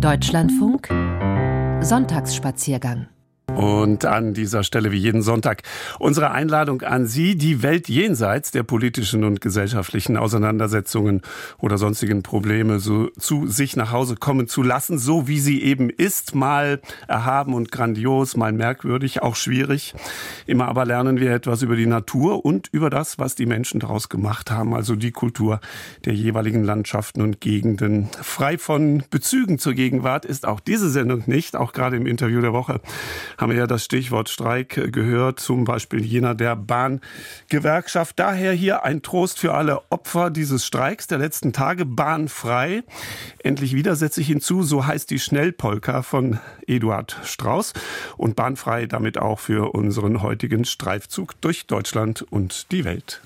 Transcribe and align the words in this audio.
Deutschlandfunk. 0.00 0.88
Sonntagsspaziergang 1.80 3.08
und 3.58 4.04
an 4.04 4.34
dieser 4.34 4.62
Stelle 4.62 4.92
wie 4.92 4.98
jeden 4.98 5.20
Sonntag 5.20 5.64
unsere 5.98 6.30
Einladung 6.30 6.82
an 6.82 7.08
Sie, 7.08 7.34
die 7.34 7.60
Welt 7.60 7.88
jenseits 7.88 8.52
der 8.52 8.62
politischen 8.62 9.24
und 9.24 9.40
gesellschaftlichen 9.40 10.16
Auseinandersetzungen 10.16 11.22
oder 11.58 11.76
sonstigen 11.76 12.22
Probleme 12.22 12.78
so 12.78 13.08
zu 13.18 13.48
sich 13.48 13.74
nach 13.74 13.90
Hause 13.90 14.14
kommen 14.14 14.46
zu 14.46 14.62
lassen, 14.62 15.00
so 15.00 15.26
wie 15.26 15.40
sie 15.40 15.60
eben 15.60 15.90
ist, 15.90 16.36
mal 16.36 16.80
erhaben 17.08 17.52
und 17.52 17.72
grandios, 17.72 18.36
mal 18.36 18.52
merkwürdig, 18.52 19.22
auch 19.22 19.34
schwierig. 19.34 19.92
Immer 20.46 20.68
aber 20.68 20.84
lernen 20.84 21.18
wir 21.18 21.32
etwas 21.32 21.62
über 21.62 21.74
die 21.74 21.86
Natur 21.86 22.44
und 22.44 22.68
über 22.70 22.90
das, 22.90 23.18
was 23.18 23.34
die 23.34 23.46
Menschen 23.46 23.80
daraus 23.80 24.08
gemacht 24.08 24.52
haben, 24.52 24.72
also 24.72 24.94
die 24.94 25.10
Kultur 25.10 25.58
der 26.04 26.14
jeweiligen 26.14 26.62
Landschaften 26.62 27.22
und 27.22 27.40
Gegenden. 27.40 28.08
Frei 28.22 28.56
von 28.56 29.02
Bezügen 29.10 29.58
zur 29.58 29.74
Gegenwart 29.74 30.24
ist 30.24 30.46
auch 30.46 30.60
diese 30.60 30.90
Sendung 30.90 31.24
nicht, 31.26 31.56
auch 31.56 31.72
gerade 31.72 31.96
im 31.96 32.06
Interview 32.06 32.40
der 32.40 32.52
Woche 32.52 32.80
haben 33.36 33.47
haben 33.48 33.54
wir 33.54 33.60
ja 33.62 33.66
das 33.66 33.86
Stichwort 33.86 34.28
Streik 34.28 34.92
gehört, 34.92 35.40
zum 35.40 35.64
Beispiel 35.64 36.04
jener 36.04 36.34
der 36.34 36.54
Bahngewerkschaft. 36.54 38.18
Daher 38.18 38.52
hier 38.52 38.84
ein 38.84 39.00
Trost 39.00 39.38
für 39.38 39.54
alle 39.54 39.90
Opfer 39.90 40.28
dieses 40.28 40.66
Streiks 40.66 41.06
der 41.06 41.16
letzten 41.16 41.54
Tage. 41.54 41.86
Bahnfrei. 41.86 42.82
Endlich 43.42 43.74
wieder 43.74 43.96
setze 43.96 44.20
ich 44.20 44.26
hinzu, 44.26 44.62
so 44.64 44.86
heißt 44.86 45.10
die 45.10 45.18
Schnellpolka 45.18 46.02
von 46.02 46.40
Eduard 46.66 47.16
Strauß. 47.24 47.72
Und 48.18 48.36
bahnfrei 48.36 48.84
damit 48.84 49.16
auch 49.16 49.38
für 49.38 49.74
unseren 49.74 50.20
heutigen 50.20 50.66
Streifzug 50.66 51.40
durch 51.40 51.66
Deutschland 51.66 52.26
und 52.30 52.70
die 52.70 52.84
Welt. 52.84 53.22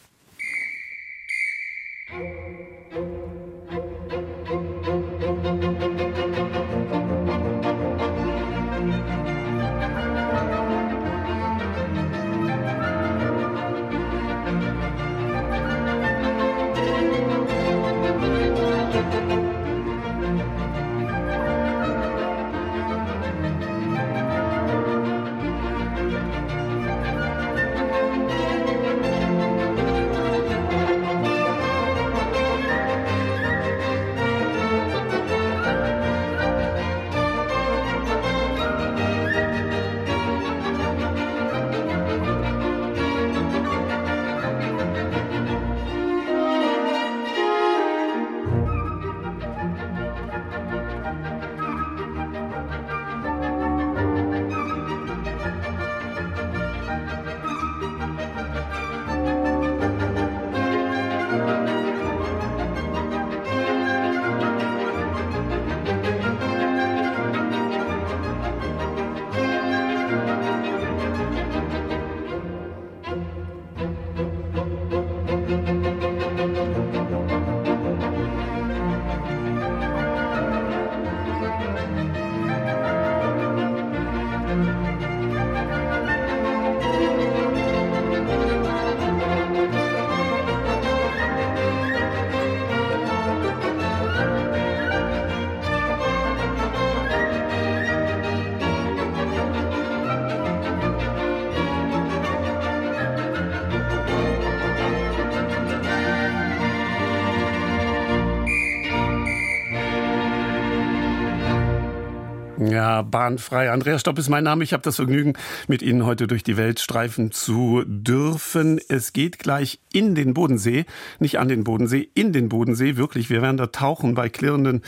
Bahnfrei. 113.00 113.70
Andreas 113.70 114.02
Stopp 114.02 114.18
ist 114.18 114.28
mein 114.28 114.44
Name. 114.44 114.64
Ich 114.64 114.74
habe 114.74 114.82
das 114.82 114.96
Vergnügen, 114.96 115.32
mit 115.68 115.80
Ihnen 115.80 116.04
heute 116.04 116.26
durch 116.26 116.42
die 116.42 116.58
Welt 116.58 116.80
streifen 116.80 117.32
zu 117.32 117.82
dürfen. 117.86 118.80
Es 118.88 119.14
geht 119.14 119.38
gleich 119.38 119.80
in 119.92 120.14
den 120.14 120.34
Bodensee, 120.34 120.84
nicht 121.18 121.38
an 121.38 121.48
den 121.48 121.64
Bodensee, 121.64 122.10
in 122.14 122.32
den 122.32 122.48
Bodensee. 122.48 122.96
Wirklich, 122.96 123.30
wir 123.30 123.40
werden 123.40 123.56
da 123.56 123.68
tauchen 123.68 124.14
bei 124.14 124.28
klirrenden 124.28 124.82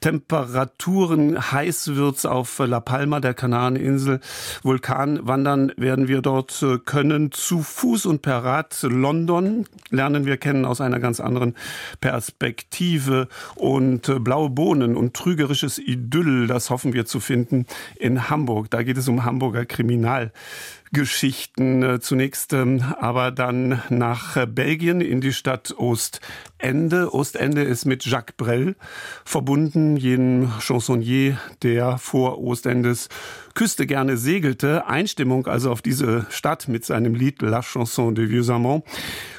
Temperaturen. 0.00 1.52
Heiß 1.52 1.94
wird's 1.94 2.24
auf 2.24 2.58
La 2.58 2.80
Palma, 2.80 3.20
der 3.20 3.34
Kanareninsel. 3.34 4.20
Vulkan 4.62 5.26
wandern 5.26 5.72
werden 5.76 6.08
wir 6.08 6.22
dort 6.22 6.62
äh, 6.62 6.78
können. 6.78 7.32
Zu 7.32 7.62
Fuß 7.62 8.06
und 8.06 8.22
per 8.22 8.44
Rad 8.44 8.76
London 8.82 9.66
lernen 9.90 10.24
wir 10.24 10.36
kennen 10.36 10.64
aus 10.64 10.80
einer 10.80 11.00
ganz 11.00 11.20
anderen 11.20 11.54
Perspektive. 12.00 13.28
Und 13.56 14.08
äh, 14.08 14.18
blaue 14.18 14.50
Bohnen 14.50 14.96
und 14.96 15.14
trügerisches 15.14 15.78
Idyll, 15.78 16.46
das 16.46 16.70
hoffen 16.70 16.92
wir 16.92 17.06
zu 17.06 17.20
finden 17.20 17.49
finden 17.50 17.66
in 17.96 18.30
Hamburg. 18.30 18.70
Da 18.70 18.82
geht 18.82 18.96
es 18.96 19.08
um 19.08 19.24
Hamburger 19.24 19.66
Kriminalgeschichten 19.66 21.82
äh, 21.82 22.00
zunächst, 22.00 22.52
ähm, 22.52 22.84
aber 23.00 23.32
dann 23.32 23.82
nach 23.88 24.36
äh, 24.36 24.46
Belgien 24.46 25.00
in 25.00 25.20
die 25.20 25.32
Stadt 25.32 25.74
Ostende. 25.76 27.12
Ostende 27.12 27.62
ist 27.62 27.84
mit 27.84 28.06
Jacques 28.06 28.36
Brel 28.36 28.76
verbunden, 29.24 29.96
jenem 29.96 30.52
Chansonnier, 30.60 31.38
der 31.62 31.98
vor 31.98 32.38
Ostendes 32.38 33.08
Küste 33.54 33.86
gerne 33.86 34.16
segelte. 34.16 34.86
Einstimmung 34.86 35.48
also 35.48 35.72
auf 35.72 35.82
diese 35.82 36.26
Stadt 36.30 36.68
mit 36.68 36.84
seinem 36.84 37.16
Lied 37.16 37.42
La 37.42 37.62
Chanson 37.62 38.14
de 38.14 38.30
Vieux 38.30 38.48
Amants. 38.48 38.86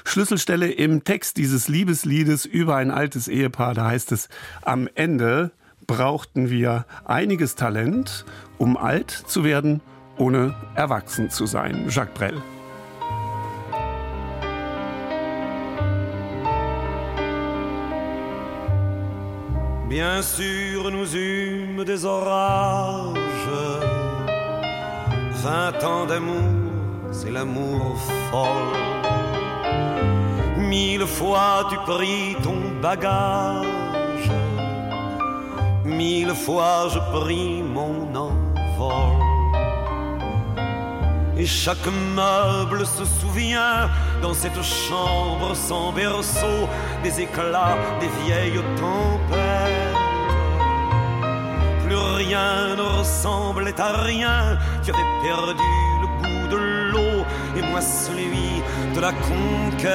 Schlüsselstelle 0.03 0.69
im 0.69 1.05
Text 1.05 1.37
dieses 1.37 1.69
Liebesliedes 1.69 2.45
über 2.45 2.75
ein 2.75 2.91
altes 2.91 3.29
Ehepaar, 3.29 3.73
da 3.73 3.85
heißt 3.85 4.11
es 4.11 4.27
am 4.63 4.89
Ende, 4.95 5.51
brauchten 5.87 6.49
wir 6.49 6.85
einiges 7.05 7.55
Talent, 7.55 8.25
um 8.57 8.77
alt 8.77 9.11
zu 9.11 9.43
werden, 9.43 9.81
ohne 10.17 10.55
erwachsen 10.75 11.29
zu 11.29 11.45
sein. 11.45 11.85
Jacques 11.89 12.13
Brel. 12.13 12.41
Bien 19.89 20.21
sûr, 20.21 20.89
nous 20.89 21.15
eûmes 21.15 21.83
des 21.83 22.05
orages. 22.05 23.17
Vingt 25.43 25.83
ans 25.83 26.05
d'amour, 26.05 26.71
c'est 27.11 27.31
l'amour 27.31 27.97
folle. 28.29 28.91
Mille 30.57 31.05
fois 31.05 31.67
tu 31.69 31.75
pris 31.91 32.37
ton 32.41 32.55
bagage 32.81 33.90
Mille 35.83 36.35
fois 36.35 36.89
je 36.93 36.99
pris 37.19 37.63
mon 37.63 38.13
envol. 38.15 39.31
Et 41.37 41.45
chaque 41.45 41.87
meuble 42.15 42.85
se 42.85 43.03
souvient 43.03 43.89
dans 44.21 44.33
cette 44.33 44.61
chambre 44.61 45.55
sans 45.55 45.91
berceau 45.91 46.67
des 47.03 47.21
éclats 47.21 47.77
des 47.99 48.09
vieilles 48.23 48.61
tempêtes. 48.75 49.97
Plus 51.83 51.95
rien 51.95 52.75
ne 52.75 52.99
ressemblait 52.99 53.81
à 53.81 54.03
rien, 54.03 54.59
tu 54.83 54.91
avais 54.91 55.09
perdu 55.23 55.63
le 56.01 56.07
goût 56.21 56.47
de 56.51 56.57
l'eau 56.91 57.25
et 57.57 57.61
moi 57.71 57.81
celui 57.81 58.61
de 58.93 58.99
la 58.99 59.13
conquête. 59.13 59.91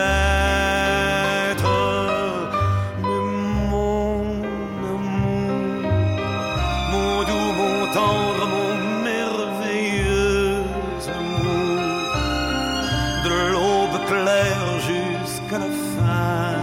mon 8.01 8.75
merveilleux 9.03 10.65
amour 11.09 11.81
de 13.25 13.31
l'aube 13.53 13.99
claire 14.07 14.71
jusqu'à 14.81 15.59
la 15.59 15.71
fin 15.95 16.57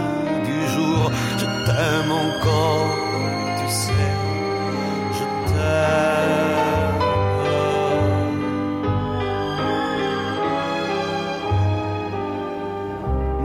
du 0.44 0.58
jour. 0.74 1.02
Je 1.38 1.46
t'aime 1.66 2.12
encore, 2.12 2.90
tu 3.58 3.66
sais, 3.72 4.12
je 5.12 5.24
t'aime. 5.48 6.54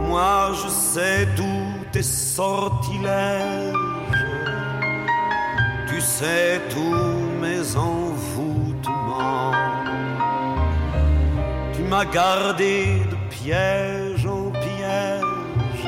Moi 0.06 0.52
je 0.62 0.68
sais 0.68 1.22
tous 1.36 1.68
tes 1.92 2.02
sortilèges, 2.02 3.74
tu 5.88 6.00
sais 6.00 6.60
tout 6.70 7.09
Gardé 12.06 13.02
de 13.10 13.16
piège 13.28 14.24
en 14.26 14.50
piège. 14.50 15.84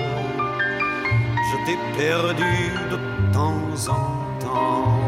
Je 1.49 1.56
t'ai 1.64 1.79
perdu 1.97 2.70
de 2.91 3.32
temps 3.32 3.88
en 3.88 4.38
temps. 4.38 5.00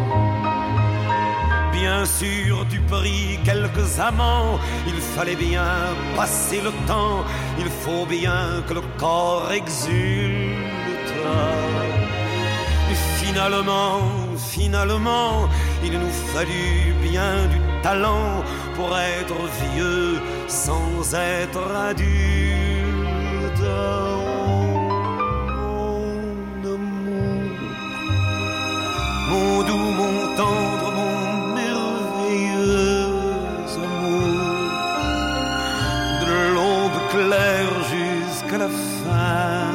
Bien 1.72 2.06
sûr, 2.06 2.66
tu 2.70 2.80
pris 2.80 3.38
quelques 3.44 4.00
amants. 4.00 4.58
Il 4.86 4.94
fallait 4.94 5.36
bien 5.36 5.94
passer 6.16 6.62
le 6.62 6.72
temps. 6.86 7.22
Il 7.58 7.68
faut 7.82 8.06
bien 8.06 8.62
que 8.66 8.72
le 8.72 8.82
corps 8.96 9.52
exulte. 9.52 11.12
Et 12.90 13.24
finalement, 13.24 14.00
finalement, 14.38 15.48
il 15.84 15.92
nous 15.92 16.14
fallut 16.32 16.94
bien 17.02 17.46
du 17.52 17.60
talent 17.82 18.42
pour 18.74 18.96
être 18.96 19.36
vieux 19.74 20.20
sans 20.54 21.14
être 21.14 21.64
adulte. 21.90 22.14
Mon 25.50 26.62
amour, 26.74 27.58
mon 29.30 29.52
doux, 29.68 29.90
mon 30.00 30.16
tendre, 30.40 30.88
mon 30.98 31.16
merveilleux 31.60 33.08
amour, 33.86 34.46
de 36.22 36.36
l'aube 36.54 37.00
claire 37.14 37.74
jusqu'à 37.94 38.58
la 38.64 38.70
fin 39.02 39.72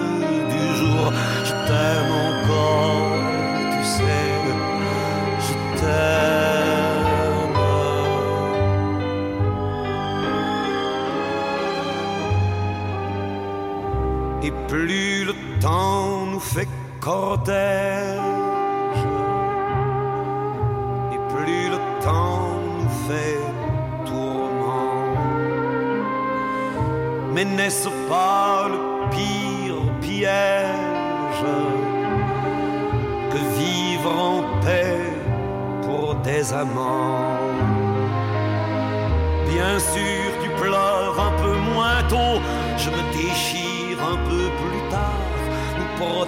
du 0.54 0.64
jour, 0.80 1.04
je 1.48 1.54
t'aime 1.68 2.14
encore, 2.30 3.09
et 21.14 21.20
plus 21.34 21.64
le 21.74 21.80
temps 22.04 22.50
nous 22.78 22.94
fait 23.08 23.40
tourment. 24.06 24.90
Mais 27.34 27.46
n'est-ce 27.46 27.90
pas 28.10 28.29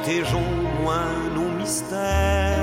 protégeons 0.02 0.52
moins 0.82 1.30
nos 1.36 1.50
mystères. 1.60 2.58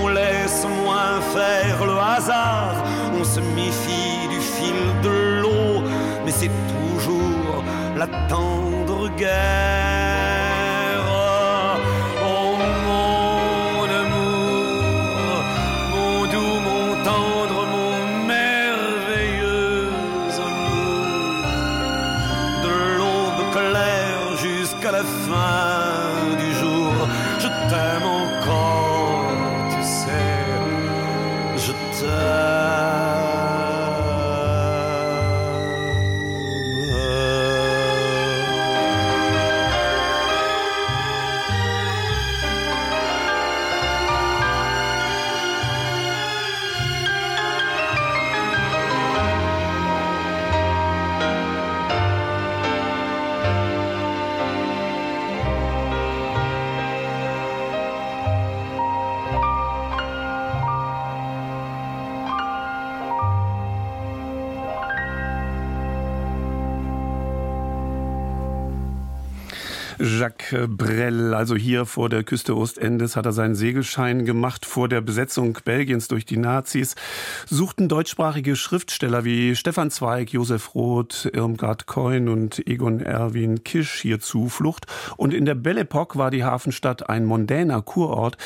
On 0.00 0.08
laisse 0.08 0.64
moins 0.84 1.20
faire 1.34 1.84
le 1.84 1.98
hasard, 1.98 2.84
on 3.18 3.24
se 3.24 3.40
méfie 3.40 4.28
du 4.28 4.40
fil 4.40 5.02
de 5.02 5.40
l'eau, 5.40 5.82
mais 6.24 6.30
c'est 6.30 6.50
toujours 6.72 7.64
la 7.96 8.06
tendre 8.28 9.08
guerre. 9.16 9.87
Jusqu'à 24.88 24.92
la 24.92 25.04
fin 25.04 25.87
also 71.38 71.54
hier 71.54 71.86
vor 71.86 72.08
der 72.08 72.24
Küste 72.24 72.56
Ostendes, 72.56 73.14
hat 73.14 73.24
er 73.24 73.32
seinen 73.32 73.54
Segelschein 73.54 74.24
gemacht 74.24 74.66
vor 74.66 74.88
der 74.88 75.00
Besetzung 75.00 75.56
Belgiens 75.64 76.08
durch 76.08 76.26
die 76.26 76.36
Nazis. 76.36 76.96
Suchten 77.46 77.88
deutschsprachige 77.88 78.56
Schriftsteller 78.56 79.24
wie 79.24 79.54
Stefan 79.54 79.92
Zweig, 79.92 80.32
Josef 80.32 80.74
Roth, 80.74 81.30
Irmgard 81.32 81.86
Keun 81.86 82.28
und 82.28 82.66
Egon 82.66 82.98
Erwin 82.98 83.62
Kisch 83.62 84.00
hier 84.00 84.18
Zuflucht. 84.18 84.86
Und 85.16 85.32
in 85.32 85.44
der 85.44 85.54
Belle 85.54 85.82
Epoque 85.82 86.16
war 86.16 86.32
die 86.32 86.42
Hafenstadt 86.42 87.08
ein 87.08 87.24
mondäner 87.24 87.82
Kurort, 87.82 88.36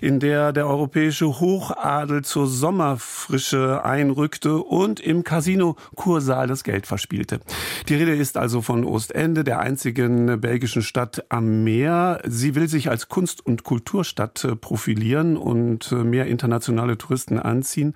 in 0.00 0.18
der 0.18 0.54
der 0.54 0.66
europäische 0.66 1.26
Hochadel 1.40 2.24
zur 2.24 2.46
Sommerfrische 2.46 3.84
einrückte 3.84 4.56
und 4.56 5.00
im 5.00 5.22
Casino 5.22 5.76
Kursaal 5.96 6.46
das 6.46 6.64
Geld 6.64 6.86
verspielte. 6.86 7.40
Die 7.90 7.94
Rede 7.94 8.16
ist 8.16 8.38
also 8.38 8.62
von 8.62 8.84
Ostende, 8.84 9.44
der 9.44 9.60
einzigen 9.60 10.40
belgischen 10.40 10.80
Stadt 10.80 11.26
am 11.28 11.62
Meer. 11.62 12.22
Sie 12.38 12.54
will 12.54 12.68
sich 12.68 12.88
als 12.88 13.08
Kunst- 13.08 13.44
und 13.44 13.64
Kulturstadt 13.64 14.44
äh, 14.44 14.54
profilieren 14.54 15.36
und 15.36 15.90
äh, 15.90 15.96
mehr 15.96 16.26
internationale 16.26 16.96
Touristen 16.96 17.40
anziehen. 17.40 17.94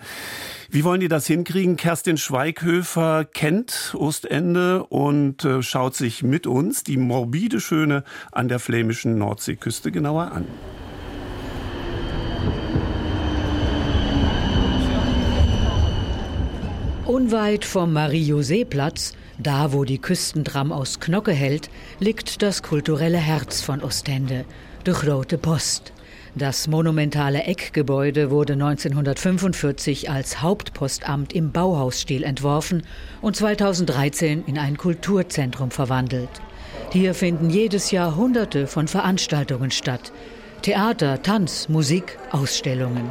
Wie 0.69 0.83
wollen 0.83 1.01
die 1.01 1.07
das 1.07 1.27
hinkriegen? 1.27 1.77
Kerstin 1.77 2.17
Schweighöfer 2.17 3.25
kennt 3.25 3.95
Ostende 3.97 4.85
und 4.85 5.45
äh, 5.45 5.63
schaut 5.63 5.95
sich 5.95 6.25
mit 6.25 6.49
uns 6.49 6.83
die 6.83 6.97
morbide 6.97 7.61
Schöne 7.61 8.03
an 8.33 8.49
der 8.49 8.59
flämischen 8.59 9.17
Nordseeküste 9.17 9.93
genauer 9.93 10.33
an. 10.33 10.47
Unweit 17.13 17.67
vom 17.67 17.93
Marie-José-Platz, 17.93 19.13
da 19.39 19.75
wo 19.75 19.85
die 19.85 19.99
Küstentram 19.99 20.73
aus 20.73 20.99
Knocke 20.99 21.33
hält, 21.33 21.69
liegt 21.99 22.41
das 22.41 22.63
kulturelle 22.63 23.19
Herz 23.19 23.61
von 23.61 23.83
Ostende, 23.83 24.47
die 24.87 24.93
Grote 24.93 25.37
Post. 25.37 25.93
Das 26.35 26.69
monumentale 26.69 27.43
Eckgebäude 27.43 28.31
wurde 28.31 28.55
1945 28.55 30.09
als 30.09 30.41
Hauptpostamt 30.41 31.35
im 31.35 31.53
Bauhausstil 31.53 32.23
entworfen 32.23 32.83
und 33.21 33.37
2013 33.37 34.45
in 34.47 34.57
ein 34.57 34.79
Kulturzentrum 34.79 35.71
verwandelt. 35.71 36.31
Hier 36.93 37.13
finden 37.13 37.51
jedes 37.51 37.91
Jahr 37.91 38.17
Hunderte 38.17 38.67
von 38.67 38.89
Veranstaltungen 38.89 39.71
statt. 39.71 40.13
Theater, 40.63 41.23
Tanz, 41.23 41.69
Musik, 41.69 42.17
Ausstellungen. 42.31 43.05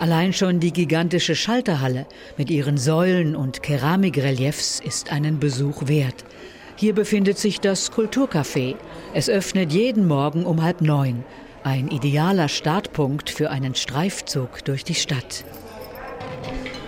Allein 0.00 0.32
schon 0.32 0.60
die 0.60 0.72
gigantische 0.72 1.34
Schalterhalle 1.36 2.06
mit 2.38 2.48
ihren 2.48 2.78
Säulen 2.78 3.36
und 3.36 3.62
Keramikreliefs 3.62 4.80
ist 4.80 5.12
einen 5.12 5.38
Besuch 5.38 5.88
wert. 5.88 6.24
Hier 6.76 6.94
befindet 6.94 7.36
sich 7.36 7.60
das 7.60 7.92
Kulturcafé. 7.92 8.76
Es 9.12 9.28
öffnet 9.28 9.74
jeden 9.74 10.08
Morgen 10.08 10.46
um 10.46 10.62
halb 10.62 10.80
neun. 10.80 11.22
Ein 11.64 11.88
idealer 11.88 12.48
Startpunkt 12.48 13.28
für 13.28 13.50
einen 13.50 13.74
Streifzug 13.74 14.64
durch 14.64 14.84
die 14.84 14.94
Stadt. 14.94 15.44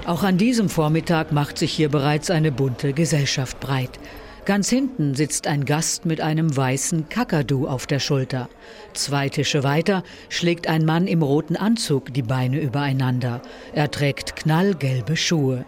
Auch 0.07 0.23
an 0.23 0.39
diesem 0.39 0.71
Vormittag 0.71 1.33
macht 1.33 1.59
sich 1.59 1.71
hier 1.75 1.91
bereits 1.91 2.31
eine 2.31 2.51
bunte 2.51 2.95
Gesellschaft 2.95 3.61
breit. 3.61 4.01
Ganz 4.45 4.69
hinten 4.69 5.15
sitzt 5.15 5.47
ein 5.47 5.65
Gast 5.65 6.05
mit 6.05 6.21
einem 6.21 6.57
weißen 6.57 7.09
Kakadu 7.09 7.69
auf 7.69 7.87
der 7.87 8.01
Schulter. 8.01 8.49
Zwei 8.93 9.29
Tische 9.29 9.63
weiter 9.63 10.03
schlägt 10.31 10.67
ein 10.67 10.85
Mann 10.85 11.07
im 11.07 11.23
roten 11.23 11.55
Anzug 11.55 12.13
die 12.13 12.23
Beine 12.23 12.59
übereinander. 12.59 13.41
Er 13.73 13.89
trägt 13.89 14.35
knallgelbe 14.35 15.17
Schuhe. 15.17 15.65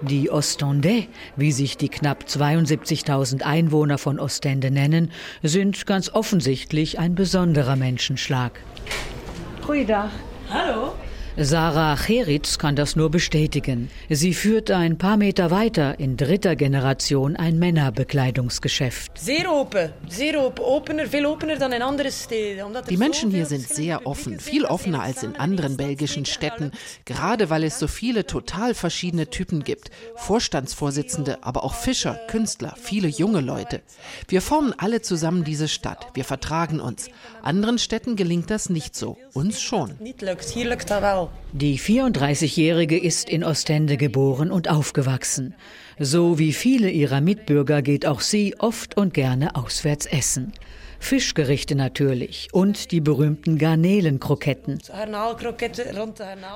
Die 0.00 0.30
Ostendais, 0.30 1.08
wie 1.36 1.52
sich 1.52 1.76
die 1.76 1.90
knapp 1.90 2.24
72.000 2.26 3.42
Einwohner 3.42 3.98
von 3.98 4.18
Ostende 4.18 4.70
nennen, 4.70 5.12
sind 5.42 5.86
ganz 5.86 6.08
offensichtlich 6.08 6.98
ein 6.98 7.14
besonderer 7.14 7.76
Menschenschlag. 7.76 8.60
Goeiedag. 9.66 10.08
Hallo. 10.48 10.94
Sarah 11.42 11.96
Cheritz 11.96 12.58
kann 12.58 12.76
das 12.76 12.96
nur 12.96 13.10
bestätigen. 13.10 13.90
Sie 14.10 14.34
führt 14.34 14.70
ein 14.70 14.98
paar 14.98 15.16
Meter 15.16 15.50
weiter 15.50 15.98
in 15.98 16.18
dritter 16.18 16.54
Generation 16.54 17.34
ein 17.34 17.58
Männerbekleidungsgeschäft. 17.58 19.12
Sehr 19.16 19.50
open, 19.50 19.90
sehr 20.06 20.38
open, 20.38 20.62
opener, 20.62 21.06
viel 21.06 21.24
opener 21.24 21.56
dan 21.56 21.72
in 21.72 21.80
andere 21.80 22.12
Städten. 22.12 22.76
Die 22.90 22.98
Menschen 22.98 23.30
hier 23.30 23.46
sind 23.46 23.66
sehr 23.66 24.06
offen, 24.06 24.38
viel 24.38 24.66
offener 24.66 25.00
als 25.00 25.22
in 25.22 25.34
anderen 25.36 25.78
belgischen 25.78 26.26
Städten, 26.26 26.72
gerade 27.06 27.48
weil 27.48 27.64
es 27.64 27.78
so 27.78 27.88
viele 27.88 28.26
total 28.26 28.74
verschiedene 28.74 29.30
Typen 29.30 29.64
gibt. 29.64 29.90
Vorstandsvorsitzende, 30.16 31.38
aber 31.42 31.64
auch 31.64 31.72
Fischer, 31.72 32.20
Künstler, 32.28 32.74
viele 32.78 33.08
junge 33.08 33.40
Leute. 33.40 33.80
Wir 34.28 34.42
formen 34.42 34.74
alle 34.76 35.00
zusammen 35.00 35.44
diese 35.44 35.68
Stadt. 35.68 36.08
Wir 36.12 36.26
vertragen 36.26 36.80
uns. 36.80 37.08
Anderen 37.40 37.78
Städten 37.78 38.14
gelingt 38.16 38.50
das 38.50 38.68
nicht 38.68 38.94
so. 38.94 39.16
Uns 39.32 39.58
schon. 39.62 39.94
Hier 40.52 40.68
lukt 40.68 40.90
dat 40.90 41.00
wel. 41.00 41.29
Die 41.52 41.78
34-Jährige 41.78 42.96
ist 42.96 43.28
in 43.28 43.42
Ostende 43.42 43.96
geboren 43.96 44.52
und 44.52 44.70
aufgewachsen. 44.70 45.54
So 45.98 46.38
wie 46.38 46.52
viele 46.52 46.90
ihrer 46.90 47.20
Mitbürger 47.20 47.82
geht 47.82 48.06
auch 48.06 48.20
sie 48.20 48.54
oft 48.58 48.96
und 48.96 49.14
gerne 49.14 49.56
auswärts 49.56 50.06
essen. 50.06 50.52
Fischgerichte 51.00 51.74
natürlich 51.74 52.48
und 52.52 52.92
die 52.92 53.00
berühmten 53.00 53.58
Garnelenkroketten. 53.58 54.78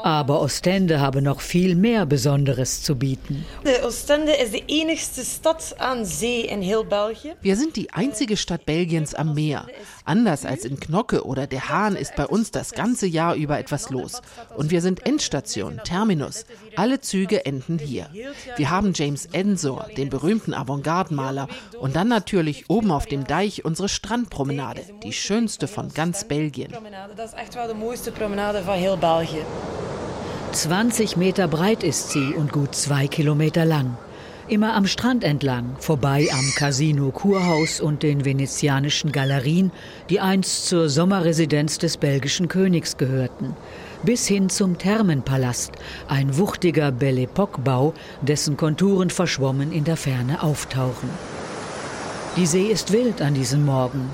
Aber 0.03 0.41
Ostende 0.41 1.01
habe 1.01 1.23
noch 1.23 1.41
viel 1.41 1.75
mehr 1.75 2.07
Besonderes 2.07 2.83
zu 2.83 2.97
bieten. 2.97 3.45
De 3.65 3.83
Oostende 3.83 4.33
is 4.33 4.53
de 4.53 4.63
enigste 4.69 5.25
stad 5.25 5.75
aan 5.79 6.07
zee 6.07 6.43
in 6.43 6.63
heel 6.63 6.85
België. 6.85 7.35
Wir 7.41 7.57
sind 7.57 7.75
die 7.75 7.91
einzige 7.93 8.37
Stadt 8.37 8.65
Belgiens 8.67 9.15
am 9.15 9.35
Meer. 9.35 9.67
Anders 10.05 10.45
als 10.45 10.65
in 10.65 10.79
Knocke 10.79 11.25
oder 11.25 11.47
Der 11.47 11.69
Hahn 11.69 11.97
ist 11.97 12.15
bei 12.15 12.27
uns 12.27 12.51
das 12.51 12.73
ganze 12.73 13.07
Jahr 13.07 13.35
über 13.35 13.59
etwas 13.59 13.91
los. 13.91 14.21
Und 14.57 14.71
wir 14.71 14.83
sind 14.83 15.07
Endstation, 15.07 15.81
Terminus. 15.85 16.45
Alle 16.77 17.01
Züge 17.01 17.47
enden 17.47 17.79
hier. 17.79 18.09
Wir 18.57 18.71
haben 18.71 18.93
James 18.95 19.27
Ensor, 19.27 19.89
den 19.97 20.11
berühmten 20.11 20.55
Avantgarde-Maler. 20.55 21.49
Und 21.81 21.97
dann 21.97 22.09
natürlich 22.09 22.69
oben 22.69 22.91
auf 22.91 23.07
dem 23.07 23.25
Deich 23.25 23.65
unsere 23.65 23.89
Strandpromenade, 24.35 24.81
die 25.03 25.13
schönste 25.13 25.69
von 25.69 25.89
ganz 25.95 26.25
Belgien. 26.25 26.71
Promenade, 26.71 27.15
dat 27.15 27.29
is 27.29 27.35
echt 27.35 27.55
wel 27.55 27.67
de 27.67 27.75
mooiste 27.75 28.11
promenade 28.11 28.63
van 28.65 28.75
heel 28.75 28.97
België. 28.97 29.45
20 30.51 31.17
Meter 31.17 31.49
breit 31.49 31.83
ist 31.83 32.11
sie 32.11 32.35
und 32.35 32.53
gut 32.53 32.75
zwei 32.75 33.07
Kilometer 33.07 33.65
lang. 33.65 33.97
Immer 34.49 34.75
am 34.75 34.87
Strand 34.87 35.25
entlang, 35.25 35.77
vorbei 35.79 36.29
am 36.33 36.45
Casino 36.57 37.11
Kurhaus 37.11 37.81
und 37.81 38.03
den 38.03 38.25
venezianischen 38.25 39.13
Galerien, 39.13 39.71
die 40.11 40.21
einst 40.21 40.67
zur 40.67 40.89
Sommerresidenz 40.89 41.79
des 41.79 41.97
belgischen 41.97 42.49
Königs 42.49 42.97
gehörten. 42.97 43.55
Bis 44.03 44.27
hin 44.27 44.51
zum 44.51 44.77
Thermenpalast, 44.77 45.73
ein 46.09 46.37
wuchtiger 46.37 46.93
Belle 46.93 47.23
Epoque-Bau, 47.23 47.95
dessen 48.21 48.57
Konturen 48.57 49.11
verschwommen 49.11 49.73
in 49.73 49.85
der 49.85 49.97
Ferne 49.97 50.43
auftauchen. 50.43 51.09
Die 52.37 52.47
See 52.47 52.67
ist 52.67 52.93
wild 52.93 53.23
an 53.23 53.35
diesem 53.35 53.65
Morgen. 53.65 54.11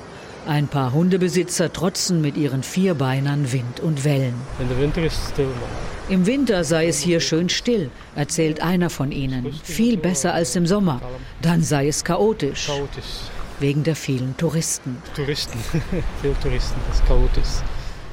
Ein 0.47 0.69
paar 0.69 0.93
Hundebesitzer 0.93 1.73
trotzen 1.73 2.21
mit 2.21 2.37
ihren 2.37 2.63
Vierbeinern 2.63 3.53
Wind 3.53 3.81
und 3.81 4.05
Wellen. 4.05 4.35
In 4.59 4.69
de 4.69 4.79
winter 4.79 5.03
is 5.03 5.13
het 5.15 5.33
stil. 5.33 5.49
Im 6.09 6.27
Winter 6.27 6.65
sei 6.65 6.89
es 6.89 6.99
hier 6.99 7.21
schön 7.21 7.49
still, 7.49 7.91
erzählt 8.17 8.61
einer 8.61 8.91
von 8.91 9.13
ihnen. 9.13 9.53
Viel 9.63 9.97
besser 9.97 10.35
als 10.35 10.57
im 10.57 10.67
Sommer. 10.67 11.01
Dann 11.43 11.63
sei 11.63 11.87
es 11.89 12.03
chaotisch, 12.03 12.67
Chaotisch. 12.67 13.31
wegen 13.61 13.83
der 13.85 13.95
vielen 13.95 14.37
Touristen. 14.37 14.97
Toeristen. 15.15 15.61
Veel 16.23 16.35
toeristen. 16.43 16.77
Dat 16.87 16.95
is 16.97 17.03
chaotisch. 17.07 17.63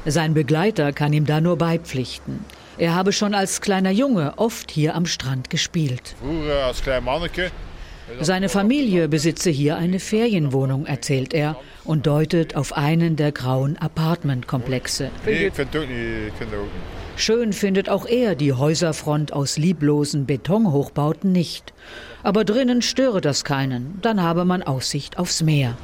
Sein 0.06 0.34
Begleiter 0.34 0.94
kann 0.94 1.12
ihm 1.14 1.26
da 1.26 1.42
nur 1.42 1.58
beipflichten. 1.58 2.46
Er 2.78 2.94
habe 2.94 3.12
schon 3.14 3.34
als 3.34 3.62
kleiner 3.62 3.92
Junge 3.92 4.34
oft 4.38 4.70
hier 4.70 4.94
am 4.96 5.06
Strand 5.06 5.50
gespielt. 5.50 6.16
Vroeger 6.22 6.66
als 6.66 6.82
klein 6.84 7.04
manneke. 7.04 7.52
Seine 8.22 8.48
Familie 8.48 9.10
besitze 9.10 9.50
hier 9.50 9.76
eine 9.76 10.00
Ferienwohnung, 10.00 10.86
erzählt 10.86 11.34
er 11.34 11.58
und 11.88 12.06
deutet 12.06 12.56
auf 12.56 12.76
einen 12.76 13.16
der 13.16 13.32
grauen 13.32 13.78
Apartmentkomplexe. 13.78 15.10
Schön 17.16 17.52
findet 17.54 17.90
auch 17.90 18.06
er 18.06 18.36
die 18.36 18.54
Häuserfront 18.54 19.34
aus 19.34 19.58
lieblosen 19.58 20.28
Betonhochbauten 20.28 21.32
nicht. 21.32 21.74
Aber 22.22 22.44
drinnen 22.44 22.82
störe 22.82 23.22
das 23.22 23.44
keinen, 23.44 23.98
dann 24.02 24.22
habe 24.22 24.46
man 24.46 24.62
Aussicht 24.62 25.18
aufs 25.18 25.42
Meer. 25.42 25.76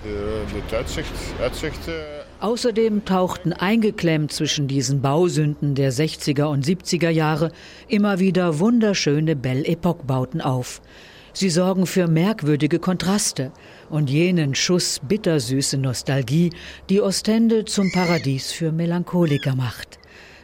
Außerdem 2.39 3.05
tauchten 3.05 3.53
eingeklemmt 3.53 4.31
zwischen 4.31 4.67
diesen 4.67 5.01
Bausünden 5.01 5.75
der 5.75 5.93
60er 5.93 6.43
und 6.43 6.65
70er 6.65 7.09
Jahre 7.09 7.51
immer 7.87 8.19
wieder 8.19 8.59
wunderschöne 8.59 9.35
Belle 9.35 9.65
Epoque-Bauten 9.65 10.41
auf. 10.41 10.81
Sie 11.35 11.49
sorgen 11.49 11.87
für 11.87 12.07
merkwürdige 12.07 12.77
Kontraste 12.77 13.51
und 13.89 14.09
jenen 14.09 14.55
Schuss 14.55 14.99
bittersüße 15.07 15.77
Nostalgie, 15.77 16.51
die 16.89 17.01
Ostende 17.01 17.65
zum 17.65 17.91
Paradies 17.91 18.51
für 18.51 18.71
Melancholiker 18.71 19.55
macht. 19.55 19.99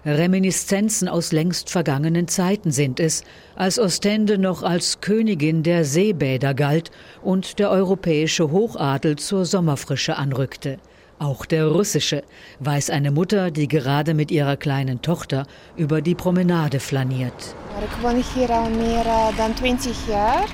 Reminiszenzen 0.05 1.09
aus 1.09 1.31
längst 1.31 1.69
vergangenen 1.69 2.27
Zeiten 2.27 2.71
sind 2.71 2.99
es, 2.99 3.23
als 3.55 3.79
Ostende 3.79 4.37
noch 4.37 4.63
als 4.63 5.01
Königin 5.01 5.61
der 5.63 5.83
Seebäder 5.83 6.53
galt 6.53 6.91
und 7.21 7.59
der 7.59 7.69
europäische 7.69 8.49
Hochadel 8.51 9.17
zur 9.17 9.45
Sommerfrische 9.45 10.15
anrückte. 10.15 10.77
Auch 11.19 11.45
der 11.45 11.67
russische, 11.67 12.23
weiß 12.59 12.89
eine 12.91 13.11
Mutter, 13.11 13.51
die 13.51 13.67
gerade 13.67 14.13
mit 14.13 14.31
ihrer 14.31 14.55
kleinen 14.55 15.01
Tochter 15.01 15.45
über 15.75 16.01
die 16.01 16.15
Promenade 16.15 16.79
flaniert. 16.79 17.55
Ik 17.83 18.01
woon 18.01 18.23
hier 18.33 18.49
al 18.49 18.69
meer 18.69 19.05
eh, 19.05 19.37
dan 19.37 19.55
20 19.55 20.07
jaar. 20.07 20.47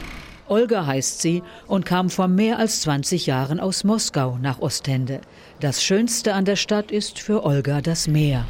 Olga 0.48 0.86
heißt 0.86 1.22
sie 1.22 1.44
und 1.68 1.86
kam 1.86 2.10
vor 2.10 2.28
mehr 2.28 2.60
als 2.60 2.82
20 2.82 3.25
Jahren 3.25 3.60
aus 3.60 3.84
Moskau 3.84 4.38
nach 4.42 4.60
Ostende. 4.60 5.22
Das 5.60 5.84
Schönste 5.84 6.34
an 6.34 6.46
der 6.46 6.56
Stadt 6.56 6.92
ist 6.92 7.20
für 7.20 7.44
Olga 7.44 7.82
das 7.82 8.08
Meer. 8.08 8.46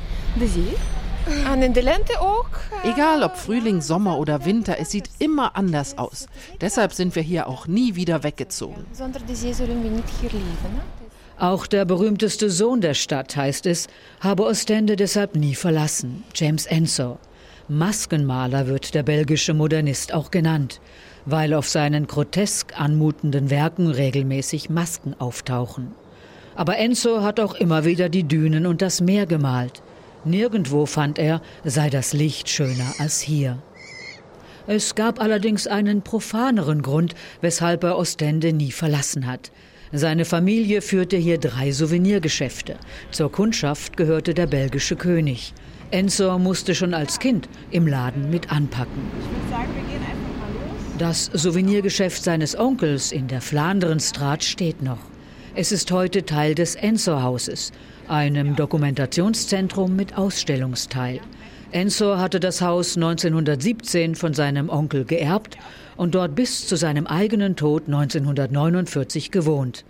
Egal 2.84 3.24
ob 3.24 3.36
Frühling, 3.36 3.82
Sommer 3.82 4.20
oder 4.20 4.46
Winter, 4.46 4.78
es 4.80 4.92
sieht 4.92 5.10
immer 5.20 5.56
anders 5.56 5.98
aus. 5.98 6.28
Deshalb 6.62 6.94
sind 6.94 7.16
wir 7.16 7.24
hier 7.24 7.48
auch 7.48 7.68
nie 7.68 7.96
wieder 7.96 8.24
weggezogen. 8.24 8.86
Hè? 10.76 11.48
Auch 11.50 11.68
der 11.68 11.86
berühmteste 11.86 12.50
Sohn 12.50 12.80
der 12.80 12.94
Stadt, 12.94 13.36
heißt 13.36 13.66
es, 13.66 13.88
habe 14.20 14.44
Ostende 14.44 14.96
deshalb 14.96 15.36
nie 15.36 15.56
verlassen, 15.56 16.24
James 16.34 16.66
Ensor. 16.66 17.18
Maskenmaler 17.68 18.68
wird 18.68 18.94
der 18.94 19.04
belgische 19.04 19.54
Modernist 19.54 20.14
auch 20.14 20.30
genannt, 20.30 20.80
weil 21.26 21.54
auf 21.54 21.68
seinen 21.68 22.08
grotesk 22.08 22.80
anmutenden 22.80 23.50
Werken 23.50 23.88
regelmäßig 23.88 24.70
Masken 24.70 25.16
auftauchen. 25.20 25.92
Aber 26.56 26.78
Ensor 26.78 27.24
hat 27.24 27.40
auch 27.40 27.56
immer 27.56 27.84
wieder 27.86 28.10
die 28.10 28.24
Dünen 28.24 28.66
und 28.66 28.82
das 28.82 29.02
Meer 29.02 29.26
gemalt. 29.26 29.82
Nirgendwo 30.24 30.86
fand 30.86 31.20
er, 31.20 31.42
sei 31.64 31.90
das 31.90 32.14
Licht 32.14 32.50
schöner 32.50 32.94
als 33.00 33.22
hier. 33.22 33.60
Es 34.68 34.96
gab 34.96 35.22
allerdings 35.22 35.68
einen 35.68 36.02
profaneren 36.02 36.82
Grund, 36.82 37.14
weshalb 37.42 37.84
er 37.84 37.98
Ostende 37.98 38.52
nie 38.52 38.72
verlassen 38.72 39.28
hat. 39.28 39.52
Seine 39.92 40.26
Familie 40.26 40.82
führte 40.82 41.18
hier 41.18 41.38
drei 41.38 41.72
Souvenirgeschäfte. 41.72 42.76
Zur 43.12 43.32
Kundschaft 43.32 43.96
gehörte 43.96 44.34
der 44.34 44.48
belgische 44.48 44.96
König. 44.96 45.54
Ensor 45.92 46.40
musste 46.40 46.74
schon 46.74 46.96
als 46.96 47.20
Kind 47.20 47.48
im 47.70 47.86
Laden 47.86 48.32
mit 48.32 48.52
anpacken. 48.52 49.04
Das 50.98 51.26
Souvenirgeschäft 51.26 52.24
seines 52.24 52.58
Onkels 52.58 53.12
in 53.12 53.28
der 53.28 53.42
Flanderenstraat 53.42 54.46
steht 54.46 54.82
noch. 54.82 55.00
Es 55.54 55.74
ist 55.74 55.92
heute 55.92 56.26
Teil 56.26 56.56
des 56.56 56.76
Ensor-Hauses, 56.76 57.74
einem 58.08 58.56
Dokumentationszentrum 58.56 59.94
mit 59.94 60.18
Ausstellungsteil. 60.18 61.20
Ensor 61.74 62.20
hatte 62.20 62.40
das 62.40 62.62
Haus 62.62 62.96
1917 62.96 64.16
von 64.16 64.34
seinem 64.34 64.70
Onkel 64.70 65.04
geerbt 65.04 65.58
und 65.98 66.16
dort 66.16 66.34
bis 66.34 66.66
zu 66.66 66.78
seinem 66.78 67.08
eigenen 67.08 67.58
Tod 67.58 67.88
1949 67.88 69.32
gewohnt. 69.32 69.84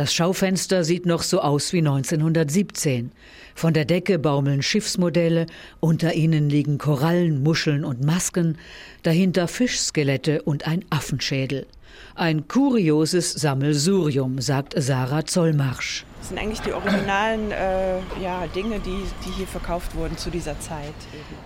Das 0.00 0.14
Schaufenster 0.14 0.82
sieht 0.82 1.04
noch 1.04 1.22
so 1.22 1.42
aus 1.42 1.74
wie 1.74 1.80
1917. 1.80 3.12
Von 3.54 3.74
der 3.74 3.84
Decke 3.84 4.18
baumeln 4.18 4.62
Schiffsmodelle, 4.62 5.44
unter 5.78 6.14
ihnen 6.14 6.48
liegen 6.48 6.78
Korallen, 6.78 7.42
Muscheln 7.42 7.84
und 7.84 8.02
Masken, 8.02 8.56
dahinter 9.02 9.46
Fischskelette 9.46 10.40
und 10.40 10.66
ein 10.66 10.86
Affenschädel. 10.88 11.66
Ein 12.14 12.48
kurioses 12.48 13.30
Sammelsurium, 13.34 14.40
sagt 14.40 14.72
Sarah 14.74 15.26
Zollmarsch. 15.26 16.06
Das 16.20 16.28
sind 16.28 16.38
eigentlich 16.38 16.60
die 16.60 16.74
originalen 16.74 17.50
äh, 17.50 17.98
ja, 18.22 18.46
Dinge, 18.54 18.78
die, 18.78 19.02
die 19.26 19.30
hier 19.38 19.46
verkauft 19.46 19.96
wurden 19.96 20.18
zu 20.18 20.30
dieser 20.30 20.60
Zeit. 20.60 20.92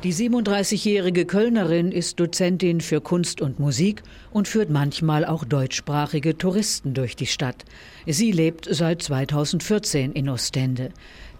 Die 0.02 0.12
37-jährige 0.12 1.26
Kölnerin 1.26 1.92
ist 1.92 2.18
Dozentin 2.18 2.80
für 2.80 3.00
Kunst 3.00 3.40
und 3.40 3.60
Musik 3.60 4.02
und 4.32 4.48
führt 4.48 4.70
manchmal 4.70 5.24
auch 5.24 5.44
deutschsprachige 5.44 6.36
Touristen 6.36 6.92
durch 6.92 7.14
die 7.14 7.26
Stadt. 7.26 7.64
Sie 8.04 8.32
lebt 8.32 8.66
seit 8.68 9.02
2014 9.02 10.12
in 10.12 10.28
Ostende. 10.28 10.90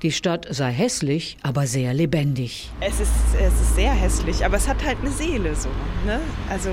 Die 0.05 0.13
Stadt 0.13 0.47
sei 0.51 0.71
hässlich, 0.71 1.39
aber 1.43 1.67
sehr 1.67 1.95
lebendig. 1.95 2.71
Es 2.81 3.01
ist, 3.01 3.11
es 3.41 3.55
ist 3.59 3.75
sehr 3.75 3.91
hässlich, 3.91 4.45
aber 4.45 4.59
es 4.59 4.69
hat 4.69 4.85
halt 4.85 4.99
eine 5.01 5.09
Seele 5.09 5.57
so. 5.57 5.71
Ne? 6.05 6.21
Also 6.51 6.69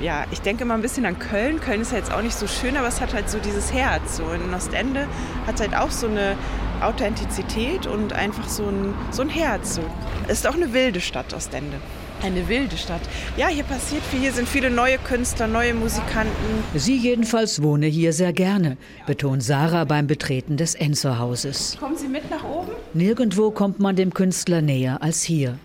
ja, 0.00 0.24
ich 0.30 0.40
denke 0.40 0.64
mal 0.64 0.74
ein 0.74 0.82
bisschen 0.82 1.04
an 1.04 1.18
Köln. 1.18 1.60
Köln 1.60 1.80
ist 1.80 1.90
ja 1.90 1.98
jetzt 1.98 2.12
auch 2.12 2.22
nicht 2.22 2.36
so 2.36 2.46
schön, 2.46 2.76
aber 2.76 2.86
es 2.86 3.00
hat 3.00 3.12
halt 3.12 3.28
so 3.28 3.40
dieses 3.40 3.72
Herz. 3.72 4.18
So 4.18 4.30
in 4.30 4.54
Ostende 4.54 5.08
hat 5.48 5.56
es 5.56 5.62
halt 5.62 5.74
auch 5.74 5.90
so 5.90 6.06
eine 6.06 6.36
Authentizität 6.80 7.88
und 7.88 8.12
einfach 8.12 8.48
so 8.48 8.68
ein, 8.68 8.94
so 9.10 9.22
ein 9.22 9.30
Herz. 9.30 9.74
So. 9.74 9.82
Es 10.28 10.38
ist 10.38 10.46
auch 10.46 10.54
eine 10.54 10.72
wilde 10.72 11.00
Stadt, 11.00 11.34
Ostende. 11.34 11.78
Eine 12.22 12.48
wilde 12.48 12.76
Stadt. 12.76 13.02
Ja, 13.36 13.48
hier 13.48 13.64
passiert 13.64 14.02
viel. 14.02 14.20
Hier 14.20 14.32
sind 14.32 14.48
viele 14.48 14.70
neue 14.70 14.98
Künstler, 14.98 15.46
neue 15.46 15.74
Musikanten. 15.74 16.32
Sie 16.74 16.96
jedenfalls 16.96 17.62
wohne 17.62 17.86
hier 17.86 18.12
sehr 18.12 18.32
gerne, 18.32 18.76
betont 19.06 19.42
Sarah 19.42 19.84
beim 19.84 20.06
Betreten 20.06 20.56
des 20.56 20.74
Enzor-Hauses. 20.74 21.76
Kommen 21.78 21.96
Sie 21.96 22.08
mit 22.08 22.30
nach 22.30 22.42
oben? 22.44 22.72
Nirgendwo 22.94 23.50
kommt 23.50 23.80
man 23.80 23.96
dem 23.96 24.14
Künstler 24.14 24.62
näher 24.62 25.02
als 25.02 25.22
hier. 25.22 25.58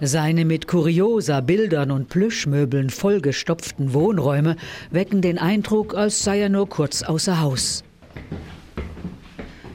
Seine 0.00 0.44
mit 0.44 0.66
Kuriosa, 0.66 1.40
Bildern 1.40 1.92
und 1.92 2.08
Plüschmöbeln 2.08 2.90
vollgestopften 2.90 3.94
Wohnräume 3.94 4.56
wecken 4.90 5.22
den 5.22 5.38
Eindruck, 5.38 5.94
als 5.94 6.24
sei 6.24 6.40
er 6.40 6.48
nur 6.48 6.68
kurz 6.68 7.04
außer 7.04 7.40
Haus. 7.40 7.84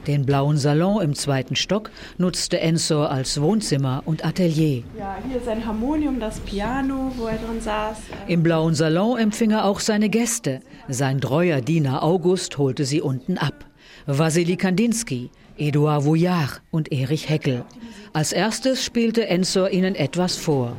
Den 0.08 0.24
blauen 0.24 0.56
Salon 0.56 1.02
im 1.02 1.14
zweiten 1.14 1.54
Stock 1.54 1.90
nutzte 2.16 2.58
Ensor 2.60 3.10
als 3.10 3.42
Wohnzimmer 3.42 4.02
und 4.06 4.24
Atelier. 4.24 4.82
Ja, 4.98 5.18
hier 5.30 5.38
sein 5.44 5.66
Harmonium, 5.66 6.18
das 6.18 6.40
Piano, 6.40 7.12
wo 7.18 7.26
er 7.26 7.36
drin 7.36 7.60
saß. 7.60 7.98
Im 8.26 8.42
blauen 8.42 8.74
Salon 8.74 9.18
empfing 9.18 9.50
er 9.50 9.66
auch 9.66 9.80
seine 9.80 10.08
Gäste. 10.08 10.60
Sein 10.88 11.20
treuer 11.20 11.60
Diener 11.60 12.02
August 12.02 12.56
holte 12.56 12.86
sie 12.86 13.02
unten 13.02 13.36
ab. 13.36 13.66
Wassili 14.06 14.56
Kandinsky, 14.56 15.30
Eduard 15.58 16.06
Vouillard 16.06 16.62
und 16.70 16.90
Erich 16.90 17.28
Heckel. 17.28 17.66
Als 18.14 18.32
erstes 18.32 18.82
spielte 18.82 19.26
Ensor 19.26 19.68
ihnen 19.68 19.94
etwas 19.94 20.36
vor. 20.38 20.74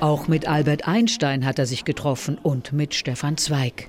Auch 0.00 0.26
mit 0.26 0.48
Albert 0.48 0.88
Einstein 0.88 1.44
hat 1.44 1.60
er 1.60 1.66
sich 1.66 1.84
getroffen 1.84 2.36
und 2.42 2.72
mit 2.72 2.94
Stefan 2.94 3.36
Zweig. 3.36 3.86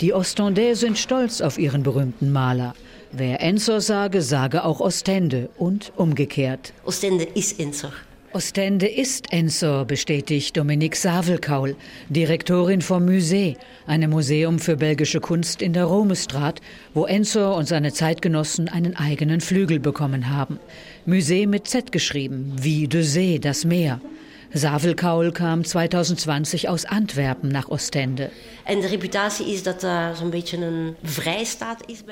Die 0.00 0.14
Ostendais 0.14 0.76
sind 0.76 0.96
stolz 0.96 1.42
auf 1.42 1.58
ihren 1.58 1.82
berühmten 1.82 2.32
Maler. 2.32 2.74
Wer 3.12 3.42
Ensor 3.42 3.82
sage, 3.82 4.22
sage 4.22 4.64
auch 4.64 4.80
Ostende 4.80 5.50
und 5.58 5.92
umgekehrt. 5.94 6.72
Ostende 6.86 7.24
ist 7.24 7.60
Ensor. 7.60 7.92
Ostende 8.32 8.86
ist 8.86 9.30
Ensor, 9.30 9.84
bestätigt 9.84 10.56
Dominique 10.56 10.96
Savelkaul, 10.96 11.76
Direktorin 12.08 12.80
vom 12.80 13.04
Musée, 13.04 13.56
einem 13.86 14.12
Museum 14.12 14.58
für 14.58 14.76
belgische 14.76 15.20
Kunst 15.20 15.60
in 15.60 15.74
der 15.74 15.84
Romestraat, 15.84 16.62
wo 16.94 17.04
Ensor 17.04 17.56
und 17.56 17.68
seine 17.68 17.92
Zeitgenossen 17.92 18.68
einen 18.68 18.96
eigenen 18.96 19.42
Flügel 19.42 19.80
bekommen 19.80 20.30
haben. 20.30 20.60
Musée 21.06 21.46
mit 21.46 21.68
Z 21.68 21.92
geschrieben, 21.92 22.52
wie 22.58 22.88
de 22.88 23.02
See, 23.02 23.38
das 23.38 23.66
Meer. 23.66 24.00
Savelkaul 24.52 25.30
kam 25.30 25.64
2020 25.64 26.68
aus 26.68 26.84
Antwerpen 26.84 27.50
nach 27.50 27.68
Ostende. 27.68 28.30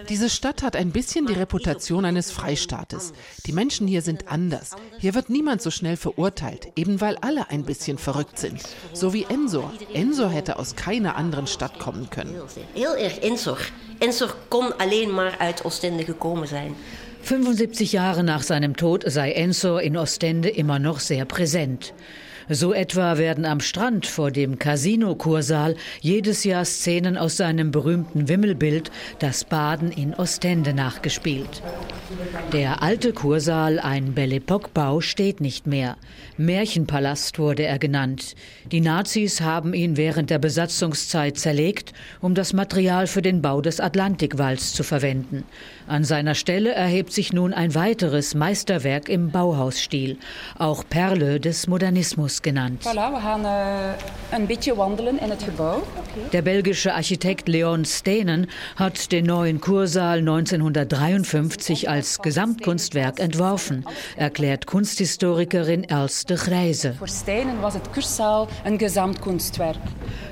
Diese 0.09 0.31
Stadt 0.31 0.63
hat 0.63 0.77
ein 0.77 0.91
bisschen 0.93 1.27
die 1.27 1.33
Reputation 1.33 2.05
eines 2.05 2.31
Freistaates. 2.31 3.13
Die 3.47 3.53
Menschen 3.53 3.89
hier 3.89 4.03
sind 4.03 4.29
anders. 4.29 4.77
Hier 4.99 5.15
wird 5.15 5.31
niemand 5.31 5.63
so 5.63 5.71
schnell 5.71 5.97
verurteilt, 5.97 6.69
eben 6.77 7.01
weil 7.01 7.17
alle 7.17 7.51
ein 7.51 7.65
bisschen 7.65 7.99
verrückt 7.99 8.39
sind. 8.39 8.63
So 8.93 9.13
wie 9.13 9.25
Ensor. 9.25 9.73
Ensor 9.93 10.31
hätte 10.31 10.59
aus 10.61 10.77
keiner 10.77 11.17
anderen 11.17 11.49
Stadt 11.49 11.81
kommen 11.81 12.09
können. 12.11 12.35
Heel 12.75 12.95
erg 12.97 13.23
Ensor. 13.23 13.59
Ensor 13.99 14.33
kon 14.49 14.73
alleen 14.79 15.11
maar 15.11 15.39
uit 15.41 15.65
Ostende 15.65 16.05
gekomen 16.05 16.47
zijn. 16.47 16.77
75 17.23 17.93
Jahre 17.93 18.23
nach 18.23 18.43
seinem 18.43 18.77
Tod 18.77 19.03
sei 19.07 19.33
Ensor 19.33 19.83
in 19.83 19.97
Ostende 19.97 20.49
immer 20.49 20.79
noch 20.79 21.01
sehr 21.01 21.25
präsent. 21.25 21.93
So 22.51 22.73
etwa 22.73 23.19
werden 23.19 23.45
am 23.45 23.61
Strand 23.61 24.07
vor 24.07 24.31
dem 24.31 24.59
Casino-Kursaal 24.59 25.77
jedes 26.01 26.45
Jahr 26.45 26.65
Szenen 26.65 27.19
aus 27.19 27.37
seinem 27.37 27.71
berühmten 27.71 28.29
Wimmelbild 28.29 28.91
Das 29.19 29.45
Baden 29.45 29.93
in 29.93 30.15
Ostende 30.15 30.73
nachgespielt. 30.73 31.63
Der 32.53 32.83
alte 32.83 33.13
Kursaal, 33.13 33.79
ein 33.79 34.15
Belle 34.15 34.37
Epoque-Bau, 34.37 35.01
steht 35.03 35.41
nicht 35.43 35.67
mehr. 35.67 35.97
Märchenpalast 36.39 37.39
wurde 37.39 37.65
er 37.65 37.79
genannt. 37.79 38.35
Die 38.73 38.81
Nazis 38.81 39.41
haben 39.41 39.75
ihn 39.75 39.97
während 39.97 40.31
der 40.31 40.39
Besatzungszeit 40.39 41.39
zerlegt, 41.39 41.93
um 42.21 42.35
das 42.35 42.53
Material 42.53 43.07
für 43.07 43.23
den 43.23 43.43
Bau 43.43 43.61
des 43.61 43.81
Atlantikwalls 43.81 44.73
zu 44.73 44.83
verwenden. 44.83 45.45
An 45.87 46.05
seiner 46.05 46.35
Stelle 46.35 46.73
erhebt 46.73 47.13
sich 47.13 47.33
nun 47.33 47.53
ein 47.53 47.75
weiteres 47.75 48.35
Meisterwerk 48.35 49.09
im 49.09 49.31
Bauhausstil, 49.31 50.19
auch 50.59 50.85
Perle 50.89 51.41
des 51.41 51.67
Modernismus 51.67 52.43
genannt. 52.43 52.83
Voilà, 52.85 53.21
gaan 53.21 53.45
in 55.19 55.31
het 55.31 55.45
gebouw. 55.45 55.83
Der 56.33 56.43
belgische 56.43 56.95
Architekt 56.95 57.49
Leon 57.49 57.85
Stenen 57.85 58.47
hat 58.77 59.13
den 59.13 59.27
neuen 59.27 59.61
Kursaal 59.61 60.19
1953 60.19 61.89
als 61.89 62.19
Gesamtkunstwerk 62.19 63.21
entworfen, 63.21 63.85
erklärt 64.17 64.67
Kunsthistorikerin 64.67 65.91
Elste 66.29 66.51
Grijze. 66.51 66.95
Voor 66.95 67.09
Stenen 67.09 67.61
was 67.61 67.75
het 67.75 67.91
kurszaal 67.91 68.49
een 68.65 68.79
gesamtkunstwerk. 68.79 69.77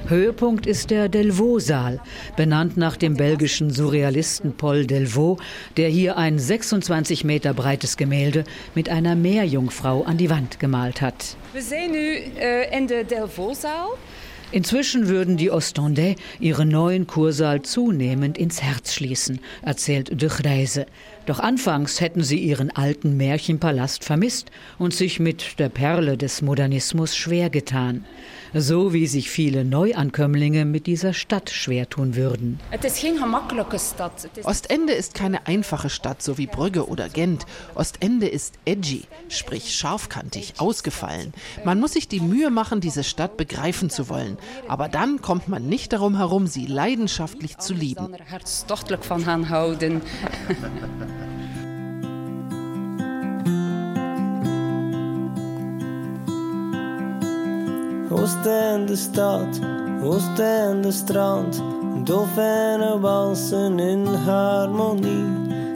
Höhepunkt 0.08 0.66
ist 0.66 0.90
der 0.90 1.08
Delvaux-Saal, 1.08 2.00
benannt 2.36 2.76
nach 2.76 2.96
dem 2.96 3.16
belgischen 3.16 3.70
Surrealisten 3.70 4.52
Paul 4.56 4.86
Delvaux, 4.86 5.42
der 5.76 5.88
hier 5.88 6.16
ein 6.16 6.38
26 6.38 7.24
Meter 7.24 7.54
breites 7.54 7.96
Gemälde 7.96 8.44
mit 8.74 8.88
einer 8.88 9.14
Meerjungfrau 9.14 10.02
an 10.04 10.16
die 10.16 10.28
Wand 10.28 10.58
gemalt 10.58 11.00
hat. 11.00 11.36
We 11.52 11.62
zijn 11.62 11.90
nu 11.90 12.18
uh, 12.18 12.76
in 12.76 12.86
de 12.86 13.04
Delvaux-zaal. 13.06 13.96
Inzwischen 14.52 15.08
würden 15.08 15.36
die 15.36 15.50
Ostendais 15.50 16.16
ihren 16.38 16.68
neuen 16.68 17.06
Kursaal 17.06 17.62
zunehmend 17.62 18.38
ins 18.38 18.62
Herz 18.62 18.92
schließen, 18.92 19.40
erzählt 19.62 20.20
de 20.22 20.28
Grijze. 20.28 20.86
Doch 21.26 21.40
anfangs 21.40 22.00
hätten 22.00 22.22
sie 22.22 22.38
ihren 22.38 22.70
alten 22.70 23.16
Märchenpalast 23.16 24.04
vermisst 24.04 24.52
und 24.78 24.94
sich 24.94 25.18
mit 25.18 25.58
der 25.58 25.68
Perle 25.68 26.16
des 26.16 26.40
Modernismus 26.40 27.16
schwer 27.16 27.50
getan. 27.50 28.04
So 28.58 28.94
wie 28.94 29.06
sich 29.06 29.28
viele 29.28 29.66
Neuankömmlinge 29.66 30.64
mit 30.64 30.86
dieser 30.86 31.12
Stadt 31.12 31.50
schwer 31.50 31.90
tun 31.90 32.16
würden. 32.16 32.58
Ostende 34.44 34.92
ist 34.94 35.12
keine 35.12 35.46
einfache 35.46 35.90
Stadt, 35.90 36.22
so 36.22 36.38
wie 36.38 36.46
Brügge 36.46 36.88
oder 36.88 37.10
Gent. 37.10 37.44
Ostende 37.74 38.26
ist 38.26 38.54
edgy, 38.64 39.02
sprich 39.28 39.74
scharfkantig, 39.74 40.54
ausgefallen. 40.56 41.34
Man 41.66 41.80
muss 41.80 41.92
sich 41.92 42.08
die 42.08 42.20
Mühe 42.20 42.48
machen, 42.48 42.80
diese 42.80 43.04
Stadt 43.04 43.36
begreifen 43.36 43.90
zu 43.90 44.08
wollen. 44.08 44.38
Aber 44.68 44.88
dann 44.88 45.20
kommt 45.20 45.48
man 45.48 45.68
nicht 45.68 45.92
darum 45.92 46.16
herum, 46.16 46.46
sie 46.46 46.64
leidenschaftlich 46.64 47.58
zu 47.58 47.74
lieben. 47.74 48.16
dan 58.08 58.18
er 58.18 58.56
hartstochtelijk 58.58 58.88
van 58.88 58.88
gaan 58.88 58.88
houden. 58.88 58.90
Oostende 58.90 58.96
stad, 58.96 59.60
Oostende 60.02 60.92
strand. 60.92 61.62
Dolfijnen 62.04 63.00
walsen 63.00 63.78
in 63.78 64.06
harmonie. 64.06 65.24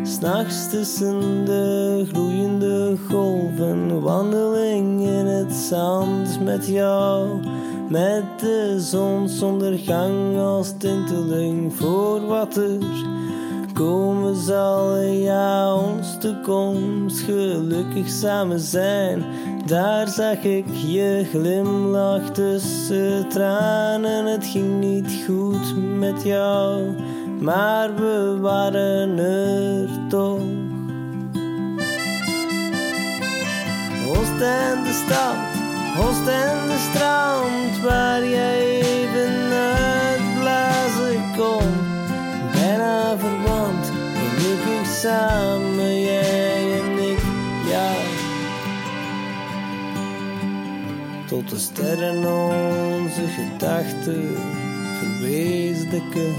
S'nachts 0.03 0.71
tussen 0.71 1.45
de 1.45 2.05
gloeiende 2.12 2.97
golven. 3.09 4.01
Wandeling 4.03 5.01
in 5.01 5.27
het 5.27 5.53
zand 5.53 6.40
met 6.45 6.66
jou. 6.66 7.40
Met 7.88 8.25
de 8.40 8.77
zonsondergang 8.79 10.38
als 10.38 10.73
tinteling 10.79 11.75
voor 11.75 12.27
water. 12.27 12.79
Komen 13.73 14.37
zal 14.37 14.97
ja 14.97 15.75
ons 15.75 16.19
toekomst 16.19 17.19
gelukkig 17.19 18.09
samen 18.09 18.61
zijn. 18.61 19.25
Daar 19.66 20.09
zag 20.09 20.42
ik 20.42 20.66
je 20.87 21.27
glimlach 21.31 22.31
tussen 22.31 23.29
tranen. 23.29 24.27
Het 24.27 24.44
ging 24.46 24.81
niet 24.81 25.25
goed 25.27 25.77
met 25.99 26.23
jou, 26.23 26.94
maar 27.40 27.94
we 27.94 28.38
waren 28.40 29.18
er 29.18 29.88
toch. 30.09 30.40
Oost 34.09 34.40
en 34.40 34.83
de 34.83 35.03
stad, 35.07 35.37
Oost 35.99 36.27
en 36.27 36.66
de 36.66 36.88
strand, 36.90 37.81
waar 37.83 38.29
jij 38.29 38.81
even 38.81 39.53
uitblazen 39.53 41.23
kon. 41.37 41.73
Bijna 42.53 43.16
verwant, 43.18 43.92
geluk 44.14 44.87
samen, 44.87 45.70
Tot 51.31 51.49
de 51.51 51.59
sterren 51.59 52.16
onze 52.16 53.27
gedachten 53.29 54.37
verwezenlijken. 54.99 56.35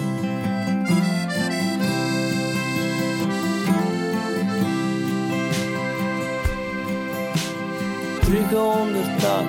Terug 8.19 8.53
onder 8.53 9.05
tak, 9.19 9.47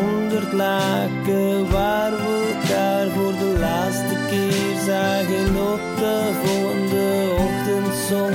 onder 0.00 0.56
laken, 0.56 1.70
waar 1.70 2.10
we 2.10 2.58
elkaar 2.62 3.08
voor 3.08 3.32
de 3.32 3.56
laatste 3.58 4.16
keer 4.28 4.80
zagen 4.84 5.72
op 5.72 5.80
de 5.98 6.30
volgende 6.42 7.34
ochtendzon. 7.38 8.32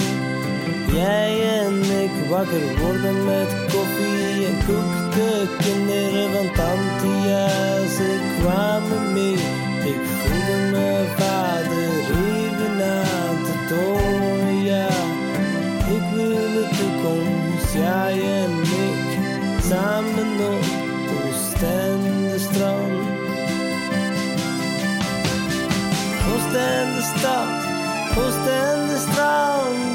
Jij 0.94 1.60
en 1.60 1.82
ik 2.04 2.30
wakker 2.30 2.80
worden 2.82 3.26
met 3.26 3.50
koffie 3.72 4.46
en 4.46 4.66
koek 4.66 4.97
keukenmuur, 5.18 6.32
want 6.32 6.56
van 6.56 6.80
Jaas, 7.28 7.96
ze 7.96 8.20
kwamen 8.40 9.14
mee. 9.14 9.34
Ik 9.92 10.02
voelde 10.20 10.58
mijn 10.72 11.08
vader 11.18 12.00
even 12.26 12.82
aan 12.84 13.44
te 13.46 13.56
tonen, 13.68 14.64
ja. 14.64 14.88
Ik 15.96 16.04
wil 16.14 16.52
de 16.58 16.68
toekomst, 16.78 17.74
jij 17.74 18.14
en 18.42 18.52
ik, 18.62 19.20
samen 19.70 20.46
op 20.54 20.66
Oost 21.26 21.62
en 21.62 22.00
de 22.24 22.40
strand. 22.40 23.06
Oost 26.34 26.56
en 26.56 27.04
stad, 27.04 27.62
strand. 29.00 29.87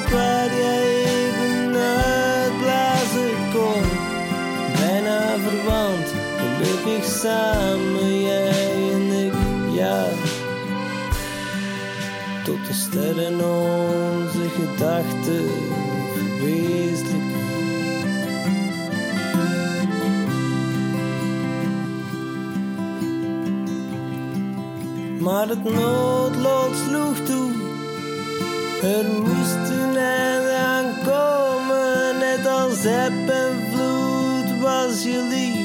Samen, 7.05 8.21
jij 8.21 8.93
en 8.93 9.27
ik, 9.27 9.33
ja. 9.75 10.05
Tot 12.45 12.67
de 12.67 12.73
sterren 12.73 13.35
onze 13.35 14.49
gedachten 14.49 15.49
verwezenlijken. 16.15 17.41
Maar 25.21 25.49
het 25.49 25.65
noodlot 25.65 26.77
sloeg 26.89 27.17
toe. 27.17 27.51
Er 28.83 29.05
moest 29.05 29.71
een 29.71 29.97
einde 29.97 30.55
aankomen, 30.57 32.19
net 32.19 32.47
als 32.47 32.85
eb 32.85 33.29
en 33.29 33.73
vloed 33.73 34.61
was 34.61 35.03
je 35.03 35.27
liefde. 35.31 35.62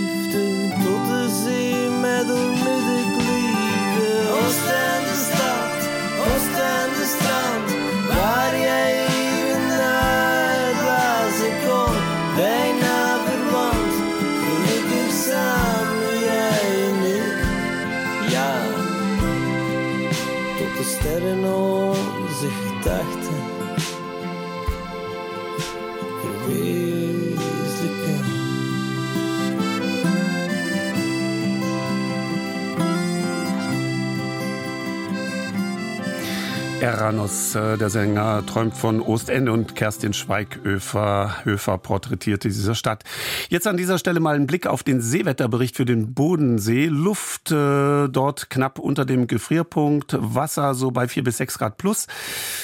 De 21.27 21.33
sterren 21.35 21.76
Eranos, 36.87 37.53
äh, 37.53 37.77
der 37.77 37.89
Sänger, 37.89 38.45
träumt 38.45 38.73
von 38.73 39.01
Ostende 39.01 39.51
und 39.51 39.75
Kerstin 39.75 40.13
Schweighöfer 40.13 41.43
Höfer 41.43 41.77
porträtierte 41.77 42.47
diese 42.47 42.75
Stadt. 42.75 43.03
Jetzt 43.49 43.67
an 43.67 43.75
dieser 43.75 43.97
Stelle 43.97 44.21
mal 44.21 44.35
ein 44.35 44.47
Blick 44.47 44.67
auf 44.67 44.83
den 44.83 45.01
Seewetterbericht 45.01 45.75
für 45.75 45.83
den 45.83 46.13
Bodensee. 46.13 46.85
Luft 46.85 47.51
äh, 47.51 48.07
dort 48.07 48.49
knapp 48.49 48.79
unter 48.79 49.03
dem 49.03 49.27
Gefrierpunkt, 49.27 50.15
Wasser 50.17 50.75
so 50.75 50.91
bei 50.91 51.09
vier 51.09 51.25
bis 51.25 51.37
sechs 51.37 51.59
Grad 51.59 51.77
plus. 51.77 52.07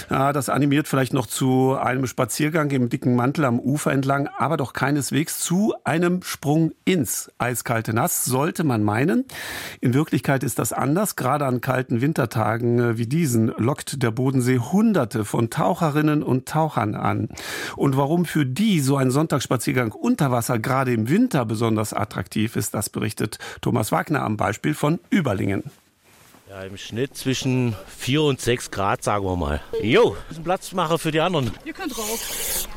Ja, 0.09 0.31
das 0.31 0.47
animiert 0.47 0.87
vielleicht 0.87 1.13
noch 1.13 1.27
zu 1.27 1.75
einem 1.75 2.07
Spaziergang 2.07 2.71
im 2.71 2.87
dicken 2.87 3.17
Mantel 3.17 3.43
am 3.43 3.59
Ufer 3.59 3.91
entlang, 3.91 4.29
aber 4.37 4.55
doch 4.55 4.71
keineswegs 4.71 5.39
zu 5.39 5.73
einem 5.83 6.23
Sprung 6.23 6.71
ins 6.85 7.29
eiskalte 7.39 7.93
Nass, 7.93 8.23
sollte 8.23 8.63
man 8.63 8.83
meinen. 8.83 9.25
In 9.81 9.93
Wirklichkeit 9.93 10.43
ist 10.43 10.59
das 10.59 10.71
anders. 10.71 11.17
Gerade 11.17 11.45
an 11.45 11.59
kalten 11.59 11.99
Wintertagen 11.99 12.79
äh, 12.79 12.97
wie 12.97 13.05
diesen 13.05 13.47
lockt 13.57 14.01
der 14.01 14.12
Bodensee 14.13 14.59
Hunderte 14.59 15.25
von 15.25 15.49
Taucherinnen 15.49 16.23
und 16.23 16.47
Tauchern 16.47 16.95
an. 16.95 17.29
Und 17.75 17.97
warum 17.97 18.25
für 18.25 18.45
die 18.45 18.79
so 18.79 18.95
ein 18.95 19.11
Sonntagsspaziergang 19.11 19.91
unter 19.91 20.31
Wasser 20.31 20.59
gerade 20.59 20.93
im 20.93 21.09
Winter 21.09 21.45
besonders 21.45 21.93
attraktiv 21.93 22.55
ist, 22.55 22.73
das 22.73 22.89
berichtet 22.89 23.37
Thomas 23.61 23.91
Wagner 23.91 24.21
am 24.21 24.37
Beispiel 24.37 24.73
von 24.73 24.99
Überlingen. 25.09 25.63
Ja, 26.49 26.61
im 26.61 26.77
Schnitt 26.77 27.17
zwischen 27.17 27.75
4 27.97 28.21
und 28.21 28.39
6 28.39 28.69
Grad, 28.69 29.03
sagen 29.03 29.25
wir 29.25 29.35
mal. 29.35 29.61
Jo, 29.81 30.15
ein 30.29 30.43
Platzmacher 30.43 30.99
für 30.99 31.11
die 31.11 31.19
anderen. 31.19 31.51
Ihr 31.65 31.73
könnt 31.73 31.97
rauf. 31.97 32.67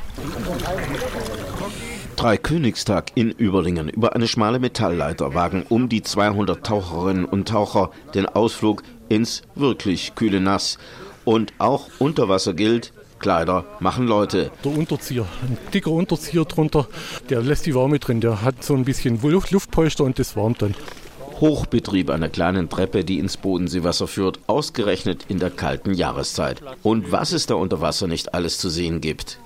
Dreikönigstag 2.16 3.12
in 3.14 3.30
Überlingen. 3.30 3.90
Über 3.90 4.14
eine 4.14 4.28
schmale 4.28 4.58
Metallleiter 4.58 5.34
wagen 5.34 5.66
um 5.68 5.90
die 5.90 6.02
200 6.02 6.64
Taucherinnen 6.64 7.26
und 7.26 7.48
Taucher 7.48 7.90
den 8.14 8.24
Ausflug 8.24 8.82
ins 9.10 9.42
wirklich 9.54 10.14
kühle 10.14 10.40
Nass. 10.40 10.78
Und 11.26 11.52
auch 11.58 11.90
unter 11.98 12.28
Wasser 12.28 12.54
gilt, 12.54 12.92
Kleider 13.18 13.64
machen 13.80 14.06
Leute. 14.06 14.52
Der 14.64 14.78
Unterzieher, 14.78 15.26
ein 15.42 15.58
dicker 15.74 15.90
Unterzieher 15.90 16.44
drunter, 16.44 16.86
der 17.28 17.42
lässt 17.42 17.66
die 17.66 17.74
Wärme 17.74 17.98
drin. 17.98 18.20
Der 18.20 18.42
hat 18.42 18.62
so 18.62 18.74
ein 18.74 18.84
bisschen 18.84 19.20
Luft, 19.22 19.50
Luftpolster 19.50 20.04
und 20.04 20.18
das 20.20 20.36
wärmt 20.36 20.62
dann. 20.62 20.76
Hochbetrieb 21.40 22.10
einer 22.10 22.28
kleinen 22.28 22.70
Treppe, 22.70 23.04
die 23.04 23.18
ins 23.18 23.36
Bodenseewasser 23.36 24.06
führt, 24.06 24.38
ausgerechnet 24.46 25.26
in 25.28 25.40
der 25.40 25.50
kalten 25.50 25.94
Jahreszeit. 25.94 26.62
Und 26.84 27.10
was 27.10 27.32
es 27.32 27.46
da 27.46 27.56
unter 27.56 27.80
Wasser 27.80 28.06
nicht 28.06 28.32
alles 28.32 28.58
zu 28.58 28.70
sehen 28.70 29.00
gibt. 29.00 29.40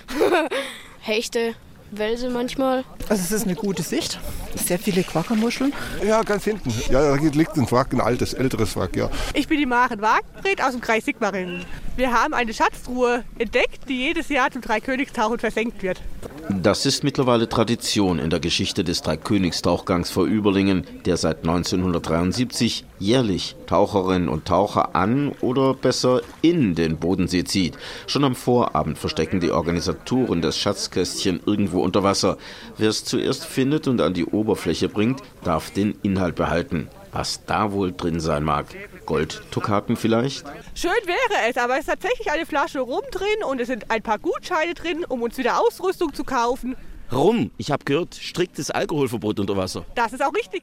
Hechte, 1.00 1.54
Welse 1.92 2.30
manchmal. 2.30 2.84
Also 3.08 3.22
es 3.22 3.32
ist 3.32 3.44
eine 3.44 3.54
gute 3.54 3.82
Sicht. 3.82 4.18
Sehr 4.54 4.78
viele 4.78 5.02
Quackermuscheln. 5.02 5.72
Ja, 6.04 6.22
ganz 6.22 6.44
hinten. 6.44 6.72
Ja, 6.88 7.16
da 7.16 7.22
liegt 7.22 7.56
ein 7.56 7.70
Wrack, 7.70 7.92
ein 7.92 8.00
altes, 8.00 8.34
älteres 8.34 8.76
Wrack, 8.76 8.96
ja. 8.96 9.10
Ich 9.34 9.48
bin 9.48 9.58
die 9.58 9.66
Maren 9.66 10.00
Wagenfried 10.00 10.62
aus 10.62 10.72
dem 10.72 10.80
Kreis 10.80 11.04
Sigmaringen. 11.04 11.64
Wir 11.96 12.12
haben 12.12 12.34
eine 12.34 12.54
Schatztruhe 12.54 13.24
entdeckt, 13.38 13.88
die 13.88 13.98
jedes 13.98 14.28
Jahr 14.28 14.50
zum 14.50 14.62
Dreikönigstauchen 14.62 15.38
versenkt 15.38 15.82
wird. 15.82 16.00
Das 16.48 16.86
ist 16.86 17.04
mittlerweile 17.04 17.48
Tradition 17.48 18.18
in 18.18 18.30
der 18.30 18.40
Geschichte 18.40 18.82
des 18.82 19.02
Dreikönigstauchgangs 19.02 20.10
vor 20.10 20.24
Überlingen, 20.24 20.86
der 21.04 21.16
seit 21.16 21.38
1973 21.40 22.84
jährlich 22.98 23.54
Taucherinnen 23.66 24.28
und 24.28 24.46
Taucher 24.46 24.96
an 24.96 25.32
oder 25.40 25.74
besser 25.74 26.22
in 26.42 26.74
den 26.74 26.96
Bodensee 26.96 27.44
zieht. 27.44 27.76
Schon 28.06 28.24
am 28.24 28.34
Vorabend 28.34 28.98
verstecken 28.98 29.40
die 29.40 29.52
Organisatoren 29.52 30.42
das 30.42 30.58
Schatzkästchen 30.58 31.40
irgendwo 31.46 31.82
unter 31.82 32.02
Wasser. 32.02 32.36
Wer 32.78 32.88
es 32.88 33.04
zuerst 33.04 33.44
findet 33.44 33.86
und 33.86 34.00
an 34.00 34.14
die 34.14 34.26
Oberfläche 34.26 34.88
bringt, 34.88 35.22
darf 35.44 35.70
den 35.70 35.96
Inhalt 36.02 36.34
behalten. 36.34 36.88
Was 37.12 37.44
da 37.44 37.72
wohl 37.72 37.92
drin 37.92 38.20
sein 38.20 38.44
mag. 38.44 38.66
Goldtokaten 39.10 39.96
vielleicht? 39.96 40.46
Schön 40.72 40.92
wäre 41.04 41.50
es, 41.50 41.56
aber 41.56 41.74
es 41.74 41.80
ist 41.80 41.86
tatsächlich 41.86 42.30
eine 42.30 42.46
Flasche 42.46 42.78
Rum 42.78 43.02
drin 43.10 43.42
und 43.44 43.60
es 43.60 43.66
sind 43.66 43.90
ein 43.90 44.02
paar 44.02 44.20
Gutscheine 44.20 44.72
drin, 44.74 45.04
um 45.04 45.20
uns 45.22 45.36
wieder 45.36 45.58
Ausrüstung 45.58 46.14
zu 46.14 46.22
kaufen. 46.22 46.76
Rum, 47.10 47.50
ich 47.58 47.72
habe 47.72 47.84
gehört, 47.84 48.14
striktes 48.14 48.70
Alkoholverbot 48.70 49.40
unter 49.40 49.56
Wasser. 49.56 49.84
Das 49.96 50.12
ist 50.12 50.24
auch 50.24 50.32
richtig. 50.32 50.62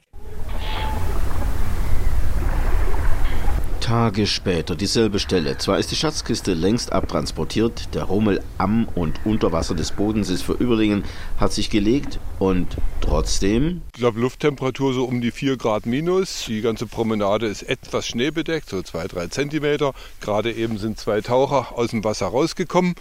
Tage 3.88 4.26
später 4.26 4.76
dieselbe 4.76 5.18
Stelle. 5.18 5.56
Zwar 5.56 5.78
ist 5.78 5.90
die 5.90 5.96
Schatzkiste 5.96 6.52
längst 6.52 6.92
abtransportiert, 6.92 7.94
der 7.94 8.02
Rummel 8.02 8.42
am 8.58 8.86
und 8.86 9.18
unter 9.24 9.50
Wasser 9.50 9.74
des 9.74 9.92
Bodensees 9.92 10.42
für 10.42 10.52
Überlingen 10.52 11.04
hat 11.38 11.54
sich 11.54 11.70
gelegt 11.70 12.20
und 12.38 12.76
trotzdem. 13.00 13.80
Ich 13.94 14.00
glaube, 14.00 14.20
Lufttemperatur 14.20 14.92
so 14.92 15.04
um 15.04 15.22
die 15.22 15.30
4 15.30 15.56
Grad 15.56 15.86
minus. 15.86 16.44
Die 16.48 16.60
ganze 16.60 16.86
Promenade 16.86 17.46
ist 17.46 17.62
etwas 17.62 18.06
schneebedeckt, 18.06 18.68
so 18.68 18.82
2, 18.82 19.06
3 19.06 19.28
Zentimeter. 19.28 19.94
Gerade 20.20 20.52
eben 20.52 20.76
sind 20.76 20.98
zwei 20.98 21.22
Taucher 21.22 21.68
aus 21.74 21.88
dem 21.88 22.04
Wasser 22.04 22.26
rausgekommen, 22.26 22.94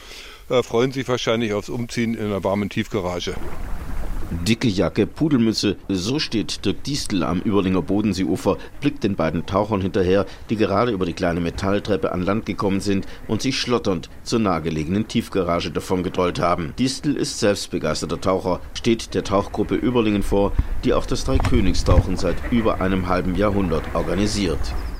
äh, 0.47 0.63
freuen 0.63 0.93
sich 0.93 1.05
wahrscheinlich 1.09 1.51
aufs 1.51 1.67
Umziehen 1.67 2.13
in 2.13 2.27
einer 2.27 2.45
warmen 2.45 2.69
Tiefgarage. 2.69 3.35
Dicke 4.29 4.67
Jacke, 4.67 5.07
Pudelmütze, 5.07 5.77
so 5.87 6.19
steht 6.19 6.65
Dirk 6.65 6.83
Distel 6.83 7.23
am 7.23 7.41
Überlinger 7.45 7.81
Bodenseeufer, 7.81 8.57
blickt 8.81 9.05
den 9.05 9.15
beiden 9.15 9.45
Tauchern 9.45 9.79
hinterher, 9.79 10.25
die 10.49 10.57
gerade 10.57 10.91
über 10.91 11.05
die 11.05 11.13
kleine 11.13 11.39
Metalltreppe 11.39 12.11
an 12.11 12.23
Land 12.23 12.45
gekommen 12.45 12.81
sind 12.81 13.07
und 13.29 13.41
sich 13.41 13.57
schlotternd 13.57 14.09
zur 14.23 14.39
nahegelegenen 14.39 15.07
Tiefgarage 15.07 15.71
davongedrollt 15.71 16.39
haben. 16.39 16.73
Distel 16.77 17.15
ist 17.15 17.39
selbst 17.39 17.71
begeisterter 17.71 18.19
Taucher, 18.19 18.59
steht 18.73 19.13
der 19.13 19.23
Tauchgruppe 19.23 19.75
Überlingen 19.75 20.23
vor, 20.23 20.51
die 20.83 20.93
auch 20.93 21.05
das 21.05 21.23
Dreikönigstauchen 21.23 22.17
seit 22.17 22.35
über 22.51 22.81
einem 22.81 23.07
halben 23.07 23.35
Jahrhundert 23.35 23.83
organisiert. 23.93 24.59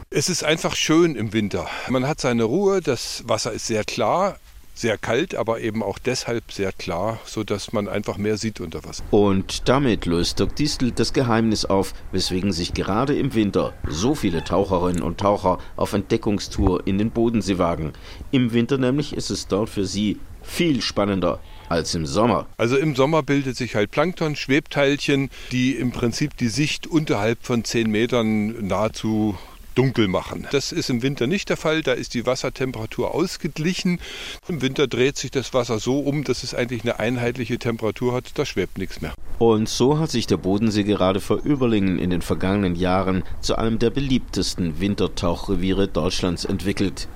Es 0.09 0.29
ist 0.29 0.45
einfach 0.45 0.73
schön 0.73 1.15
im 1.15 1.33
Winter. 1.33 1.67
Man 1.89 2.07
hat 2.07 2.21
seine 2.21 2.45
Ruhe, 2.45 2.79
das 2.79 3.23
Wasser 3.27 3.51
ist 3.51 3.67
sehr 3.67 3.83
klar, 3.83 4.37
sehr 4.77 4.97
kalt, 4.97 5.35
aber 5.35 5.59
eben 5.61 5.81
auch 5.81 5.99
deshalb 5.99 6.51
sehr 6.51 6.71
klar, 6.71 7.19
sodass 7.25 7.73
man 7.73 7.87
einfach 7.87 8.17
mehr 8.17 8.37
sieht 8.37 8.61
unter 8.61 8.83
Wasser. 8.83 9.03
Und 9.11 9.67
damit 9.67 10.05
löst 10.05 10.39
Dirk 10.39 10.55
Distel 10.55 10.91
das 10.91 11.13
Geheimnis 11.13 11.65
auf, 11.65 11.93
weswegen 12.11 12.51
sich 12.51 12.73
gerade 12.73 13.17
im 13.17 13.33
Winter 13.33 13.73
so 13.87 14.15
viele 14.15 14.43
Taucherinnen 14.43 15.01
und 15.01 15.19
Taucher 15.19 15.57
auf 15.75 15.93
Entdeckungstour 15.93 16.85
in 16.85 16.97
den 16.97 17.11
Bodensee 17.11 17.57
wagen. 17.57 17.93
Im 18.31 18.53
Winter 18.53 18.77
nämlich 18.77 19.13
ist 19.13 19.29
es 19.29 19.47
dort 19.47 19.69
für 19.69 19.85
sie 19.85 20.19
viel 20.43 20.81
spannender 20.81 21.39
als 21.69 21.93
im 21.95 22.05
Sommer. 22.05 22.47
Also 22.57 22.77
im 22.77 22.95
Sommer 22.95 23.23
bildet 23.23 23.57
sich 23.57 23.75
halt 23.75 23.91
Plankton, 23.91 24.35
Schwebteilchen, 24.35 25.29
die 25.51 25.73
im 25.73 25.91
Prinzip 25.91 26.37
die 26.37 26.47
Sicht 26.47 26.87
unterhalb 26.87 27.39
von 27.43 27.63
10 27.63 27.91
Metern 27.91 28.67
nahezu 28.67 29.37
dunkel 29.77 30.07
machen. 30.07 30.47
Das 30.51 30.71
ist 30.71 30.89
im 30.89 31.03
Winter 31.03 31.27
nicht 31.27 31.49
der 31.49 31.57
Fall, 31.57 31.83
da 31.83 31.93
ist 31.93 32.13
die 32.13 32.25
Wassertemperatur 32.25 33.13
ausgeglichen. 33.13 33.99
Im 34.47 34.61
Winter 34.61 34.87
dreht 34.87 35.17
sich 35.17 35.29
das 35.29 35.53
Wasser 35.53 35.79
so 35.79 35.99
um, 35.99 36.23
dass 36.23 36.43
es 36.43 36.53
eigentlich 36.55 36.81
eine 36.83 36.99
einheitliche 36.99 37.59
Temperatur 37.59 38.13
hat, 38.13 38.31
da 38.35 38.45
schwebt 38.45 38.77
nichts 38.77 39.01
mehr. 39.01 39.13
Und 39.37 39.69
so 39.69 39.99
hat 39.99 40.09
sich 40.09 40.25
der 40.25 40.37
Bodensee 40.37 40.83
gerade 40.83 41.21
vor 41.21 41.37
Überlingen 41.43 41.99
in 41.99 42.09
den 42.09 42.23
vergangenen 42.23 42.75
Jahren 42.75 43.23
zu 43.41 43.55
einem 43.55 43.77
der 43.77 43.91
beliebtesten 43.91 44.79
Wintertauchreviere 44.79 45.87
Deutschlands 45.87 46.43
entwickelt. 46.43 47.07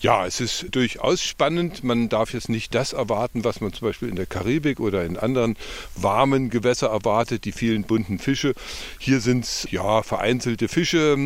Ja, 0.00 0.26
es 0.26 0.40
ist 0.40 0.66
durchaus 0.70 1.22
spannend. 1.22 1.82
Man 1.82 2.08
darf 2.08 2.32
jetzt 2.32 2.48
nicht 2.48 2.72
das 2.72 2.92
erwarten, 2.92 3.42
was 3.42 3.60
man 3.60 3.72
zum 3.72 3.88
Beispiel 3.88 4.08
in 4.08 4.14
der 4.14 4.26
Karibik 4.26 4.78
oder 4.78 5.04
in 5.04 5.16
anderen 5.16 5.56
warmen 5.96 6.50
Gewässern 6.50 6.92
erwartet, 6.92 7.44
die 7.44 7.50
vielen 7.50 7.82
bunten 7.82 8.20
Fische. 8.20 8.54
Hier 9.00 9.20
sind 9.20 9.44
es 9.44 9.66
ja 9.72 10.02
vereinzelte 10.04 10.68
Fische, 10.68 11.16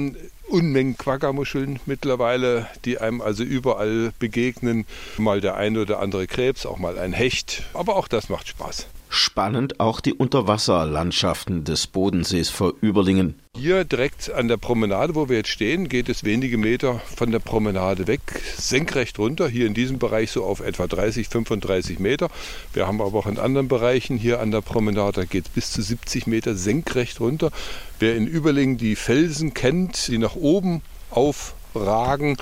Unmengen 0.52 0.98
Quaggermuscheln 0.98 1.80
mittlerweile, 1.86 2.68
die 2.84 2.98
einem 2.98 3.22
also 3.22 3.42
überall 3.42 4.12
begegnen. 4.18 4.86
Mal 5.16 5.40
der 5.40 5.56
eine 5.56 5.80
oder 5.80 5.98
andere 5.98 6.26
Krebs, 6.26 6.66
auch 6.66 6.78
mal 6.78 6.98
ein 6.98 7.14
Hecht. 7.14 7.62
Aber 7.72 7.96
auch 7.96 8.06
das 8.06 8.28
macht 8.28 8.48
Spaß. 8.48 8.86
Spannend 9.14 9.78
auch 9.78 10.00
die 10.00 10.14
Unterwasserlandschaften 10.14 11.64
des 11.64 11.86
Bodensees 11.86 12.48
vor 12.48 12.72
Überlingen. 12.80 13.34
Hier 13.54 13.84
direkt 13.84 14.32
an 14.32 14.48
der 14.48 14.56
Promenade, 14.56 15.14
wo 15.14 15.28
wir 15.28 15.36
jetzt 15.36 15.50
stehen, 15.50 15.90
geht 15.90 16.08
es 16.08 16.24
wenige 16.24 16.56
Meter 16.56 16.98
von 17.14 17.30
der 17.30 17.38
Promenade 17.38 18.06
weg, 18.06 18.22
senkrecht 18.56 19.18
runter. 19.18 19.50
Hier 19.50 19.66
in 19.66 19.74
diesem 19.74 19.98
Bereich 19.98 20.30
so 20.30 20.44
auf 20.44 20.60
etwa 20.60 20.86
30, 20.86 21.28
35 21.28 21.98
Meter. 21.98 22.30
Wir 22.72 22.86
haben 22.86 23.02
aber 23.02 23.18
auch 23.18 23.26
in 23.26 23.38
anderen 23.38 23.68
Bereichen 23.68 24.16
hier 24.16 24.40
an 24.40 24.50
der 24.50 24.62
Promenade, 24.62 25.26
geht 25.26 25.44
es 25.44 25.50
bis 25.50 25.72
zu 25.72 25.82
70 25.82 26.26
Meter 26.26 26.54
senkrecht 26.54 27.20
runter. 27.20 27.50
Wer 27.98 28.16
in 28.16 28.26
Überlingen 28.26 28.78
die 28.78 28.96
Felsen 28.96 29.52
kennt, 29.52 30.08
die 30.08 30.16
nach 30.16 30.36
oben 30.36 30.80
aufragen, 31.10 32.38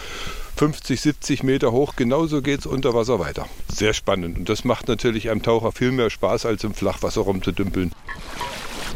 50, 0.61 1.01
70 1.01 1.42
Meter 1.42 1.73
hoch. 1.73 1.94
Genauso 1.96 2.42
geht 2.42 2.61
es 2.61 2.66
unter 2.66 2.92
Wasser 2.92 3.18
weiter. 3.18 3.46
Sehr 3.73 3.94
spannend. 3.94 4.37
Und 4.37 4.51
das 4.51 4.62
macht 4.62 4.88
natürlich 4.88 5.31
einem 5.31 5.42
Taucher 5.42 5.73
viel 5.73 5.90
mehr 5.90 6.11
Spaß, 6.11 6.44
als 6.44 6.64
im 6.64 6.75
Flachwasser 6.75 7.23
rumzudümpeln. 7.23 7.92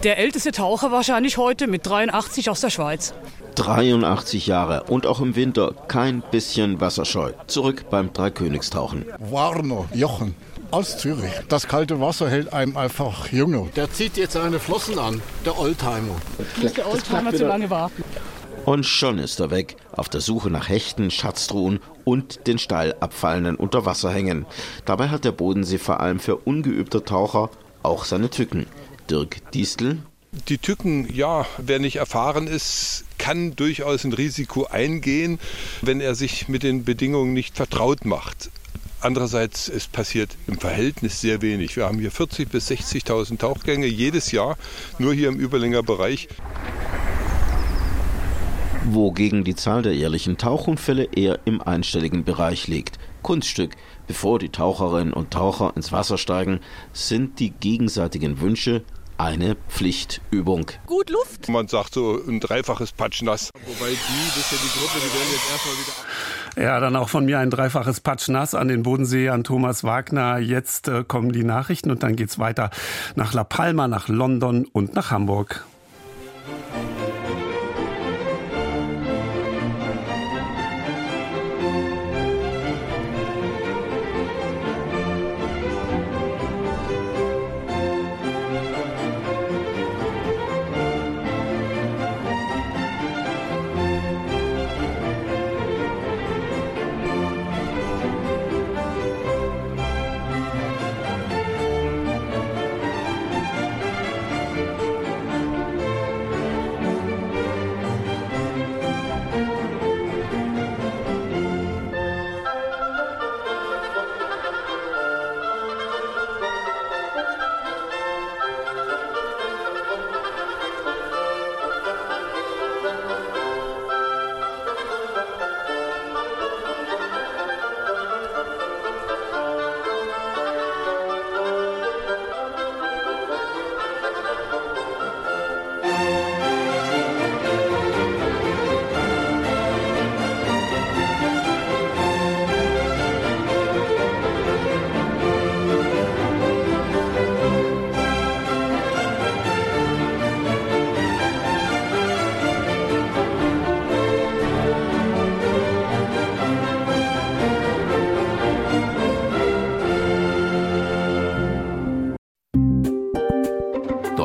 Der 0.02 0.18
älteste 0.18 0.52
Taucher 0.52 0.92
wahrscheinlich 0.92 1.38
heute 1.38 1.66
mit 1.66 1.86
83 1.86 2.50
aus 2.50 2.60
der 2.60 2.68
Schweiz. 2.68 3.14
83 3.54 4.46
Jahre 4.46 4.82
und 4.88 5.06
auch 5.06 5.22
im 5.22 5.36
Winter 5.36 5.72
kein 5.88 6.22
bisschen 6.30 6.82
wasserscheu. 6.82 7.32
Zurück 7.46 7.86
beim 7.88 8.12
Dreikönigstauchen. 8.12 9.06
Warner 9.30 9.86
Jochen 9.94 10.34
aus 10.70 10.98
Zürich. 10.98 11.32
Das 11.48 11.66
kalte 11.66 11.98
Wasser 11.98 12.28
hält 12.28 12.52
einem 12.52 12.76
einfach 12.76 13.32
jünger. 13.32 13.68
Der 13.74 13.90
zieht 13.90 14.18
jetzt 14.18 14.34
seine 14.34 14.58
Flossen 14.58 14.98
an, 14.98 15.22
der 15.46 15.58
Oldtimer. 15.58 16.16
Muss 16.60 16.74
der 16.74 16.90
Oldtimer 16.90 17.32
zu 17.32 17.46
lange 17.46 17.70
warten. 17.70 18.04
Und 18.64 18.86
schon 18.86 19.18
ist 19.18 19.40
er 19.40 19.50
weg, 19.50 19.76
auf 19.92 20.08
der 20.08 20.22
Suche 20.22 20.48
nach 20.48 20.68
Hechten, 20.68 21.10
Schatztruhen 21.10 21.80
und 22.04 22.46
den 22.46 22.58
steil 22.58 22.94
abfallenden 23.00 23.56
Unterwasserhängen. 23.56 24.46
Dabei 24.86 25.08
hat 25.08 25.24
der 25.24 25.32
Bodensee 25.32 25.78
vor 25.78 26.00
allem 26.00 26.18
für 26.18 26.36
ungeübte 26.36 27.04
Taucher 27.04 27.50
auch 27.82 28.04
seine 28.04 28.30
Tücken. 28.30 28.66
Dirk 29.10 29.50
Distel. 29.52 29.98
Die 30.48 30.58
Tücken, 30.58 31.12
ja, 31.14 31.46
wer 31.58 31.78
nicht 31.78 31.96
erfahren 31.96 32.46
ist, 32.46 33.04
kann 33.18 33.54
durchaus 33.54 34.04
ein 34.04 34.12
Risiko 34.12 34.64
eingehen, 34.64 35.38
wenn 35.82 36.00
er 36.00 36.14
sich 36.14 36.48
mit 36.48 36.62
den 36.62 36.84
Bedingungen 36.84 37.34
nicht 37.34 37.56
vertraut 37.56 38.04
macht. 38.04 38.50
Andererseits, 39.00 39.68
es 39.68 39.86
passiert 39.86 40.30
im 40.46 40.58
Verhältnis 40.58 41.20
sehr 41.20 41.42
wenig. 41.42 41.76
Wir 41.76 41.84
haben 41.84 41.98
hier 41.98 42.10
40.000 42.10 42.48
bis 42.48 42.70
60.000 42.70 43.38
Tauchgänge 43.38 43.86
jedes 43.86 44.32
Jahr, 44.32 44.56
nur 44.98 45.12
hier 45.12 45.28
im 45.28 45.38
Überlinger 45.38 45.82
Bereich 45.82 46.28
wogegen 48.84 49.44
die 49.44 49.54
Zahl 49.54 49.82
der 49.82 49.94
jährlichen 49.94 50.36
Tauchunfälle 50.36 51.04
eher 51.04 51.40
im 51.44 51.60
einstelligen 51.60 52.24
Bereich 52.24 52.68
liegt. 52.68 52.98
Kunststück, 53.22 53.72
bevor 54.06 54.38
die 54.38 54.50
Taucherinnen 54.50 55.12
und 55.12 55.30
Taucher 55.30 55.72
ins 55.76 55.92
Wasser 55.92 56.18
steigen, 56.18 56.60
sind 56.92 57.38
die 57.40 57.50
gegenseitigen 57.50 58.40
Wünsche 58.40 58.82
eine 59.16 59.56
Pflichtübung. 59.68 60.66
Gut 60.86 61.10
Luft. 61.10 61.48
Man 61.48 61.68
sagt 61.68 61.94
so 61.94 62.20
ein 62.26 62.40
dreifaches 62.40 62.92
Patschnass. 62.92 63.50
Wobei 63.66 63.90
die, 63.90 64.28
das 64.28 64.36
ist 64.38 64.52
ja 64.52 64.58
die 64.62 64.78
Gruppe, 64.78 64.98
die 64.98 65.14
werden 65.14 65.32
jetzt 65.32 65.50
erstmal 65.50 65.74
wieder. 65.74 66.64
Ja, 66.64 66.80
dann 66.80 66.96
auch 66.96 67.08
von 67.08 67.24
mir 67.24 67.38
ein 67.38 67.50
dreifaches 67.50 68.00
Patschnass 68.00 68.54
an 68.54 68.68
den 68.68 68.82
Bodensee, 68.82 69.28
an 69.28 69.44
Thomas 69.44 69.84
Wagner. 69.84 70.38
Jetzt 70.38 70.88
äh, 70.88 71.04
kommen 71.04 71.32
die 71.32 71.44
Nachrichten 71.44 71.90
und 71.90 72.02
dann 72.02 72.16
geht's 72.16 72.38
weiter 72.38 72.70
nach 73.16 73.32
La 73.32 73.44
Palma, 73.44 73.88
nach 73.88 74.08
London 74.08 74.66
und 74.72 74.94
nach 74.94 75.10
Hamburg. 75.10 75.64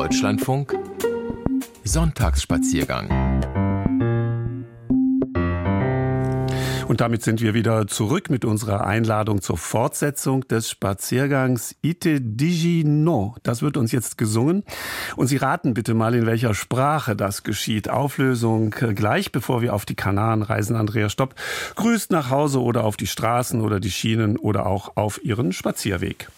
Deutschlandfunk 0.00 0.78
Sonntagsspaziergang 1.84 3.10
Und 6.88 7.02
damit 7.02 7.22
sind 7.22 7.42
wir 7.42 7.52
wieder 7.52 7.86
zurück 7.86 8.30
mit 8.30 8.46
unserer 8.46 8.86
Einladung 8.86 9.42
zur 9.42 9.58
Fortsetzung 9.58 10.48
des 10.48 10.70
Spaziergangs 10.70 11.76
Ite 11.82 12.22
Digi 12.22 12.82
No. 12.82 13.36
Das 13.42 13.60
wird 13.60 13.76
uns 13.76 13.92
jetzt 13.92 14.16
gesungen. 14.16 14.64
Und 15.16 15.26
Sie 15.26 15.36
raten 15.36 15.74
bitte 15.74 15.92
mal, 15.92 16.14
in 16.14 16.24
welcher 16.24 16.54
Sprache 16.54 17.14
das 17.14 17.42
geschieht. 17.42 17.90
Auflösung 17.90 18.70
gleich, 18.70 19.32
bevor 19.32 19.60
wir 19.60 19.74
auf 19.74 19.84
die 19.84 19.96
Kanaren 19.96 20.40
reisen. 20.40 20.76
Andrea 20.76 21.10
Stopp 21.10 21.34
grüßt 21.76 22.10
nach 22.10 22.30
Hause 22.30 22.62
oder 22.62 22.84
auf 22.84 22.96
die 22.96 23.06
Straßen 23.06 23.60
oder 23.60 23.80
die 23.80 23.90
Schienen 23.90 24.38
oder 24.38 24.64
auch 24.64 24.96
auf 24.96 25.22
Ihren 25.22 25.52
Spazierweg. 25.52 26.30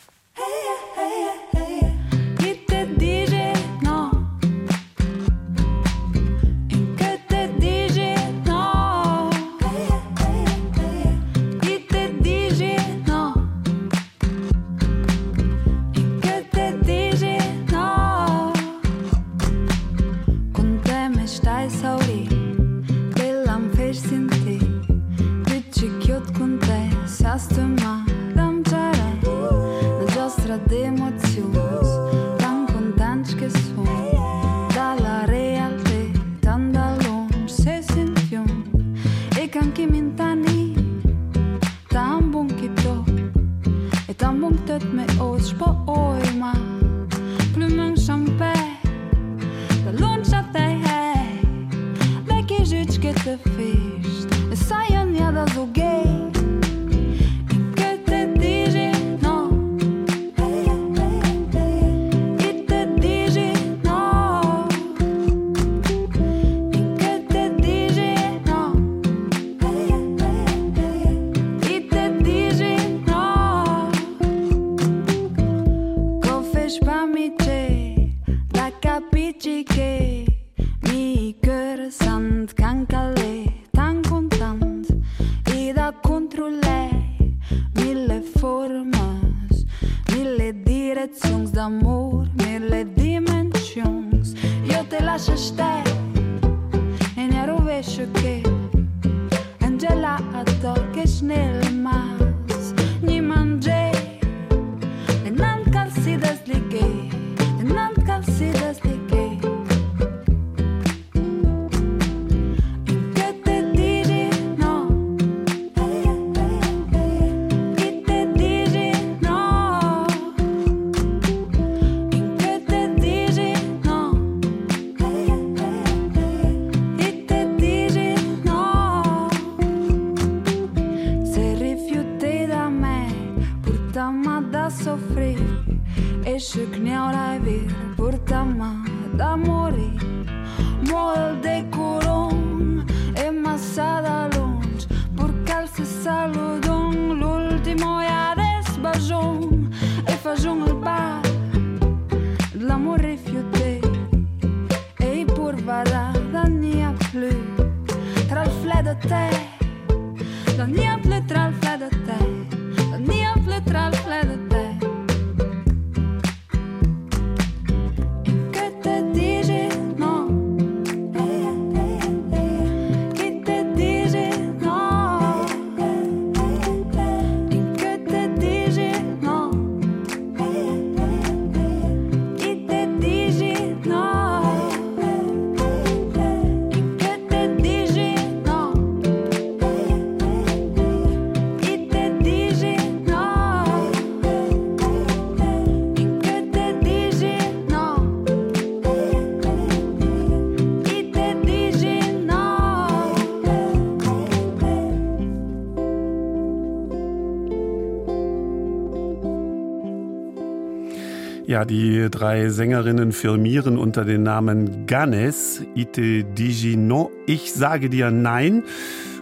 Ja, 211.62 211.66
die 211.66 212.10
drei 212.10 212.48
Sängerinnen 212.48 213.12
firmieren 213.12 213.78
unter 213.78 214.04
dem 214.04 214.24
Namen 214.24 214.84
Ganes, 214.86 215.62
Ite 215.76 216.24
Digino. 216.24 217.12
Ich 217.28 217.52
sage 217.52 217.88
dir 217.88 218.10
Nein. 218.10 218.64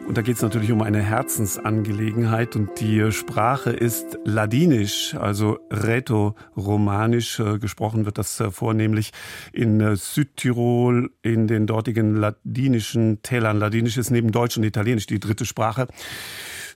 Und 0.09 0.17
da 0.17 0.23
geht 0.23 0.37
es 0.37 0.43
natürlich 0.43 0.73
um 0.73 0.81
eine 0.81 1.03
Herzensangelegenheit 1.03 2.57
und 2.57 2.81
die 2.81 3.13
Sprache 3.13 3.73
ist 3.73 4.19
Ladinisch, 4.25 5.15
also 5.17 5.59
Rätoromanisch. 5.71 7.41
Äh, 7.41 7.59
gesprochen 7.59 8.07
wird 8.07 8.17
das 8.17 8.41
äh, 8.41 8.51
vornehmlich 8.51 9.11
in 9.53 9.79
äh, 9.83 9.97
Südtirol, 9.97 11.11
in 11.21 11.47
den 11.47 11.67
dortigen 11.67 12.17
ladinischen 12.17 13.21
Tälern. 13.21 13.59
Ladinisch 13.59 13.99
ist 13.99 14.11
neben 14.11 14.33
Deutsch 14.33 14.57
und 14.57 14.65
Italienisch 14.65 15.05
die 15.05 15.21
dritte 15.21 15.45
Sprache. 15.45 15.89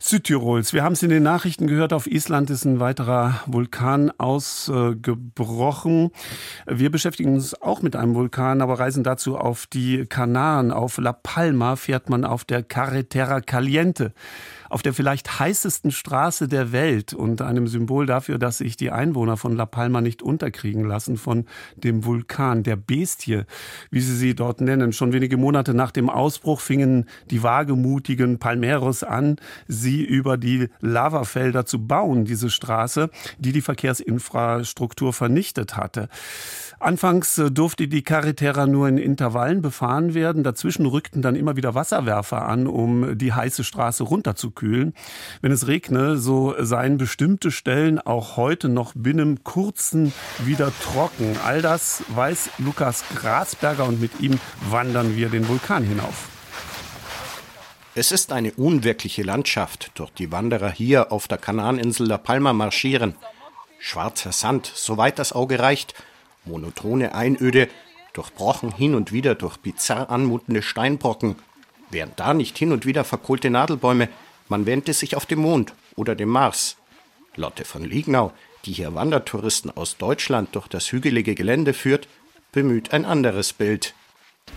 Südtirols. 0.07 0.75
Wir 0.75 0.85
haben 0.85 0.93
es 0.93 1.03
in 1.03 1.09
den 1.09 1.23
Nachrichten 1.23 1.67
gehört, 1.67 1.95
auf 1.95 2.07
Island 2.07 2.51
ist 2.51 2.67
ein 2.67 2.79
weiterer 2.79 3.41
Vulkan 3.47 4.13
ausgebrochen. 4.19 6.11
Wir 6.67 6.91
beschäftigen 6.91 7.33
uns 7.33 7.61
auch 7.63 7.81
mit 7.81 7.97
einem 7.97 8.15
Vulkan, 8.15 8.61
aber 8.61 8.79
reisen 8.79 9.03
dazu 9.03 9.39
auf 9.39 9.67
die 9.67 10.05
Kanaren. 10.05 10.73
Auf 10.73 10.99
La 10.99 11.15
Palma 11.15 11.77
fährt 11.77 12.11
man 12.11 12.27
auf 12.27 12.45
der 12.45 12.63
Carretera 12.63 13.41
Caliente 13.41 14.13
auf 14.75 14.83
der 14.83 14.93
vielleicht 14.93 15.39
heißesten 15.39 15.93
Straße 15.93 16.49
der 16.49 16.73
Welt 16.73 17.15
und 17.15 17.41
einem 17.43 17.69
Symbol 17.69 18.07
dafür, 18.07 18.39
dass 18.39 18.59
sich 18.59 18.77
die 18.77 18.91
Einwohner 18.91 19.37
von 19.37 19.55
La 19.55 19.67
Palma 19.67 20.01
nicht 20.01 20.21
unterkriegen 20.21 20.85
lassen 20.85 21.17
von 21.17 21.47
dem 21.77 22.05
Vulkan, 22.05 22.65
der 22.65 22.75
Bestie, 22.75 23.43
wie 23.93 24.01
sie 24.01 24.17
sie 24.17 24.35
dort 24.35 24.61
nennen. 24.61 24.93
Schon 24.93 25.13
wenige 25.13 25.37
Monate 25.37 25.75
nach 25.75 25.93
dem 25.93 26.11
Ausbruch 26.11 26.59
fingen 26.59 27.05
die 27.31 27.45
wagemutigen 27.45 28.41
Palmeros 28.41 29.05
an, 29.05 29.37
sie 29.69 30.03
über 30.03 30.37
die 30.37 30.69
Lavafelder 30.81 31.67
zu 31.67 31.87
bauen, 31.87 32.25
diese 32.25 32.51
Straße, 32.51 33.11
die 33.39 33.53
die 33.53 33.63
Verkehrsinfrastruktur 33.63 35.13
vernichtet 35.13 35.77
hatte. 35.77 36.09
Anfangs 36.81 37.39
äh, 37.39 37.53
durfte 37.53 37.87
die 37.87 38.03
Carretera 38.03 38.67
nur 38.67 38.89
in 38.89 38.99
Intervallen 38.99 39.63
befahren 39.63 40.15
werden. 40.15 40.43
Dazwischen 40.43 40.85
rückten 40.85 41.23
dann 41.23 41.37
immer 41.37 41.55
wieder 41.55 41.77
Wasserwerfer 41.77 42.49
an, 42.49 42.67
um 42.67 43.17
die 43.17 43.33
heiße 43.33 43.63
Straße 43.63 44.03
runterzukühlen. 44.03 44.64
Wenn 45.43 45.53
es 45.53 45.67
regne, 45.67 46.17
so 46.17 46.55
seien 46.59 46.97
bestimmte 46.97 47.51
Stellen 47.51 47.99
auch 47.99 48.37
heute 48.37 48.69
noch 48.69 48.93
binnen 48.95 49.45
kurzen 49.45 50.13
wieder 50.39 50.73
trocken. 50.83 51.37
All 51.45 51.63
das 51.63 52.03
weiß 52.09 52.51
Lukas 52.59 53.05
Grasberger 53.15 53.85
und 53.85 54.01
mit 54.01 54.21
ihm 54.21 54.39
wandern 54.71 55.17
wir 55.17 55.29
den 55.29 55.49
Vulkan 55.49 55.85
hinauf. 55.85 56.29
Es 57.95 58.11
ist 58.11 58.33
eine 58.33 58.53
unwirkliche 58.55 59.23
Landschaft, 59.23 59.93
durch 59.95 60.11
die 60.11 60.33
Wanderer 60.33 60.71
hier 60.71 61.13
auf 61.13 61.29
der 61.29 61.39
Kanarinsel 61.39 62.09
La 62.09 62.19
Palma 62.19 62.53
marschieren. 62.53 63.15
Schwarzer 63.79 64.33
Sand, 64.33 64.73
soweit 64.75 65.19
das 65.19 65.33
Auge 65.33 65.61
reicht, 65.61 65.95
monotone 66.45 67.15
Einöde, 67.15 67.69
durchbrochen 68.15 68.73
hin 68.75 68.95
und 68.95 69.13
wieder 69.13 69.35
durch 69.35 69.59
bizarr 69.59 70.11
anmutende 70.11 70.63
Steinbrocken. 70.63 71.37
Wären 71.91 72.13
da 72.17 72.35
nicht 72.35 72.59
hin 72.59 72.73
und 72.73 72.87
wieder 72.87 73.05
verkohlte 73.05 73.51
Nadelbäume, 73.51 74.09
man 74.49 74.67
wähnte 74.67 74.93
sich 74.93 75.17
auf 75.17 75.27
dem 75.27 75.41
Mond 75.41 75.75
oder 75.97 76.15
dem 76.15 76.29
Mars. 76.29 76.77
Lotte 77.37 77.65
von 77.65 77.85
Liegnau, 77.85 78.33
die 78.65 78.73
hier 78.73 78.95
Wandertouristen 78.95 79.71
aus 79.77 79.97
Deutschland 79.97 80.55
durch 80.55 80.69
das 80.69 80.93
hügelige 80.93 81.35
Gelände 81.35 81.75
führt, 81.75 82.09
bemüht 82.53 82.93
ein 82.93 83.05
anderes 83.05 83.53
Bild. 83.53 83.95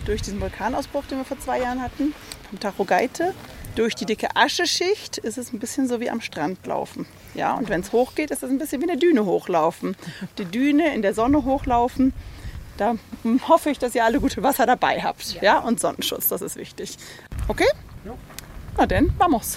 Durch 0.04 0.22
diesen 0.22 0.40
Vulkanausbruch, 0.40 1.04
den 1.06 1.18
wir 1.18 1.24
vor 1.24 1.40
zwei 1.40 1.60
Jahren 1.60 1.82
hatten, 1.82 2.14
am 2.52 2.60
Tacho 2.60 2.84
Geite, 2.84 3.34
durch 3.74 3.94
die 3.94 4.06
dicke 4.06 4.34
Ascheschicht 4.34 5.18
ist 5.18 5.38
es 5.38 5.52
ein 5.52 5.58
bisschen 5.58 5.88
so 5.88 6.00
wie 6.00 6.10
am 6.10 6.20
Strand 6.20 6.66
laufen. 6.66 7.06
Ja, 7.34 7.54
und 7.54 7.68
wenn 7.68 7.80
es 7.80 7.92
hochgeht, 7.92 8.30
ist 8.30 8.42
es 8.42 8.50
ein 8.50 8.58
bisschen 8.58 8.82
wie 8.82 8.88
eine 8.88 8.98
Düne 8.98 9.24
hochlaufen. 9.24 9.96
Die 10.36 10.44
Düne 10.44 10.94
in 10.94 11.02
der 11.02 11.14
Sonne 11.14 11.44
hochlaufen, 11.44 12.12
da 12.76 12.96
hoffe 13.48 13.70
ich, 13.70 13.78
dass 13.78 13.94
ihr 13.94 14.04
alle 14.04 14.20
gute 14.20 14.42
Wasser 14.42 14.66
dabei 14.66 15.02
habt. 15.02 15.40
Ja, 15.42 15.58
und 15.58 15.80
Sonnenschutz, 15.80 16.28
das 16.28 16.42
ist 16.42 16.56
wichtig. 16.56 16.96
Okay? 17.48 17.68
Na 18.76 18.86
denn, 18.86 19.12
vamos. 19.18 19.56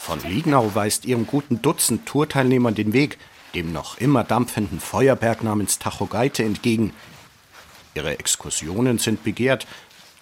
Von 0.00 0.18
Liegnau 0.22 0.74
weist 0.74 1.04
ihrem 1.04 1.26
guten 1.26 1.60
Dutzend 1.60 2.06
Tourteilnehmern 2.06 2.74
den 2.74 2.94
Weg, 2.94 3.18
dem 3.54 3.70
noch 3.70 3.98
immer 3.98 4.24
dampfenden 4.24 4.80
Feuerberg 4.80 5.44
namens 5.44 5.78
Tachogeite 5.78 6.42
entgegen. 6.42 6.94
Ihre 7.94 8.18
Exkursionen 8.18 8.98
sind 8.98 9.22
begehrt, 9.24 9.66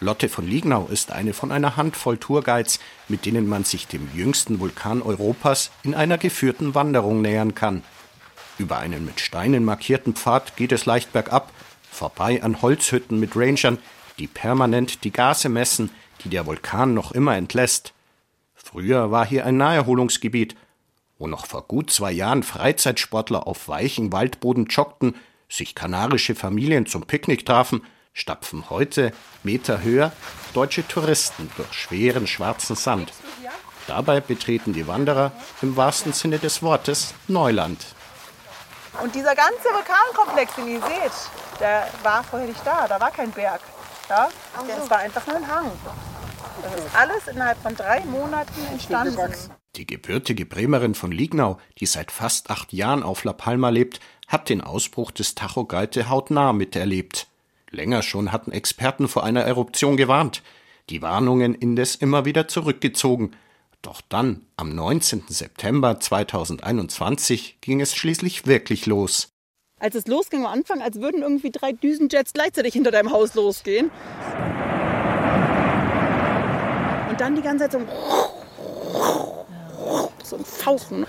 Lotte 0.00 0.28
von 0.28 0.48
Liegnau 0.48 0.88
ist 0.90 1.12
eine 1.12 1.32
von 1.32 1.52
einer 1.52 1.76
Handvoll 1.76 2.18
Tourguides, 2.18 2.80
mit 3.06 3.24
denen 3.24 3.48
man 3.48 3.62
sich 3.62 3.86
dem 3.86 4.10
jüngsten 4.14 4.58
Vulkan 4.58 5.00
Europas 5.00 5.70
in 5.84 5.94
einer 5.94 6.18
geführten 6.18 6.74
Wanderung 6.74 7.22
nähern 7.22 7.54
kann. 7.54 7.84
Über 8.58 8.78
einen 8.78 9.04
mit 9.04 9.20
Steinen 9.20 9.64
markierten 9.64 10.14
Pfad 10.14 10.56
geht 10.56 10.72
es 10.72 10.86
leicht 10.86 11.12
bergab, 11.12 11.52
vorbei 11.88 12.42
an 12.42 12.62
Holzhütten 12.62 13.20
mit 13.20 13.36
Rangern, 13.36 13.78
die 14.18 14.26
permanent 14.26 15.04
die 15.04 15.12
Gase 15.12 15.48
messen, 15.48 15.90
die 16.24 16.30
der 16.30 16.46
Vulkan 16.46 16.94
noch 16.94 17.12
immer 17.12 17.36
entlässt. 17.36 17.94
Früher 18.70 19.10
war 19.10 19.24
hier 19.24 19.46
ein 19.46 19.56
Naherholungsgebiet, 19.56 20.54
wo 21.18 21.26
noch 21.26 21.46
vor 21.46 21.62
gut 21.62 21.90
zwei 21.90 22.12
Jahren 22.12 22.42
Freizeitsportler 22.42 23.46
auf 23.46 23.66
weichen 23.66 24.12
Waldboden 24.12 24.66
joggten, 24.66 25.16
sich 25.48 25.74
kanarische 25.74 26.34
Familien 26.34 26.84
zum 26.84 27.06
Picknick 27.06 27.46
trafen 27.46 27.82
stapfen 28.18 28.68
heute 28.68 29.12
Meter 29.42 29.82
höher 29.82 30.12
deutsche 30.52 30.86
Touristen 30.86 31.50
durch 31.56 31.72
schweren 31.72 32.26
schwarzen 32.26 32.76
Sand. 32.76 33.12
Dabei 33.86 34.20
betreten 34.20 34.74
die 34.74 34.86
Wanderer 34.86 35.32
im 35.62 35.76
wahrsten 35.76 36.12
Sinne 36.12 36.38
des 36.38 36.62
Wortes 36.62 37.14
Neuland. 37.26 37.86
Und 39.02 39.14
dieser 39.14 39.34
ganze 39.34 39.64
Vulkankomplex, 39.72 40.56
den 40.56 40.68
ihr 40.68 40.80
seht, 40.80 41.60
der 41.60 41.88
war 42.02 42.22
vorher 42.24 42.48
nicht 42.48 42.66
da. 42.66 42.86
Da 42.86 43.00
war 43.00 43.12
kein 43.12 43.30
Berg. 43.30 43.60
Ja? 44.10 44.28
Das 44.66 44.90
war 44.90 44.98
einfach 44.98 45.26
nur 45.26 45.36
ein 45.36 45.48
Hang. 45.48 45.70
Das 46.62 46.74
ist 46.74 46.94
alles 46.94 47.28
innerhalb 47.28 47.58
von 47.58 47.74
drei 47.74 48.00
Monaten 48.04 48.60
entstanden. 48.72 49.32
Die 49.76 49.86
gebürtige 49.86 50.44
Bremerin 50.44 50.94
von 50.94 51.12
Liegnau, 51.12 51.58
die 51.78 51.86
seit 51.86 52.10
fast 52.10 52.50
acht 52.50 52.72
Jahren 52.72 53.02
auf 53.02 53.24
La 53.24 53.32
Palma 53.32 53.68
lebt, 53.68 54.00
hat 54.26 54.48
den 54.48 54.60
Ausbruch 54.60 55.10
des 55.10 55.34
Tacho 55.34 55.64
Galte 55.64 56.08
hautnah 56.08 56.52
miterlebt. 56.52 57.28
Länger 57.70 58.02
schon 58.02 58.32
hatten 58.32 58.50
Experten 58.50 59.08
vor 59.08 59.24
einer 59.24 59.42
Eruption 59.42 59.96
gewarnt, 59.96 60.42
die 60.90 61.02
Warnungen 61.02 61.54
indes 61.54 61.94
immer 61.94 62.24
wieder 62.24 62.48
zurückgezogen. 62.48 63.32
Doch 63.82 64.00
dann, 64.08 64.46
am 64.56 64.74
19. 64.74 65.24
September 65.28 66.00
2021, 66.00 67.58
ging 67.60 67.80
es 67.80 67.94
schließlich 67.94 68.46
wirklich 68.46 68.86
los. 68.86 69.28
Als 69.78 69.94
es 69.94 70.08
losging 70.08 70.40
am 70.40 70.52
Anfang, 70.52 70.82
als 70.82 71.00
würden 71.00 71.22
irgendwie 71.22 71.52
drei 71.52 71.72
Düsenjets 71.72 72.32
gleichzeitig 72.32 72.74
hinter 72.74 72.90
deinem 72.90 73.12
Haus 73.12 73.34
losgehen. 73.34 73.92
Und 77.18 77.22
dann 77.22 77.34
die 77.34 77.42
ganze 77.42 77.68
Zeit 77.68 77.72
so 77.72 77.80
so 80.22 80.36
ein 80.36 80.44
Fauchen. 80.44 81.04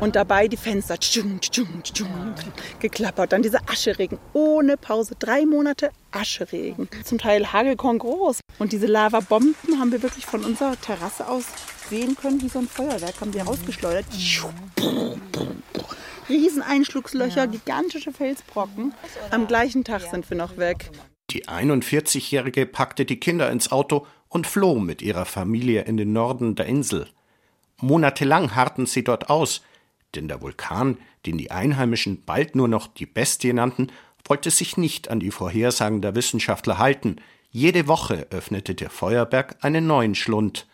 Und 0.00 0.16
dabei 0.16 0.48
die 0.48 0.56
Fenster 0.56 0.98
tschung, 0.98 1.42
tschung, 1.42 1.82
tschung, 1.82 2.34
geklappert. 2.78 3.32
Dann 3.32 3.42
dieser 3.42 3.60
Ascheregen 3.68 4.18
ohne 4.32 4.78
Pause. 4.78 5.14
Drei 5.18 5.44
Monate 5.44 5.90
Ascheregen. 6.10 6.88
Zum 7.04 7.18
Teil 7.18 7.52
Hagelkorn 7.52 7.98
groß. 7.98 8.40
Und 8.58 8.72
diese 8.72 8.86
Lavabomben 8.86 9.78
haben 9.78 9.92
wir 9.92 10.02
wirklich 10.02 10.24
von 10.24 10.42
unserer 10.42 10.80
Terrasse 10.80 11.28
aus 11.28 11.44
sehen 11.90 12.16
können, 12.16 12.40
wie 12.40 12.48
so 12.48 12.60
ein 12.60 12.66
Feuerwerk. 12.66 13.20
Haben 13.20 13.34
wir 13.34 13.42
rausgeschleudert. 13.42 14.06
Rieseneinschlugslöcher, 16.30 17.46
gigantische 17.46 18.10
Felsbrocken. 18.10 18.94
Am 19.30 19.46
gleichen 19.46 19.84
Tag 19.84 20.00
sind 20.00 20.30
wir 20.30 20.38
noch 20.38 20.56
weg. 20.56 20.90
Die 21.28 21.46
41-Jährige 21.46 22.64
packte 22.64 23.04
die 23.04 23.20
Kinder 23.20 23.50
ins 23.50 23.70
Auto 23.70 24.06
und 24.32 24.46
floh 24.46 24.78
mit 24.78 25.02
ihrer 25.02 25.26
Familie 25.26 25.82
in 25.82 25.98
den 25.98 26.14
Norden 26.14 26.54
der 26.54 26.64
Insel. 26.66 27.06
Monatelang 27.80 28.54
harrten 28.54 28.86
sie 28.86 29.04
dort 29.04 29.28
aus, 29.28 29.62
denn 30.14 30.26
der 30.26 30.40
Vulkan, 30.40 30.96
den 31.26 31.36
die 31.36 31.50
Einheimischen 31.50 32.24
bald 32.24 32.56
nur 32.56 32.66
noch 32.66 32.86
die 32.86 33.04
Bestie 33.04 33.52
nannten, 33.52 33.88
wollte 34.24 34.50
sich 34.50 34.78
nicht 34.78 35.10
an 35.10 35.20
die 35.20 35.30
Vorhersagen 35.30 36.00
der 36.00 36.14
Wissenschaftler 36.14 36.78
halten. 36.78 37.16
Jede 37.50 37.86
Woche 37.88 38.26
öffnete 38.30 38.74
der 38.74 38.88
Feuerberg 38.88 39.56
einen 39.60 39.86
neuen 39.86 40.14
Schlund. 40.14 40.66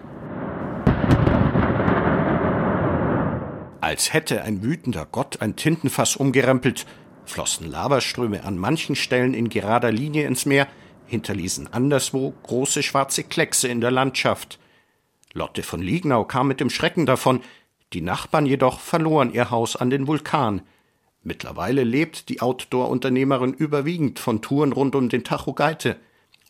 Als 3.80 4.12
hätte 4.12 4.42
ein 4.42 4.62
wütender 4.62 5.06
Gott 5.10 5.40
ein 5.40 5.56
Tintenfass 5.56 6.14
umgerempelt, 6.14 6.86
flossen 7.24 7.68
Lavaströme 7.68 8.44
an 8.44 8.56
manchen 8.56 8.94
Stellen 8.94 9.34
in 9.34 9.48
gerader 9.48 9.90
Linie 9.90 10.26
ins 10.26 10.46
Meer, 10.46 10.68
hinterließen 11.08 11.72
anderswo 11.72 12.32
große 12.44 12.82
schwarze 12.82 13.24
Kleckse 13.24 13.68
in 13.68 13.80
der 13.80 13.90
Landschaft. 13.90 14.58
Lotte 15.32 15.62
von 15.62 15.82
Liegnau 15.82 16.24
kam 16.24 16.48
mit 16.48 16.60
dem 16.60 16.70
Schrecken 16.70 17.06
davon, 17.06 17.40
die 17.92 18.00
Nachbarn 18.00 18.46
jedoch 18.46 18.80
verloren 18.80 19.32
ihr 19.32 19.50
Haus 19.50 19.74
an 19.74 19.90
den 19.90 20.06
Vulkan. 20.06 20.62
Mittlerweile 21.22 21.84
lebt 21.84 22.28
die 22.28 22.40
Outdoor-Unternehmerin 22.40 23.52
überwiegend 23.52 24.18
von 24.18 24.42
Touren 24.42 24.72
rund 24.72 24.94
um 24.94 25.08
den 25.08 25.24
Tacho 25.24 25.54
Geite 25.54 25.96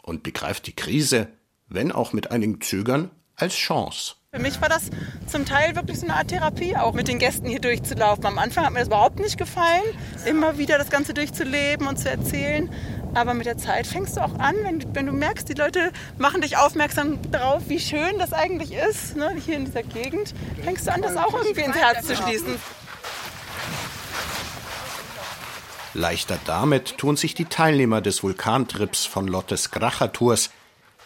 und 0.02 0.22
begreift 0.22 0.66
die 0.66 0.74
Krise, 0.74 1.28
wenn 1.68 1.92
auch 1.92 2.12
mit 2.12 2.30
einigen 2.30 2.60
Zögern, 2.60 3.10
als 3.36 3.54
Chance. 3.54 4.14
Für 4.30 4.40
mich 4.40 4.60
war 4.60 4.68
das 4.68 4.90
zum 5.26 5.46
Teil 5.46 5.74
wirklich 5.74 6.00
so 6.00 6.06
eine 6.06 6.16
Art 6.16 6.28
Therapie, 6.28 6.76
auch 6.76 6.92
mit 6.92 7.08
den 7.08 7.18
Gästen 7.18 7.48
hier 7.48 7.60
durchzulaufen. 7.60 8.26
Am 8.26 8.38
Anfang 8.38 8.66
hat 8.66 8.72
mir 8.72 8.80
das 8.80 8.88
überhaupt 8.88 9.20
nicht 9.20 9.38
gefallen, 9.38 9.82
immer 10.26 10.58
wieder 10.58 10.76
das 10.76 10.90
Ganze 10.90 11.14
durchzuleben 11.14 11.86
und 11.86 11.98
zu 11.98 12.10
erzählen. 12.10 12.68
Aber 13.14 13.34
mit 13.34 13.46
der 13.46 13.58
Zeit 13.58 13.86
fängst 13.86 14.16
du 14.16 14.20
auch 14.20 14.38
an, 14.38 14.54
wenn, 14.62 14.94
wenn 14.94 15.06
du 15.06 15.12
merkst, 15.12 15.48
die 15.48 15.54
Leute 15.54 15.92
machen 16.18 16.40
dich 16.40 16.56
aufmerksam 16.56 17.18
darauf, 17.30 17.68
wie 17.68 17.80
schön 17.80 18.18
das 18.18 18.32
eigentlich 18.32 18.72
ist, 18.72 19.16
ne, 19.16 19.34
hier 19.44 19.56
in 19.56 19.64
dieser 19.64 19.82
Gegend, 19.82 20.34
fängst 20.62 20.86
du 20.86 20.92
an, 20.92 21.02
das 21.02 21.16
auch 21.16 21.34
irgendwie 21.34 21.62
ins 21.62 21.76
Herz 21.76 22.06
zu 22.06 22.16
schließen. 22.16 22.56
Leichter 25.94 26.38
damit 26.44 26.98
tun 26.98 27.16
sich 27.16 27.34
die 27.34 27.46
Teilnehmer 27.46 28.00
des 28.00 28.22
Vulkantrips 28.22 29.04
von 29.04 29.26
Lottes 29.26 29.70
Gracher-Tours 29.70 30.50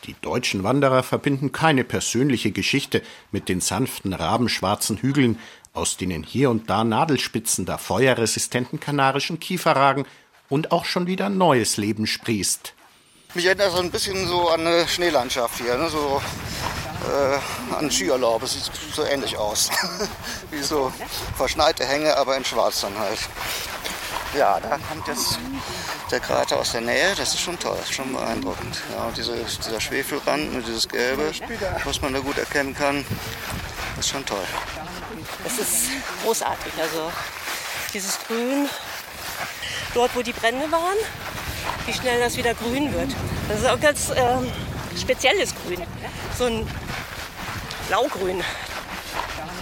die 0.06 0.16
deutschen 0.20 0.64
Wanderer 0.64 1.04
verbinden 1.04 1.52
keine 1.52 1.84
persönliche 1.84 2.50
Geschichte 2.50 3.02
mit 3.30 3.48
den 3.48 3.60
sanften 3.60 4.12
rabenschwarzen 4.12 4.96
Hügeln, 4.96 5.38
aus 5.74 5.96
denen 5.96 6.24
hier 6.24 6.50
und 6.50 6.68
da 6.68 6.82
Nadelspitzen 6.82 7.66
der 7.66 7.78
feuerresistenten 7.78 8.80
kanarischen 8.80 9.38
Kiefer 9.38 9.76
ragen 9.76 10.04
und 10.52 10.70
auch 10.70 10.84
schon 10.84 11.06
wieder 11.06 11.30
neues 11.30 11.78
Leben 11.78 12.06
sprießt. 12.06 12.74
Mich 13.32 13.46
erinnert 13.46 13.72
so 13.72 13.78
ein 13.78 13.90
bisschen 13.90 14.28
so 14.28 14.50
an 14.50 14.66
eine 14.66 14.86
Schneelandschaft 14.86 15.56
hier, 15.56 15.78
ne? 15.78 15.88
so 15.88 16.20
äh, 17.08 17.74
an 17.74 17.90
Skiurlaub. 17.90 18.42
Es 18.42 18.52
sieht 18.52 18.70
so 18.94 19.02
ähnlich 19.02 19.38
aus. 19.38 19.70
Wie 20.50 20.62
so 20.62 20.92
verschneite 21.38 21.86
Hänge, 21.86 22.14
aber 22.18 22.36
in 22.36 22.44
schwarz 22.44 22.82
dann 22.82 22.98
halt. 22.98 23.18
Ja, 24.36 24.60
da 24.60 24.76
kommt 24.76 25.08
jetzt 25.08 25.38
der 26.10 26.20
Krater 26.20 26.58
aus 26.58 26.72
der 26.72 26.82
Nähe. 26.82 27.14
Das 27.16 27.32
ist 27.32 27.40
schon 27.40 27.58
toll, 27.58 27.76
das 27.78 27.88
ist 27.88 27.94
schon 27.94 28.12
beeindruckend. 28.12 28.76
Ja, 28.94 29.04
und 29.04 29.16
diese, 29.16 29.34
dieser 29.34 29.80
Schwefelrand 29.80 30.54
und 30.54 30.66
dieses 30.66 30.86
Gelbe, 30.86 31.32
was 31.84 32.02
man 32.02 32.12
da 32.12 32.18
gut 32.18 32.36
erkennen 32.36 32.74
kann, 32.74 33.06
ist 33.98 34.10
schon 34.10 34.26
toll. 34.26 34.44
Es 35.46 35.58
ist 35.58 35.88
großartig. 36.22 36.74
Also 36.78 37.10
dieses 37.94 38.18
Grün, 38.26 38.68
dort 39.94 40.14
wo 40.14 40.22
die 40.22 40.32
Brände 40.32 40.70
waren, 40.70 40.98
wie 41.86 41.92
schnell 41.92 42.20
das 42.20 42.36
wieder 42.36 42.54
grün 42.54 42.92
wird. 42.92 43.10
Das 43.48 43.60
ist 43.60 43.66
auch 43.66 43.80
ganz 43.80 44.10
ähm, 44.14 44.50
spezielles 44.98 45.54
Grün. 45.54 45.82
So 46.38 46.44
ein 46.44 46.66
Blaugrün. 47.88 48.42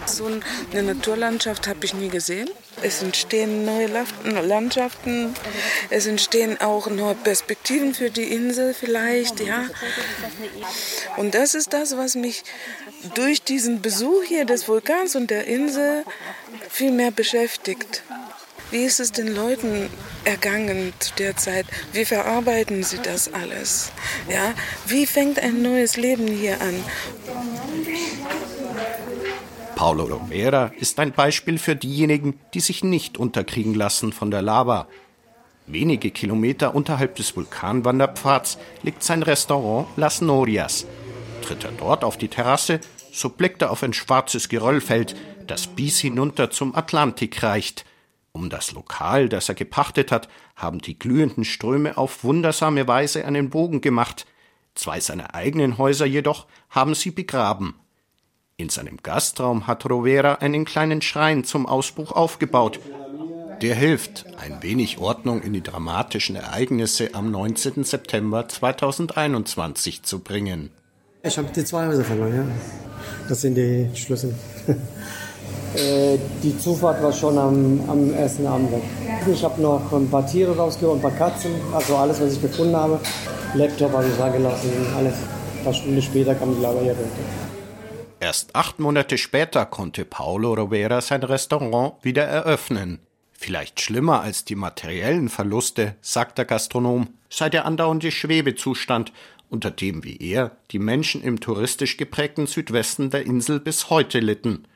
So 0.07 0.26
eine 0.72 0.83
Naturlandschaft 0.83 1.68
habe 1.68 1.85
ich 1.85 1.95
nie 1.95 2.09
gesehen. 2.09 2.51
Es 2.83 3.03
entstehen 3.03 3.66
neue 3.66 3.89
Landschaften, 4.24 5.35
es 5.91 6.07
entstehen 6.07 6.61
auch 6.61 6.89
neue 6.89 7.14
Perspektiven 7.14 7.95
für 7.95 8.11
die 8.11 8.33
Insel 8.33 8.72
vielleicht, 8.72 9.41
ja. 9.41 9.66
Und 11.16 11.35
das 11.35 11.55
ist 11.55 11.74
das, 11.74 11.97
was 11.99 12.14
mich 12.14 12.43
durch 13.14 13.43
diesen 13.43 13.83
Besuch 13.83 14.22
hier 14.24 14.47
des 14.47 14.66
Vulkans 14.66 15.14
und 15.14 15.31
der 15.31 15.47
Insel 15.47 16.05
viel 16.70 16.91
mehr 16.91 17.11
beschäftigt. 17.11 18.03
Wie 18.70 18.85
ist 18.85 18.99
es 18.99 19.12
den 19.12 19.35
Leuten 19.35 19.91
ergangen 20.25 20.93
zu 20.99 21.14
der 21.14 21.37
Zeit? 21.37 21.66
Wie 21.93 22.05
verarbeiten 22.05 22.83
sie 22.83 22.99
das 23.03 23.33
alles? 23.33 23.93
Ja? 24.29 24.55
Wie 24.87 25.07
fängt 25.07 25.39
ein 25.39 25.62
neues 25.62 25.97
Leben 25.97 26.27
hier 26.27 26.61
an? 26.61 26.75
Paulo 29.75 30.05
Rivera 30.05 30.73
ist 30.79 31.01
ein 31.01 31.12
Beispiel 31.12 31.59
für 31.59 31.75
diejenigen, 31.75 32.39
die 32.53 32.61
sich 32.61 32.85
nicht 32.85 33.16
unterkriegen 33.16 33.75
lassen 33.75 34.12
von 34.12 34.31
der 34.31 34.43
Lava. 34.43 34.87
Wenige 35.66 36.11
Kilometer 36.11 36.75
unterhalb 36.75 37.14
des 37.14 37.35
Vulkanwanderpfads 37.37 38.59
liegt 38.83 39.03
sein 39.03 39.23
Restaurant 39.23 39.87
Las 39.97 40.21
Norias. 40.21 40.87
Tritt 41.43 41.64
er 41.64 41.73
dort 41.73 42.05
auf 42.05 42.18
die 42.18 42.29
Terrasse, 42.29 42.81
so 43.12 43.29
blickt 43.29 43.62
er 43.62 43.71
auf 43.71 43.83
ein 43.83 43.93
schwarzes 43.93 44.49
Geröllfeld, 44.49 45.16
das 45.47 45.66
bis 45.66 45.99
hinunter 45.99 46.51
zum 46.51 46.75
Atlantik 46.75 47.43
reicht. 47.43 47.85
Um 48.33 48.49
das 48.49 48.72
Lokal, 48.72 49.28
das 49.28 49.49
er 49.49 49.55
gepachtet 49.55 50.12
hat, 50.12 50.28
haben 50.55 50.78
die 50.78 50.99
glühenden 50.99 51.45
Ströme 51.45 51.99
auf 51.99 52.22
wundersame 52.22 52.87
Weise 52.87 53.24
einen 53.24 53.51
Bogen 53.51 53.81
gemacht. 53.81 54.26
Zwei 54.74 55.01
seiner 55.01 55.35
eigenen 55.35 55.78
Häuser 55.78 56.07
jedoch 56.07 56.47
haben 56.68 56.95
sie 56.95 57.11
begraben. 57.11 57.74
In 58.57 58.68
seinem 58.68 58.99
Gastraum 59.03 59.66
hat 59.66 59.89
Rovera 59.89 60.35
einen 60.35 60.64
kleinen 60.64 61.03
Schrein 61.03 61.45
zum 61.45 61.66
Ausbruch 61.66 62.12
aufgebaut. 62.12 62.78
Der 63.62 63.74
hilft, 63.74 64.26
ein 64.39 64.62
wenig 64.62 64.99
Ordnung 64.99 65.43
in 65.43 65.53
die 65.53 65.62
dramatischen 65.62 66.37
Ereignisse 66.37 67.14
am 67.14 67.31
19. 67.31 67.85
September 67.85 68.49
2021 68.49 70.03
zu 70.03 70.20
bringen. 70.20 70.70
Ich 71.22 71.37
habe 71.37 71.49
die 71.55 71.64
zwei 71.64 71.87
Häuser 71.87 72.05
verloren, 72.05 72.37
ja. 72.37 72.45
Das 73.28 73.41
sind 73.43 73.57
die 73.57 73.91
Schlüssel. 73.95 74.35
Äh, 75.75 76.18
die 76.43 76.59
Zufahrt 76.59 77.03
war 77.03 77.12
schon 77.12 77.39
am, 77.39 77.81
am, 77.89 78.12
ersten 78.14 78.47
Abend 78.47 78.73
weg. 78.73 78.83
Ich 79.31 79.45
habe 79.45 79.61
noch 79.62 79.93
ein 79.93 80.11
paar 80.11 80.27
Tiere 80.27 80.57
rausgeholt, 80.57 80.99
ein 80.99 81.03
paar 81.03 81.12
Katzen, 81.12 81.53
also 81.73 81.97
alles, 81.97 82.21
was 82.21 82.33
ich 82.35 82.43
gefunden 82.43 82.75
habe. 82.75 82.99
Laptop 83.55 83.93
habe 83.93 84.07
ich 84.09 84.16
da 84.16 84.29
gelassen, 84.29 84.71
alles. 84.97 85.14
Ein 85.14 85.64
paar 85.64 85.75
Stunden 85.75 86.03
später 86.03 86.35
kam 86.35 86.55
die 86.55 86.61
Lava 86.61 86.81
hier 86.81 86.93
runter. 86.93 87.51
Erst 88.18 88.55
acht 88.55 88.79
Monate 88.81 89.16
später 89.16 89.64
konnte 89.64 90.05
Paulo 90.05 90.55
Rovera 90.55 91.01
sein 91.01 91.23
Restaurant 91.23 91.95
wieder 92.03 92.25
eröffnen. 92.25 92.99
Vielleicht 93.33 93.81
schlimmer 93.81 94.21
als 94.21 94.45
die 94.45 94.57
materiellen 94.57 95.31
Verluste, 95.31 95.95
sagt 96.03 96.37
der 96.37 96.45
Gastronom, 96.45 97.09
sei 97.31 97.49
der 97.49 97.64
andauernde 97.64 98.11
Schwebezustand, 98.11 99.12
unter 99.49 99.71
dem 99.71 100.05
wie 100.05 100.18
er 100.18 100.51
die 100.71 100.79
Menschen 100.79 101.23
im 101.23 101.41
touristisch 101.41 101.97
geprägten 101.97 102.47
Südwesten 102.47 103.09
der 103.09 103.25
Insel 103.25 103.61
bis 103.61 103.89
heute 103.89 104.21
litten. 104.21 104.66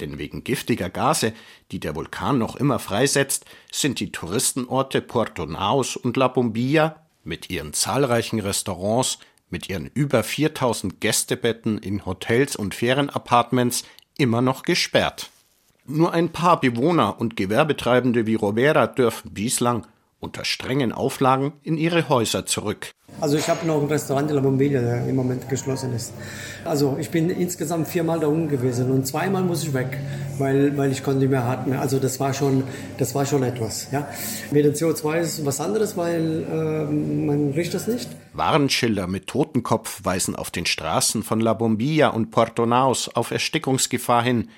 Denn 0.00 0.18
wegen 0.18 0.44
giftiger 0.44 0.90
Gase, 0.90 1.32
die 1.72 1.80
der 1.80 1.94
Vulkan 1.94 2.38
noch 2.38 2.56
immer 2.56 2.78
freisetzt, 2.78 3.44
sind 3.72 4.00
die 4.00 4.12
Touristenorte 4.12 5.00
Puerto 5.02 5.46
Naos 5.46 5.96
und 5.96 6.16
La 6.16 6.28
Bombilla 6.28 7.04
mit 7.24 7.50
ihren 7.50 7.72
zahlreichen 7.72 8.40
Restaurants 8.40 9.18
mit 9.50 9.68
ihren 9.68 9.86
über 9.86 10.22
4000 10.22 11.00
Gästebetten 11.00 11.78
in 11.78 12.04
Hotels 12.04 12.56
und 12.56 12.74
Ferienapartments 12.74 13.84
immer 14.16 14.42
noch 14.42 14.62
gesperrt. 14.62 15.30
Nur 15.86 16.12
ein 16.12 16.30
paar 16.30 16.60
Bewohner 16.60 17.18
und 17.18 17.36
Gewerbetreibende 17.36 18.26
wie 18.26 18.34
Robera 18.34 18.86
dürfen 18.86 19.32
bislang 19.32 19.86
unter 20.20 20.44
strengen 20.44 20.92
Auflagen 20.92 21.52
in 21.62 21.78
ihre 21.78 22.08
Häuser 22.08 22.44
zurück. 22.44 22.90
Also 23.20 23.36
ich 23.36 23.48
habe 23.48 23.66
noch 23.66 23.80
ein 23.82 23.88
Restaurant 23.88 24.30
in 24.30 24.36
La 24.36 24.42
Bombilla, 24.42 24.80
der 24.80 25.06
im 25.08 25.16
Moment 25.16 25.48
geschlossen 25.48 25.92
ist. 25.92 26.12
Also 26.64 26.96
ich 27.00 27.10
bin 27.10 27.30
insgesamt 27.30 27.88
viermal 27.88 28.20
da 28.20 28.28
unten 28.28 28.48
gewesen 28.48 28.90
und 28.90 29.06
zweimal 29.06 29.42
muss 29.42 29.64
ich 29.64 29.74
weg, 29.74 29.98
weil, 30.38 30.76
weil 30.76 30.92
ich 30.92 31.02
konnte 31.02 31.20
nicht 31.20 31.30
mehr 31.30 31.44
atmen. 31.44 31.78
Also 31.78 31.98
das 31.98 32.20
war 32.20 32.32
schon, 32.32 32.62
das 32.96 33.14
war 33.14 33.26
schon 33.26 33.42
etwas. 33.42 33.88
Ja. 33.90 34.08
Mit 34.52 34.64
dem 34.64 34.74
CO2 34.74 35.20
ist 35.20 35.44
was 35.44 35.60
anderes, 35.60 35.96
weil 35.96 36.44
äh, 36.48 36.92
man 36.92 37.52
riecht 37.52 37.74
das 37.74 37.88
nicht. 37.88 38.08
Warnschilder 38.34 39.08
mit 39.08 39.26
Totenkopf 39.26 40.04
weisen 40.04 40.36
auf 40.36 40.50
den 40.50 40.66
Straßen 40.66 41.24
von 41.24 41.40
La 41.40 41.54
Bombilla 41.54 42.08
und 42.08 42.30
Puerto 42.30 42.66
Naos 42.66 43.08
auf 43.08 43.32
Erstickungsgefahr 43.32 44.22
hin. 44.22 44.48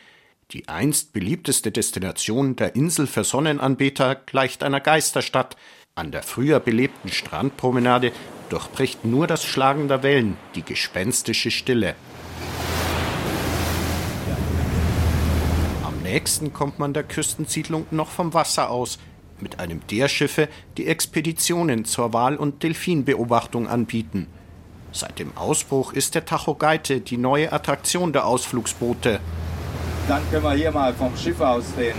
Die 0.53 0.69
einst 0.69 1.13
beliebteste 1.13 1.71
Destination 1.71 2.57
der 2.57 2.75
Insel 2.75 3.07
für 3.07 3.25
Sonnenanbeter 3.25 4.17
gleicht 4.17 4.63
einer 4.63 4.81
Geisterstadt. 4.81 5.57
An 5.95 6.11
der 6.11 6.23
früher 6.23 6.61
belebten 6.61 7.11
Strandpromenade 7.11 8.13
durchbricht 8.51 9.05
nur 9.05 9.27
das 9.27 9.45
Schlagen 9.45 9.89
der 9.89 10.03
Wellen 10.03 10.37
die 10.55 10.63
gespenstische 10.63 11.51
Stille. 11.51 11.95
Am 15.85 16.03
nächsten 16.03 16.53
kommt 16.53 16.79
man 16.79 16.93
der 16.93 17.05
Küstensiedlung 17.05 17.87
noch 17.91 18.11
vom 18.11 18.35
Wasser 18.35 18.71
aus, 18.71 18.99
mit 19.41 19.59
einem 19.59 19.81
der 19.91 20.09
Schiffe, 20.09 20.49
die 20.77 20.87
Expeditionen 20.87 21.85
zur 21.85 22.13
Wal- 22.13 22.37
und 22.37 22.63
Delfinbeobachtung 22.63 23.69
anbieten. 23.69 24.27
Seit 24.93 25.19
dem 25.19 25.37
Ausbruch 25.37 25.93
ist 25.93 26.15
der 26.15 26.25
Tacho 26.25 26.57
Geite 26.57 27.01
die 27.01 27.17
neue 27.17 27.53
Attraktion 27.53 28.13
der 28.13 28.27
Ausflugsboote. 28.27 29.21
Dann 30.09 30.23
können 30.31 30.43
wir 30.43 30.55
hier 30.55 30.73
mal 30.73 30.93
vom 30.93 31.17
Schiff 31.17 31.41
aus 31.41 31.65
den 31.79 31.95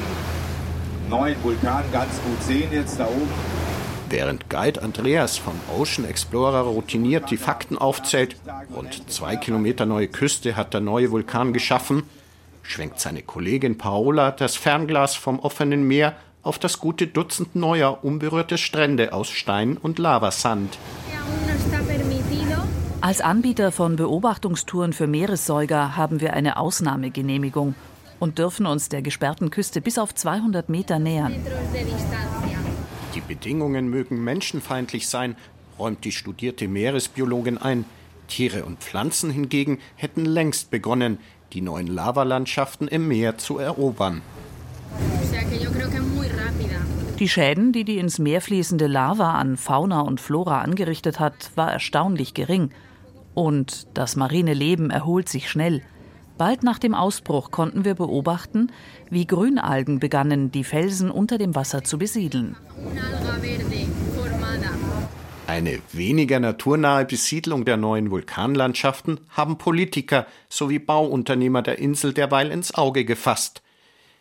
neuen 1.09 1.41
Vulkan 1.41 1.83
ganz 1.93 2.11
gut 2.21 2.43
sehen, 2.43 2.69
jetzt 2.71 2.99
da 2.99 3.05
oben. 3.05 3.70
Während 4.11 4.49
Guide 4.49 4.81
Andreas 4.81 5.37
vom 5.37 5.53
Ocean 5.79 6.05
Explorer 6.05 6.59
routiniert 6.63 7.31
die 7.31 7.37
Fakten 7.37 7.77
aufzählt, 7.77 8.35
rund 8.75 9.09
zwei 9.09 9.37
Kilometer 9.37 9.85
neue 9.85 10.09
Küste 10.09 10.57
hat 10.57 10.73
der 10.73 10.81
neue 10.81 11.11
Vulkan 11.11 11.53
geschaffen, 11.53 12.03
schwenkt 12.61 12.99
seine 12.99 13.21
Kollegin 13.21 13.77
Paola 13.77 14.31
das 14.31 14.57
Fernglas 14.57 15.15
vom 15.15 15.39
offenen 15.39 15.87
Meer 15.87 16.17
auf 16.43 16.59
das 16.59 16.79
gute 16.79 17.07
Dutzend 17.07 17.55
neuer, 17.55 18.03
unberührte 18.03 18.57
Strände 18.57 19.13
aus 19.13 19.29
Stein 19.29 19.77
und 19.77 19.97
Lavasand. 19.97 20.77
Als 22.99 23.21
Anbieter 23.21 23.71
von 23.71 23.95
Beobachtungstouren 23.95 24.91
für 24.91 25.07
Meeressäuger 25.07 25.95
haben 25.95 26.19
wir 26.19 26.33
eine 26.33 26.57
Ausnahmegenehmigung 26.57 27.75
und 28.19 28.39
dürfen 28.39 28.65
uns 28.65 28.89
der 28.89 29.01
gesperrten 29.01 29.51
Küste 29.51 29.79
bis 29.79 29.97
auf 29.97 30.13
200 30.13 30.67
Meter 30.67 30.99
nähern. 30.99 31.33
Die 33.15 33.21
Bedingungen 33.21 33.89
mögen 33.89 34.23
menschenfeindlich 34.23 35.07
sein, 35.07 35.35
räumt 35.77 36.05
die 36.05 36.11
studierte 36.13 36.67
Meeresbiologin 36.67 37.57
ein. 37.57 37.85
Tiere 38.27 38.63
und 38.63 38.79
Pflanzen 38.79 39.29
hingegen 39.29 39.79
hätten 39.95 40.23
längst 40.23 40.71
begonnen, 40.71 41.17
die 41.51 41.61
neuen 41.61 41.87
Lavalandschaften 41.87 42.87
im 42.87 43.09
Meer 43.09 43.37
zu 43.37 43.57
erobern. 43.57 44.21
Die 47.19 47.29
Schäden, 47.29 47.73
die 47.73 47.83
die 47.83 47.97
ins 47.97 48.17
Meer 48.17 48.41
fließende 48.41 48.87
Lava 48.87 49.33
an 49.33 49.57
Fauna 49.57 49.99
und 50.01 50.21
Flora 50.21 50.61
angerichtet 50.61 51.19
hat, 51.19 51.51
war 51.55 51.71
erstaunlich 51.71 52.33
gering. 52.33 52.71
Und 53.33 53.87
das 53.93 54.15
marine 54.15 54.53
Leben 54.53 54.89
erholt 54.89 55.27
sich 55.27 55.49
schnell. 55.49 55.83
Bald 56.41 56.63
nach 56.63 56.79
dem 56.79 56.95
Ausbruch 56.95 57.51
konnten 57.51 57.85
wir 57.85 57.93
beobachten, 57.93 58.71
wie 59.11 59.27
Grünalgen 59.27 59.99
begannen, 59.99 60.51
die 60.51 60.63
Felsen 60.63 61.11
unter 61.11 61.37
dem 61.37 61.53
Wasser 61.53 61.83
zu 61.83 61.99
besiedeln. 61.99 62.55
Eine 65.45 65.79
weniger 65.93 66.39
naturnahe 66.39 67.05
Besiedlung 67.05 67.63
der 67.63 67.77
neuen 67.77 68.09
Vulkanlandschaften 68.09 69.19
haben 69.29 69.59
Politiker 69.59 70.25
sowie 70.49 70.79
Bauunternehmer 70.79 71.61
der 71.61 71.77
Insel 71.77 72.11
derweil 72.11 72.49
ins 72.49 72.73
Auge 72.73 73.05
gefasst. 73.05 73.61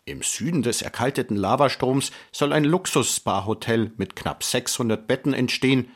Im 0.05 0.21
Süden 0.21 0.61
des 0.61 0.83
erkalteten 0.83 1.37
Lavastroms 1.37 2.11
soll 2.31 2.53
ein 2.53 2.65
Luxus-Spa-Hotel 2.65 3.93
mit 3.97 4.15
knapp 4.15 4.43
600 4.43 5.07
Betten 5.07 5.33
entstehen. 5.33 5.87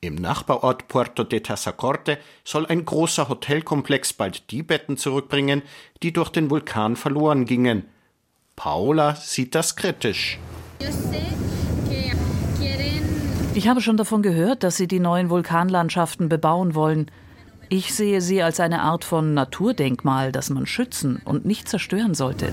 Im 0.00 0.14
Nachbarort 0.14 0.86
Puerto 0.86 1.24
de 1.24 1.40
Tazacorte 1.40 2.18
soll 2.44 2.66
ein 2.66 2.84
großer 2.84 3.28
Hotelkomplex 3.28 4.12
bald 4.12 4.52
die 4.52 4.62
Betten 4.62 4.96
zurückbringen, 4.96 5.62
die 6.04 6.12
durch 6.12 6.28
den 6.28 6.50
Vulkan 6.50 6.94
verloren 6.94 7.46
gingen. 7.46 7.82
Paola 8.54 9.16
sieht 9.16 9.56
das 9.56 9.74
kritisch. 9.74 10.38
Ich 13.54 13.66
habe 13.66 13.80
schon 13.80 13.96
davon 13.96 14.22
gehört, 14.22 14.62
dass 14.62 14.76
sie 14.76 14.86
die 14.86 15.00
neuen 15.00 15.30
Vulkanlandschaften 15.30 16.28
bebauen 16.28 16.76
wollen. 16.76 17.10
Ich 17.68 17.92
sehe 17.92 18.20
sie 18.20 18.40
als 18.40 18.60
eine 18.60 18.82
Art 18.82 19.02
von 19.02 19.34
Naturdenkmal, 19.34 20.30
das 20.30 20.48
man 20.48 20.66
schützen 20.66 21.20
und 21.24 21.44
nicht 21.44 21.68
zerstören 21.68 22.14
sollte. 22.14 22.52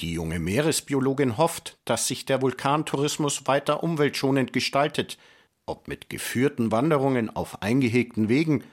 Die 0.00 0.14
junge 0.14 0.38
Meeresbiologin 0.38 1.36
hofft, 1.36 1.76
dass 1.84 2.06
sich 2.06 2.24
der 2.24 2.40
Vulkantourismus 2.40 3.46
weiter 3.46 3.82
umweltschonend 3.82 4.52
gestaltet, 4.52 5.18
ob 5.66 5.88
mit 5.88 6.08
geführten 6.08 6.72
Wanderungen 6.72 7.28
auf 7.28 7.62
eingehegten 7.62 8.30
Wegen 8.30 8.64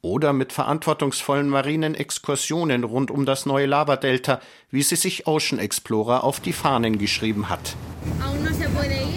oder 0.00 0.32
mit 0.32 0.52
verantwortungsvollen 0.52 1.48
marinen 1.48 1.96
Exkursionen 1.96 2.84
rund 2.84 3.10
um 3.10 3.26
das 3.26 3.46
neue 3.46 3.66
Lavadelta, 3.66 4.40
wie 4.70 4.82
sie 4.82 4.94
sich 4.94 5.26
Ocean 5.26 5.58
Explorer 5.58 6.22
auf 6.22 6.38
die 6.38 6.52
Fahnen 6.52 6.98
geschrieben 6.98 7.48
hat. 7.48 7.74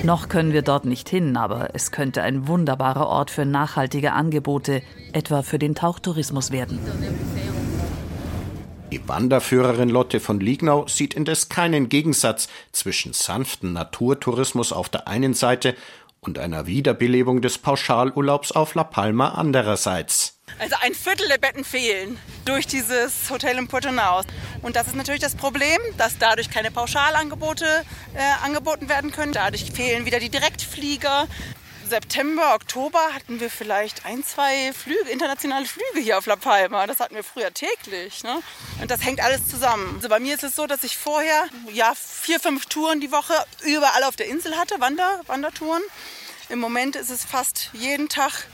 Noch 0.03 0.27
können 0.27 0.53
wir 0.53 0.63
dort 0.63 0.85
nicht 0.85 1.07
hin, 1.07 1.37
aber 1.37 1.75
es 1.75 1.91
könnte 1.91 2.23
ein 2.23 2.47
wunderbarer 2.47 3.05
Ort 3.05 3.29
für 3.29 3.45
nachhaltige 3.45 4.13
Angebote, 4.13 4.81
etwa 5.13 5.43
für 5.43 5.59
den 5.59 5.75
Tauchtourismus 5.75 6.51
werden. 6.51 6.79
Die 8.91 9.07
Wanderführerin 9.07 9.89
Lotte 9.89 10.19
von 10.19 10.39
Liegnau 10.39 10.87
sieht 10.87 11.13
indes 11.13 11.47
keinen 11.47 11.89
Gegensatz 11.89 12.47
zwischen 12.71 13.13
sanften 13.13 13.71
Naturtourismus 13.71 14.73
auf 14.73 14.89
der 14.89 15.07
einen 15.07 15.35
Seite 15.35 15.75
und 16.21 16.39
einer 16.39 16.65
Wiederbelebung 16.65 17.41
des 17.41 17.59
Pauschalurlaubs 17.59 18.51
auf 18.51 18.73
La 18.73 18.83
Palma 18.83 19.29
andererseits. 19.29 20.39
Also 20.57 20.75
ein 20.81 20.95
Viertel 20.95 21.27
der 21.27 21.37
Betten 21.37 21.63
fehlen 21.63 22.17
durch 22.45 22.65
dieses 22.65 23.29
Hotel 23.29 23.59
in 23.59 23.67
Puerto 23.67 23.91
Naus. 23.91 24.25
Und 24.63 24.75
das 24.75 24.87
ist 24.87 24.95
natürlich 24.95 25.21
das 25.21 25.35
Problem, 25.35 25.79
dass 25.97 26.17
dadurch 26.17 26.49
keine 26.49 26.71
Pauschalangebote 26.71 27.65
äh, 28.15 28.43
angeboten 28.43 28.89
werden 28.89 29.11
können. 29.11 29.33
Dadurch 29.33 29.71
fehlen 29.71 30.05
wieder 30.05 30.19
die 30.19 30.29
Direktflieger. 30.29 31.27
September, 31.89 32.53
Oktober 32.53 32.99
hatten 33.13 33.39
wir 33.39 33.49
vielleicht 33.49 34.05
ein, 34.05 34.23
zwei 34.23 34.71
Flüge, 34.73 35.09
internationale 35.09 35.65
Flüge 35.65 35.99
hier 35.99 36.17
auf 36.17 36.27
La 36.27 36.35
Palma. 36.35 36.85
Das 36.85 36.99
hatten 36.99 37.15
wir 37.15 37.23
früher 37.23 37.53
täglich. 37.53 38.23
Ne? 38.23 38.41
Und 38.81 38.91
das 38.91 39.03
hängt 39.03 39.21
alles 39.21 39.47
zusammen. 39.47 39.93
Also 39.95 40.07
bei 40.07 40.19
mir 40.19 40.35
ist 40.35 40.43
es 40.43 40.55
so, 40.55 40.67
dass 40.67 40.83
ich 40.83 40.97
vorher 40.97 41.47
ja, 41.73 41.93
vier, 41.95 42.39
fünf 42.39 42.67
Touren 42.67 43.01
die 43.01 43.11
Woche 43.11 43.33
überall 43.65 44.03
auf 44.03 44.15
der 44.15 44.27
Insel 44.27 44.55
hatte, 44.55 44.79
Wander, 44.79 45.21
Wandertouren. 45.25 45.81
Im 46.49 46.59
Moment 46.59 46.95
ist 46.95 47.09
es 47.09 47.25
fast 47.25 47.69
jeden 47.73 48.07
Tag 48.07 48.47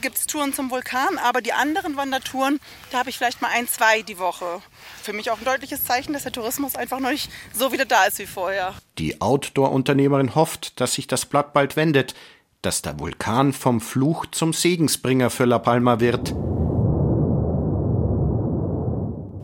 gibt 0.00 0.16
es 0.16 0.26
Touren 0.26 0.54
zum 0.54 0.70
Vulkan, 0.70 1.18
aber 1.18 1.42
die 1.42 1.52
anderen 1.52 1.96
Wandertouren, 1.96 2.60
da 2.90 2.98
habe 2.98 3.10
ich 3.10 3.18
vielleicht 3.18 3.42
mal 3.42 3.50
ein, 3.52 3.68
zwei 3.68 4.02
die 4.02 4.18
Woche. 4.18 4.62
Für 5.02 5.12
mich 5.12 5.30
auch 5.30 5.38
ein 5.38 5.44
deutliches 5.44 5.84
Zeichen, 5.84 6.12
dass 6.12 6.22
der 6.22 6.32
Tourismus 6.32 6.76
einfach 6.76 6.98
noch 6.98 7.10
nicht 7.10 7.30
so 7.52 7.72
wieder 7.72 7.84
da 7.84 8.06
ist 8.06 8.18
wie 8.18 8.26
vorher. 8.26 8.74
Die 8.98 9.20
Outdoor-Unternehmerin 9.20 10.34
hofft, 10.34 10.80
dass 10.80 10.94
sich 10.94 11.06
das 11.06 11.26
Blatt 11.26 11.52
bald 11.52 11.76
wendet 11.76 12.14
dass 12.62 12.80
der 12.80 12.98
Vulkan 13.00 13.52
vom 13.52 13.80
Fluch 13.80 14.26
zum 14.30 14.52
Segensbringer 14.52 15.30
für 15.30 15.44
La 15.44 15.58
Palma 15.58 15.98
wird. 15.98 16.32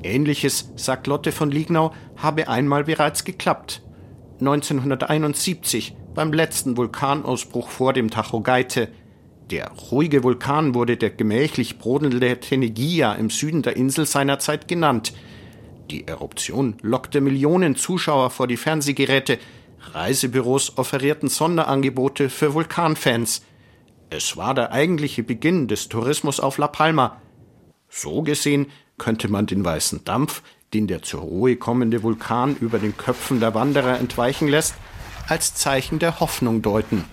Ähnliches, 0.05 0.73
sagt 0.77 1.09
Lotte 1.09 1.33
von 1.33 1.51
Liegnau, 1.51 1.93
habe 2.17 2.49
einmal 2.49 2.85
bereits 2.85 3.25
geklappt. 3.25 3.83
1971 4.39 5.97
beim 6.15 6.33
letzten 6.33 6.77
Vulkanausbruch 6.77 7.69
vor 7.69 7.93
dem 7.93 8.09
Tajo 8.09 8.41
Gaite. 8.41 8.89
Der 9.51 9.71
ruhige 9.91 10.23
Vulkan 10.23 10.75
wurde 10.75 10.97
der 10.97 11.11
gemächlich 11.11 11.79
brodelnde 11.79 12.39
Tenegia 12.39 13.15
im 13.15 13.31
Süden 13.31 13.63
der 13.63 13.77
Insel 13.77 14.07
seinerzeit 14.07 14.69
genannt. 14.69 15.13
Die 15.91 16.07
Eruption 16.07 16.77
lockte 16.83 17.21
Millionen 17.21 17.75
Zuschauer 17.75 18.31
vor 18.31 18.47
die 18.47 18.59
Fernsehgeräte, 18.59 19.39
Reisebüros 19.81 20.77
offerierten 20.77 21.29
Sonderangebote 21.29 22.31
für 22.31 22.55
Vulkanfans. 22.55 23.43
Es 24.11 24.37
war 24.37 24.55
der 24.55 24.73
eigentliche 24.73 25.23
Beginn 25.23 25.69
des 25.69 25.89
Tourismus 25.89 26.41
auf 26.41 26.59
La 26.59 26.69
Palma. 26.69 27.21
So 27.89 28.23
gesehen 28.23 28.67
könnte 28.99 29.29
man 29.29 29.47
den 29.47 29.65
weißen 29.65 30.05
Dampf, 30.05 30.43
den 30.75 30.87
der 30.87 31.03
zur 31.03 31.21
Ruhe 31.21 31.57
kommende 31.57 32.03
Vulkan 32.03 32.57
über 32.57 32.79
den 32.79 32.97
Köpfen 32.97 33.41
der 33.41 33.55
Wanderer 33.55 33.99
entweichen 33.99 34.49
lässt, 34.49 34.75
als 35.27 35.55
Zeichen 35.55 35.99
der 35.99 36.21
Hoffnung 36.21 36.63
deuten. 36.63 37.05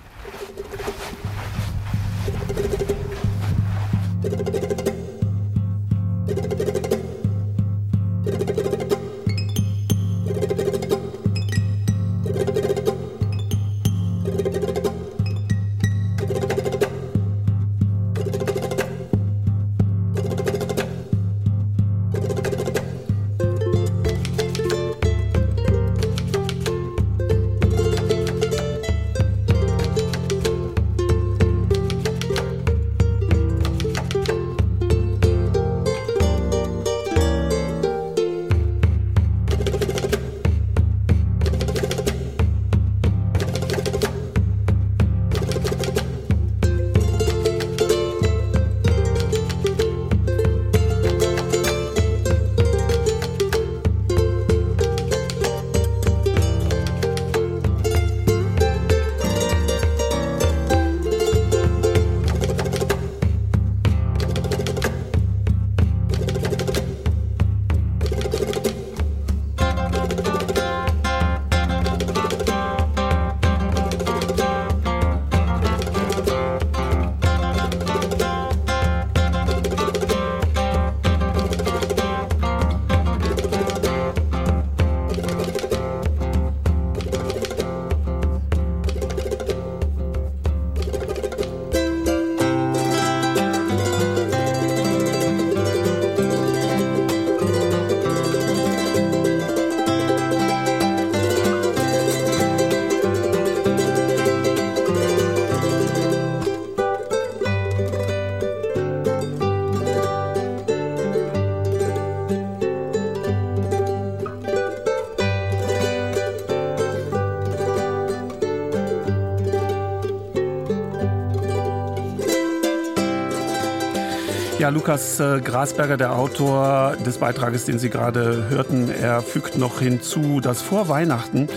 Ja, 124.66 124.72
Lukas 124.72 125.20
äh, 125.20 125.42
Grasberger, 125.42 125.96
der 125.96 126.14
Autor 126.14 126.96
des 127.06 127.20
Beitrages, 127.20 127.66
den 127.66 127.78
Sie 127.78 127.92
gerade 127.92 128.50
hörten, 128.50 128.90
er 128.90 129.22
fügt 129.22 129.60
noch 129.60 129.80
hinzu, 129.80 130.40
dass 130.40 130.64
vor 130.64 130.90
Weihnachten 130.90 131.50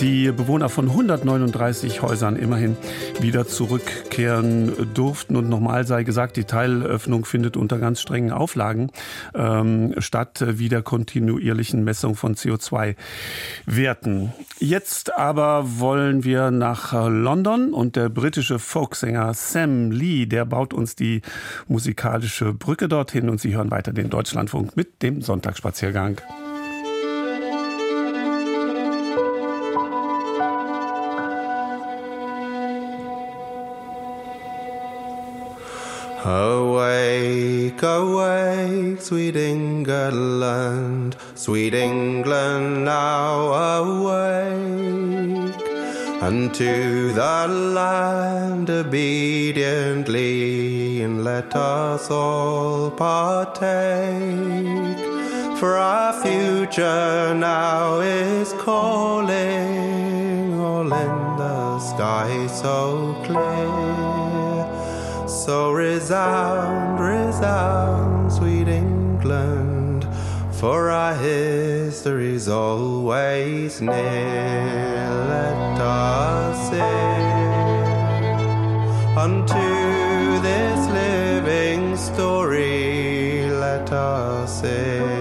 die 0.00 0.32
Bewohner 0.32 0.68
von 0.68 0.86
139 0.86 2.02
Häusern 2.02 2.34
immerhin 2.34 2.76
wieder 3.20 3.46
zurückkehren 3.46 4.92
durften. 4.92 5.36
Und 5.36 5.48
nochmal 5.48 5.86
sei 5.86 6.02
gesagt, 6.02 6.36
die 6.36 6.46
Teilöffnung 6.46 7.26
findet 7.26 7.56
unter 7.56 7.78
ganz 7.78 8.00
strengen 8.00 8.32
Auflagen 8.32 8.90
ähm, 9.36 9.94
statt, 9.98 10.44
wie 10.44 10.68
der 10.68 10.82
kontinuierlichen 10.82 11.84
Messung 11.84 12.16
von 12.16 12.34
CO2-Werten. 12.34 14.32
Jetzt 14.60 15.16
aber 15.16 15.78
wollen 15.78 16.24
wir 16.24 16.50
nach 16.50 16.92
London 17.08 17.72
und 17.72 17.94
der 17.94 18.08
britische 18.08 18.58
Folksänger 18.58 19.32
Sam 19.32 19.92
Lee, 19.92 20.26
der 20.26 20.44
baut 20.44 20.74
uns 20.74 20.96
die 20.96 21.22
musikalische 21.68 22.52
Brücke 22.54 22.88
dorthin 22.88 23.28
und 23.28 23.40
Sie 23.40 23.54
hören 23.54 23.70
weiter 23.70 23.92
den 23.92 24.10
Deutschlandfunk 24.10 24.76
mit 24.76 25.00
dem 25.02 25.22
Sonntagsspaziergang. 25.22 26.20
Awake, 37.08 37.82
awake, 37.82 39.00
sweet 39.00 39.34
England, 39.34 41.16
sweet 41.34 41.72
England, 41.72 42.84
now 42.84 43.54
awake. 43.78 45.54
unto 46.20 47.14
the 47.14 47.48
land 47.48 48.68
obediently, 48.68 51.00
and 51.00 51.24
let 51.24 51.56
us 51.56 52.10
all 52.10 52.90
partake. 52.90 53.66
For 55.58 55.78
our 55.78 56.12
future 56.22 57.34
now 57.34 58.00
is 58.00 58.52
calling, 58.52 60.60
all 60.60 60.92
in 60.92 61.36
the 61.38 61.78
sky 61.78 62.46
so 62.48 63.16
clear. 63.24 64.07
So 65.48 65.72
resound, 65.72 67.00
resound, 67.00 68.30
sweet 68.30 68.68
England, 68.68 70.06
for 70.52 70.90
our 70.90 71.14
history's 71.14 72.48
always 72.48 73.80
near 73.80 75.08
let 75.32 75.80
us 75.80 76.68
sing 76.68 76.82
unto 79.16 80.42
this 80.42 80.86
living 80.90 81.96
story. 81.96 83.48
Let 83.48 83.90
us 83.90 84.60
sing. 84.60 85.17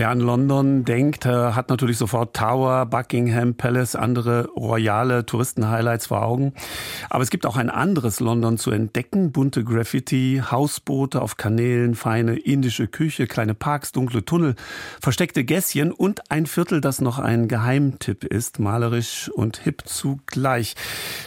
Wer 0.00 0.08
an 0.08 0.20
London 0.20 0.86
denkt, 0.86 1.26
äh, 1.26 1.52
hat 1.52 1.68
natürlich 1.68 1.98
sofort 1.98 2.34
Tower, 2.34 2.86
Buckingham 2.86 3.54
Palace, 3.54 3.94
andere 3.94 4.48
royale 4.56 5.26
Touristenhighlights 5.26 6.06
vor 6.06 6.22
Augen. 6.22 6.54
Aber 7.10 7.22
es 7.22 7.28
gibt 7.28 7.44
auch 7.44 7.58
ein 7.58 7.68
anderes 7.68 8.18
London 8.18 8.56
zu 8.56 8.70
entdecken. 8.70 9.30
Bunte 9.30 9.62
Graffiti, 9.62 10.42
Hausboote 10.50 11.20
auf 11.20 11.36
Kanälen, 11.36 11.94
feine 11.94 12.38
indische 12.38 12.86
Küche, 12.86 13.26
kleine 13.26 13.52
Parks, 13.52 13.92
dunkle 13.92 14.24
Tunnel, 14.24 14.54
versteckte 15.02 15.44
Gässchen 15.44 15.92
und 15.92 16.30
ein 16.30 16.46
Viertel, 16.46 16.80
das 16.80 17.02
noch 17.02 17.18
ein 17.18 17.46
Geheimtipp 17.46 18.24
ist, 18.24 18.58
malerisch 18.58 19.30
und 19.30 19.58
hip 19.58 19.82
zugleich. 19.84 20.76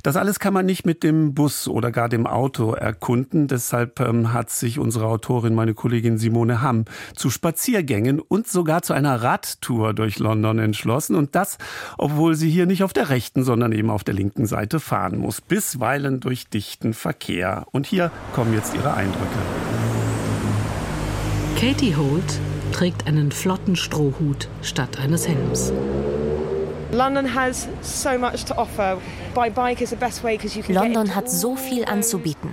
Das 0.02 0.16
alles 0.16 0.40
kann 0.40 0.56
man 0.56 0.66
nicht 0.66 0.84
mit 0.84 1.04
dem 1.04 1.36
Bus 1.36 1.68
oder 1.68 1.92
gar 1.92 2.10
dem 2.10 2.26
Auto 2.26 2.74
erkunden. 2.74 3.48
Deshalb 3.48 4.00
ähm, 4.00 4.34
hat 4.34 4.50
sich 4.50 4.80
unsere 4.80 5.06
Autorin, 5.06 5.54
meine 5.54 5.76
Kollegin 5.76 6.18
Simone 6.18 6.64
Hamm, 6.64 6.86
zu 7.16 7.30
Spaziergängen 7.30 8.20
und 8.20 8.48
so 8.48 8.63
sogar 8.64 8.82
zu 8.82 8.94
einer 8.94 9.22
Radtour 9.22 9.94
durch 9.94 10.20
London 10.20 10.58
entschlossen. 10.58 11.18
Und 11.18 11.36
das, 11.36 11.58
obwohl 11.98 12.36
sie 12.36 12.50
hier 12.50 12.66
nicht 12.66 12.82
auf 12.82 12.94
der 12.94 13.10
rechten, 13.10 13.44
sondern 13.44 13.74
eben 13.74 13.90
auf 13.90 14.06
der 14.06 14.14
linken 14.14 14.46
Seite 14.46 14.80
fahren 14.80 15.18
muss. 15.18 15.42
Bisweilen 15.42 16.22
durch 16.22 16.48
dichten 16.48 16.94
Verkehr. 16.94 17.66
Und 17.74 17.86
hier 17.86 18.10
kommen 18.34 18.54
jetzt 18.54 18.74
ihre 18.74 18.94
Eindrücke. 18.94 19.20
Katie 21.60 21.98
Holt 21.98 22.40
trägt 22.72 23.06
einen 23.06 23.34
flotten 23.34 23.76
Strohhut 23.76 24.48
statt 24.62 24.98
eines 24.98 25.28
Helms. 25.28 25.74
London 26.94 27.34
has 27.34 27.68
so 27.82 28.20
much 28.20 28.46
to 28.46 28.56
offer. 28.56 29.00
London 30.68 31.16
hat 31.16 31.30
so 31.30 31.56
viel 31.56 31.86
anzubieten. 31.86 32.52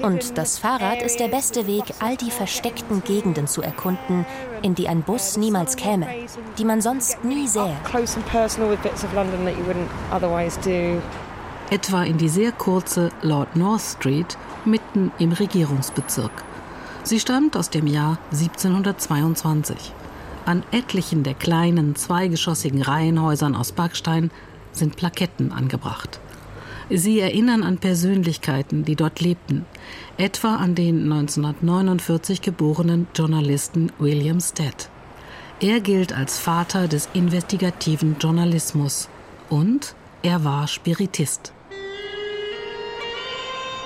Und 0.00 0.38
das 0.38 0.58
Fahrrad 0.58 1.02
ist 1.02 1.18
der 1.18 1.26
beste 1.26 1.66
Weg, 1.66 1.82
all 1.98 2.16
die 2.16 2.30
versteckten 2.30 3.02
Gegenden 3.02 3.48
zu 3.48 3.60
erkunden, 3.60 4.24
in 4.62 4.76
die 4.76 4.88
ein 4.88 5.02
Bus 5.02 5.36
niemals 5.36 5.74
käme, 5.74 6.06
die 6.58 6.64
man 6.64 6.80
sonst 6.80 7.24
nie 7.24 7.48
sähe. 7.48 7.76
Etwa 11.70 12.02
in 12.04 12.18
die 12.18 12.28
sehr 12.28 12.52
kurze 12.52 13.08
Lord 13.22 13.56
North 13.56 13.82
Street 13.82 14.38
mitten 14.64 15.10
im 15.18 15.32
Regierungsbezirk. 15.32 16.44
Sie 17.02 17.18
stammt 17.18 17.56
aus 17.56 17.70
dem 17.70 17.88
Jahr 17.88 18.18
1722. 18.30 19.92
An 20.44 20.64
etlichen 20.72 21.22
der 21.22 21.34
kleinen 21.34 21.94
zweigeschossigen 21.94 22.82
Reihenhäusern 22.82 23.54
aus 23.54 23.72
Backstein 23.72 24.30
sind 24.72 24.96
Plaketten 24.96 25.52
angebracht. 25.52 26.18
Sie 26.90 27.20
erinnern 27.20 27.62
an 27.62 27.78
Persönlichkeiten, 27.78 28.84
die 28.84 28.96
dort 28.96 29.20
lebten, 29.20 29.64
etwa 30.18 30.56
an 30.56 30.74
den 30.74 31.10
1949 31.10 32.42
geborenen 32.42 33.06
Journalisten 33.14 33.92
William 33.98 34.40
Stead. 34.40 34.88
Er 35.60 35.80
gilt 35.80 36.12
als 36.12 36.38
Vater 36.38 36.88
des 36.88 37.08
investigativen 37.14 38.16
Journalismus 38.18 39.08
und 39.48 39.94
er 40.22 40.44
war 40.44 40.66
Spiritist. 40.66 41.52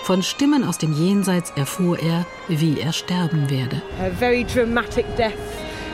Von 0.05 0.23
Stimmen 0.23 0.65
aus 0.65 0.79
dem 0.79 0.95
Jenseits 0.95 1.51
erfuhr 1.51 1.99
er, 1.99 2.25
wie 2.49 2.81
er 2.81 2.93
sterben 2.93 3.51
werde. 3.51 3.83
A 4.01 4.09
very 4.09 4.45
dramatic 4.45 5.05
death 5.17 5.35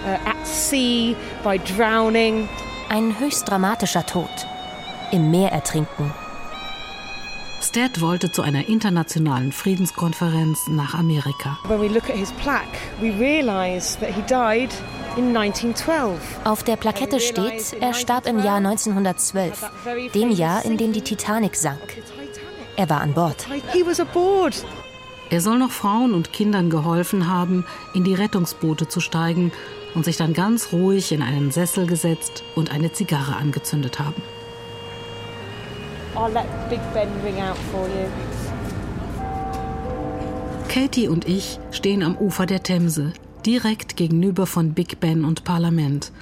at 0.05 0.47
sea 0.47 1.17
by 1.43 1.59
drowning. 1.59 2.49
Ein 2.89 3.19
höchst 3.19 3.49
dramatischer 3.49 4.05
Tod 4.05 4.29
im 5.13 5.31
Meer 5.31 5.53
ertrinken. 5.53 6.13
Stead 7.61 8.01
wollte 8.01 8.33
zu 8.33 8.43
einer 8.43 8.69
internationalen 8.69 9.53
Friedenskonferenz 9.53 10.67
nach 10.69 10.95
Amerika. 10.95 11.59
Auf 16.45 16.63
der 16.65 16.77
Plakette 16.77 17.21
steht, 17.21 17.73
er 17.81 17.95
starb 17.95 18.27
im 18.27 18.39
Jahr 18.43 18.57
1912, 18.57 19.71
dem 20.13 20.31
Jahr, 20.33 20.65
in 20.65 20.77
dem 20.77 20.93
die 20.93 21.03
Titanic 21.03 21.55
sank. 21.55 22.03
Er 22.77 22.91
war 22.91 23.01
an 23.01 23.13
Bord. 23.13 23.47
Er 25.31 25.41
soll 25.41 25.59
noch 25.59 25.71
Frauen 25.71 26.15
und 26.15 26.33
Kindern 26.33 26.69
geholfen 26.69 27.29
haben, 27.29 27.65
in 27.95 28.03
die 28.03 28.15
Rettungsboote 28.15 28.89
zu 28.89 29.01
steigen 29.01 29.53
und 29.95 30.05
sich 30.05 30.17
dann 30.17 30.33
ganz 30.33 30.73
ruhig 30.73 31.13
in 31.13 31.23
einen 31.23 31.51
Sessel 31.51 31.87
gesetzt 31.87 32.43
und 32.55 32.71
eine 32.71 32.93
Zigarre 32.93 33.37
angezündet 33.37 33.99
haben. 33.99 34.23
I'll 36.15 36.33
let 36.33 36.47
Big 36.69 36.81
Ben 36.93 37.09
ring 37.25 37.41
out 37.43 37.57
for 37.71 37.87
you. 37.87 38.09
Katie 40.69 41.09
und 41.09 41.29
ich 41.29 41.59
stehen 41.71 42.03
am 42.03 42.17
Ufer 42.17 42.47
der 42.47 42.63
Themse, 42.63 43.13
direkt 43.45 43.97
gegenüber 43.97 44.47
von 44.47 44.73
Big 44.73 45.01
Ben 45.01 45.25
und 45.25 45.45
Parlament, 45.45 46.13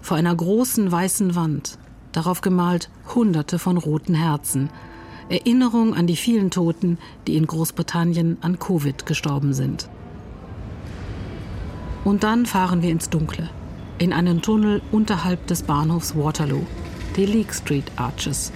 vor 0.00 0.16
einer 0.16 0.34
großen 0.34 0.90
weißen 0.90 1.34
Wand, 1.36 1.78
darauf 2.10 2.40
gemalt 2.40 2.90
Hunderte 3.14 3.58
von 3.58 3.76
roten 3.76 4.14
Herzen, 4.14 4.70
Erinnerung 5.28 5.94
an 5.94 6.06
die 6.06 6.16
vielen 6.16 6.50
Toten, 6.50 6.98
die 7.26 7.36
in 7.36 7.46
Großbritannien 7.46 8.38
an 8.40 8.58
Covid 8.58 9.06
gestorben 9.06 9.54
sind. 9.54 9.88
Und 12.04 12.24
dann 12.24 12.46
fahren 12.46 12.82
wir 12.82 12.90
ins 12.90 13.10
Dunkle, 13.10 13.48
in 13.98 14.12
einen 14.12 14.42
Tunnel 14.42 14.82
unterhalb 14.90 15.46
des 15.46 15.62
Bahnhofs 15.62 16.16
Waterloo, 16.16 16.66
die 17.16 17.26
Leake 17.26 17.54
Street 17.54 17.90
Arches, 17.96 18.52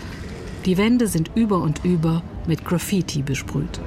die 0.65 0.77
Wände 0.77 1.07
sind 1.07 1.31
über 1.35 1.59
und 1.59 1.85
über 1.85 2.23
mit 2.47 2.65
Graffiti 2.65 3.23
besprüht. 3.23 3.81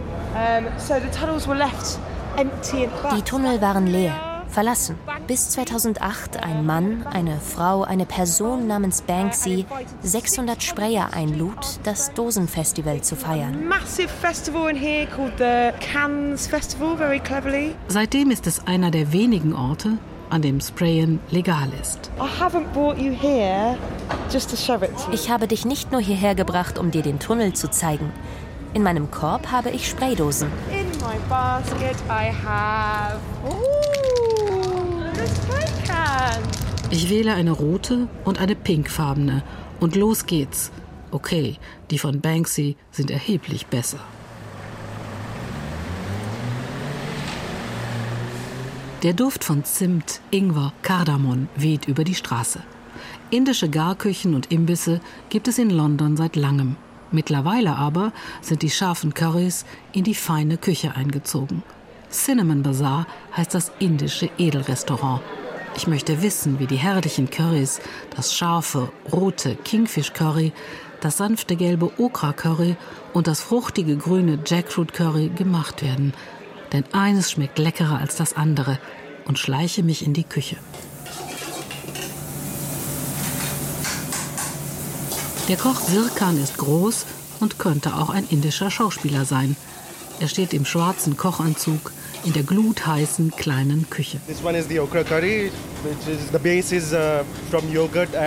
Die 3.15 3.21
Tunnel 3.23 3.61
waren 3.61 3.87
leer, 3.87 4.28
verlassen. 4.49 4.95
Bis 5.27 5.49
2008 5.49 6.43
ein 6.43 6.65
Mann, 6.65 7.05
eine 7.07 7.39
Frau, 7.39 7.83
eine 7.83 8.05
Person 8.05 8.67
namens 8.67 9.01
Banksy 9.01 9.65
600 10.01 10.61
Sprayer 10.61 11.09
einlud, 11.13 11.79
das 11.83 12.13
Dosenfestival 12.13 13.01
zu 13.01 13.15
feiern. 13.15 13.63
Seitdem 17.87 18.31
ist 18.31 18.47
es 18.47 18.67
einer 18.67 18.91
der 18.91 19.13
wenigen 19.13 19.53
Orte, 19.53 19.97
an 20.29 20.41
dem 20.41 20.61
Sprayen 20.61 21.19
legal 21.31 21.69
ist. 21.81 22.11
Ich 25.11 25.29
habe 25.29 25.47
dich 25.47 25.65
nicht 25.65 25.91
nur 25.91 26.01
hierher 26.01 26.35
gebracht, 26.35 26.77
um 26.77 26.91
dir 26.91 27.01
den 27.01 27.19
Tunnel 27.19 27.53
zu 27.53 27.69
zeigen. 27.69 28.11
In 28.73 28.83
meinem 28.83 29.09
Korb 29.09 29.51
habe 29.51 29.71
ich 29.71 29.89
Spraydosen. 29.89 30.51
In 30.71 30.87
my 30.99 31.17
basket 31.27 31.95
I 32.07 32.31
have. 32.31 33.19
Ooh. 33.47 33.88
Ich 36.91 37.09
wähle 37.09 37.33
eine 37.33 37.51
rote 37.51 38.07
und 38.25 38.39
eine 38.39 38.55
pinkfarbene 38.55 39.43
und 39.79 39.95
los 39.95 40.25
geht's. 40.25 40.71
Okay, 41.11 41.57
die 41.91 41.99
von 41.99 42.19
Banksy 42.19 42.75
sind 42.91 43.11
erheblich 43.11 43.67
besser. 43.67 43.99
Der 49.03 49.13
Duft 49.13 49.43
von 49.43 49.63
Zimt, 49.63 50.19
Ingwer, 50.29 50.73
Kardamom 50.81 51.47
weht 51.55 51.87
über 51.87 52.03
die 52.03 52.15
Straße. 52.15 52.61
Indische 53.29 53.69
Garküchen 53.69 54.35
und 54.35 54.51
Imbisse 54.51 54.99
gibt 55.29 55.47
es 55.47 55.57
in 55.57 55.69
London 55.69 56.17
seit 56.17 56.35
langem. 56.35 56.75
Mittlerweile 57.11 57.75
aber 57.75 58.11
sind 58.41 58.61
die 58.61 58.69
scharfen 58.69 59.13
Currys 59.13 59.65
in 59.93 60.03
die 60.03 60.15
feine 60.15 60.57
Küche 60.57 60.95
eingezogen. 60.95 61.63
Cinnamon 62.11 62.63
Bazaar 62.63 63.07
heißt 63.35 63.53
das 63.53 63.71
indische 63.79 64.29
Edelrestaurant. 64.37 65.21
Ich 65.75 65.87
möchte 65.87 66.21
wissen, 66.21 66.59
wie 66.59 66.67
die 66.67 66.75
herrlichen 66.75 67.29
Currys, 67.29 67.79
das 68.15 68.33
scharfe, 68.33 68.91
rote 69.11 69.55
Kingfish 69.55 70.13
Curry, 70.13 70.51
das 71.01 71.17
sanfte 71.17 71.55
gelbe 71.55 71.91
Okra 71.97 72.33
Curry 72.33 72.75
und 73.13 73.27
das 73.27 73.41
fruchtige 73.41 73.95
grüne 73.95 74.39
Jackfruit 74.45 74.93
Curry 74.93 75.29
gemacht 75.29 75.83
werden. 75.83 76.13
Denn 76.73 76.83
eines 76.91 77.31
schmeckt 77.31 77.59
leckerer 77.59 77.99
als 77.99 78.15
das 78.15 78.35
andere 78.35 78.79
und 79.25 79.39
schleiche 79.39 79.83
mich 79.83 80.05
in 80.05 80.13
die 80.13 80.23
Küche. 80.23 80.57
Der 85.47 85.57
Koch 85.57 85.79
Sirkan 85.79 86.41
ist 86.41 86.57
groß 86.57 87.05
und 87.39 87.57
könnte 87.57 87.95
auch 87.95 88.09
ein 88.09 88.27
indischer 88.29 88.69
Schauspieler 88.69 89.25
sein. 89.25 89.55
Er 90.19 90.27
steht 90.27 90.53
im 90.53 90.65
schwarzen 90.65 91.15
Kochanzug 91.15 91.93
in 92.25 92.33
der 92.33 92.43
glutheißen 92.43 93.31
kleinen 93.31 93.89
Küche. 93.89 94.19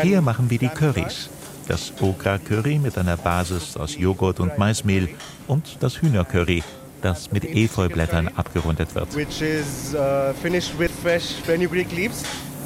Hier 0.03 0.23
machen 0.23 0.51
wir 0.51 0.59
die 0.59 0.69
Currys. 0.69 1.29
Das 1.69 1.93
Okra-Curry 2.01 2.79
mit 2.79 2.97
einer 2.99 3.17
Basis 3.17 3.77
aus 3.77 3.97
Joghurt 3.97 4.41
und 4.41 4.59
Maismehl 4.59 5.09
und 5.47 5.77
das 5.81 6.01
Hühnercurry, 6.01 6.63
das 7.03 7.31
mit 7.31 7.45
Efeublättern 7.45 8.29
abgerundet 8.37 8.95
wird. 8.95 9.09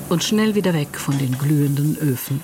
Und 0.09 0.25
schnell 0.25 0.55
wieder 0.55 0.73
weg 0.73 0.97
von 0.97 1.19
den 1.19 1.37
glühenden 1.37 1.97
Öfen. 1.99 2.43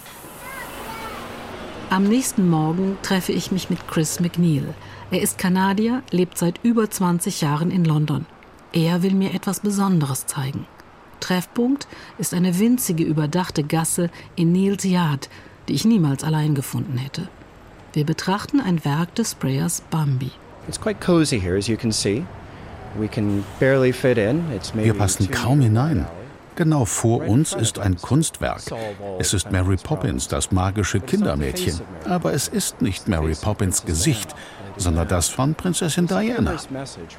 Am 1.91 2.05
nächsten 2.05 2.49
Morgen 2.49 2.99
treffe 3.03 3.33
ich 3.33 3.53
mich 3.53 3.70
mit 3.70 3.87
Chris 3.87 4.18
McNeil. 4.18 4.74
Er 5.12 5.20
ist 5.20 5.36
Kanadier, 5.36 6.02
lebt 6.10 6.38
seit 6.38 6.60
über 6.62 6.90
20 6.90 7.42
Jahren 7.42 7.70
in 7.70 7.84
London. 7.84 8.24
Er 8.72 9.02
will 9.02 9.12
mir 9.12 9.34
etwas 9.34 9.60
Besonderes 9.60 10.24
zeigen. 10.24 10.64
Treffpunkt 11.20 11.86
ist 12.16 12.32
eine 12.32 12.58
winzige 12.58 13.04
überdachte 13.04 13.62
Gasse 13.62 14.08
in 14.36 14.52
Neils 14.52 14.84
Yard, 14.84 15.28
die 15.68 15.74
ich 15.74 15.84
niemals 15.84 16.24
allein 16.24 16.54
gefunden 16.54 16.96
hätte. 16.96 17.28
Wir 17.92 18.06
betrachten 18.06 18.58
ein 18.58 18.86
Werk 18.86 19.14
des 19.14 19.32
Sprayers 19.32 19.82
Bambi. 19.90 20.30
Wir 24.74 24.94
passen 24.94 25.30
kaum 25.30 25.60
hinein. 25.60 26.06
Genau 26.54 26.84
vor 26.86 27.26
uns 27.26 27.52
ist 27.52 27.78
ein 27.78 27.96
Kunstwerk. 27.96 28.62
Es 29.18 29.34
ist 29.34 29.50
Mary 29.50 29.76
Poppins, 29.76 30.28
das 30.28 30.52
magische 30.52 31.00
Kindermädchen. 31.00 31.80
Aber 32.06 32.32
es 32.32 32.48
ist 32.48 32.80
nicht 32.80 33.08
Mary 33.08 33.34
Poppins 33.34 33.84
Gesicht, 33.84 34.34
sondern 34.83 35.09
das 35.09 35.28
von 35.28 35.55
Prinzessin 35.55 36.07
Diana. 36.07 36.57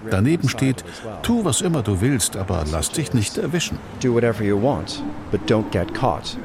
Daneben 0.09 0.49
steht, 0.49 0.83
tu 1.21 1.43
was 1.43 1.61
immer 1.61 1.81
du 1.81 1.99
willst, 2.01 2.37
aber 2.37 2.63
lass 2.71 2.91
dich 2.91 3.13
nicht 3.13 3.37
erwischen. 3.37 3.77
Do 4.01 4.13
whatever 4.13 4.43
you 4.43 4.61
want, 4.61 5.01
but 5.31 5.41
don't 5.49 5.69
get 5.71 5.93
caught. 5.93 6.37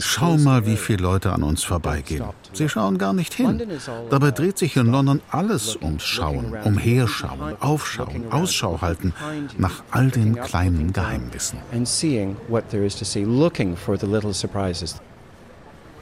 Schau 0.00 0.36
mal, 0.36 0.66
wie 0.66 0.76
viele 0.76 1.02
Leute 1.02 1.32
an 1.32 1.42
uns 1.42 1.64
vorbeigehen. 1.64 2.24
Sie 2.52 2.68
schauen 2.68 2.98
gar 2.98 3.12
nicht 3.12 3.32
hin. 3.32 3.62
Dabei 4.10 4.30
dreht 4.32 4.58
sich 4.58 4.76
in 4.76 4.86
London 4.86 5.22
alles 5.30 5.76
ums 5.76 6.02
Schauen, 6.02 6.54
umherschauen, 6.64 7.56
aufschauen, 7.60 8.30
Ausschau 8.30 8.80
halten 8.82 9.14
nach 9.56 9.82
all 9.90 10.10
den 10.10 10.38
kleinen 10.40 10.92
Geheimnissen. 10.92 11.58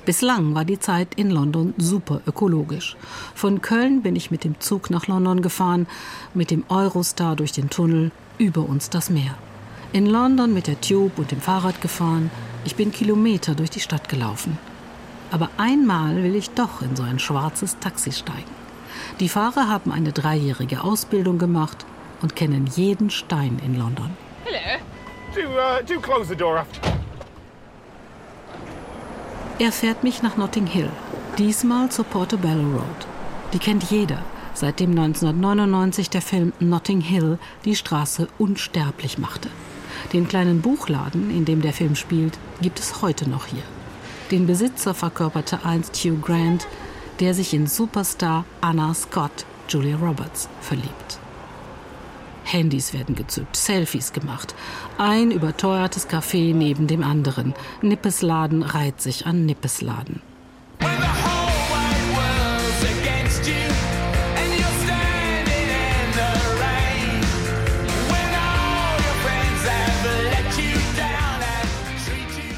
Bislang 0.05 0.55
war 0.55 0.67
die 0.67 0.79
Zeit 0.79 1.15
in 1.17 1.31
London 1.31 1.73
super 1.79 2.21
ökologisch. 2.27 2.95
Von 3.35 3.63
Köln 3.63 4.03
bin 4.03 4.17
ich 4.17 4.31
mit 4.31 4.45
dem 4.45 4.61
Zug 4.61 4.91
nach 4.91 5.07
London 5.07 5.41
gefahren, 5.41 5.87
mit 6.35 6.51
dem 6.51 6.65
Eurostar 6.69 7.37
durch 7.37 7.53
den 7.53 7.71
Tunnel, 7.71 8.11
über 8.37 8.69
uns 8.69 8.91
das 8.91 9.09
Meer. 9.09 9.35
In 9.95 10.05
London 10.05 10.53
mit 10.53 10.67
der 10.67 10.79
Tube 10.81 11.19
und 11.19 11.31
dem 11.31 11.41
Fahrrad 11.41 11.81
gefahren. 11.81 12.31
Ich 12.67 12.77
bin 12.77 12.93
Kilometer 12.93 13.55
durch 13.55 13.71
die 13.71 13.81
Stadt 13.81 14.11
gelaufen. 14.11 14.59
Aber 15.31 15.49
einmal 15.57 16.23
will 16.23 16.35
ich 16.35 16.51
doch 16.51 16.83
in 16.83 16.97
so 16.97 17.03
ein 17.03 17.19
schwarzes 17.19 17.79
Taxi 17.79 18.13
steigen. 18.13 18.55
Die 19.21 19.31
Fahrer 19.31 19.69
haben 19.69 19.91
eine 19.91 20.13
dreijährige 20.13 20.85
Ausbildung 20.85 21.39
gemacht 21.39 21.87
und 22.21 22.37
kennen 22.37 22.67
jeden 22.67 23.09
Stein 23.09 23.59
in 23.65 23.79
London. 23.79 24.11
Hello. 24.45 24.81
Do, 25.35 25.41
uh, 25.41 25.83
do 25.87 25.99
close 26.01 26.29
the 26.29 26.37
door 26.37 26.59
after. 26.59 27.04
Er 29.61 29.71
fährt 29.71 30.03
mich 30.03 30.21
nach 30.21 30.37
Notting 30.37 30.67
Hill, 30.67 30.91
diesmal 31.39 31.89
zur 31.89 32.05
Portobello 32.05 32.73
Road. 32.73 33.07
Die 33.53 33.61
kennt 33.61 33.85
jeder, 33.85 34.19
seitdem 34.53 34.91
1999 34.91 36.11
der 36.11 36.23
Film 36.23 36.53
Notting 36.59 37.01
Hill 37.01 37.39
die 37.65 37.77
Straße 37.77 38.27
unsterblich 38.39 39.17
machte. 39.17 39.49
Den 40.13 40.27
kleinen 40.27 40.61
Buchladen, 40.61 41.31
in 41.31 41.45
dem 41.45 41.63
der 41.63 41.73
Film 41.73 41.95
spielt, 41.95 42.37
gibt 42.61 42.81
es 42.81 43.01
heute 43.01 43.31
noch 43.31 43.47
hier. 43.47 43.63
Den 44.33 44.49
Besitzer 44.49 44.93
verkörperte 44.93 45.65
einst 45.65 45.95
Hugh 45.99 46.19
Grant, 46.21 46.67
der 47.21 47.33
sich 47.33 47.55
in 47.55 47.69
Superstar 47.69 48.45
Anna 48.61 48.93
Scott, 48.93 49.47
Julia 49.69 49.97
Roberts, 49.97 50.49
verliebt. 50.63 51.21
Handys 52.45 52.93
werden 52.93 53.15
gezückt, 53.15 53.57
Selfies 53.57 54.13
gemacht. 54.13 54.55
Ein 54.99 55.31
überteuertes 55.31 56.09
Café 56.09 56.55
neben 56.55 56.87
dem 56.87 57.03
anderen. 57.03 57.55
Nippesladen 57.83 58.63
reiht 58.63 59.01
sich 59.01 59.27
an 59.27 59.47
Nippesladen. 59.47 60.21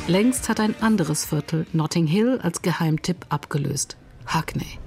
Längst 0.08 0.48
hat 0.48 0.60
ein 0.60 0.80
anderes 0.80 1.24
Viertel 1.24 1.66
Notting 1.72 2.06
Hill 2.06 2.38
als 2.40 2.62
Geheimtipp 2.62 3.26
abgelöst. 3.28 3.96
Hackney. 4.26 4.78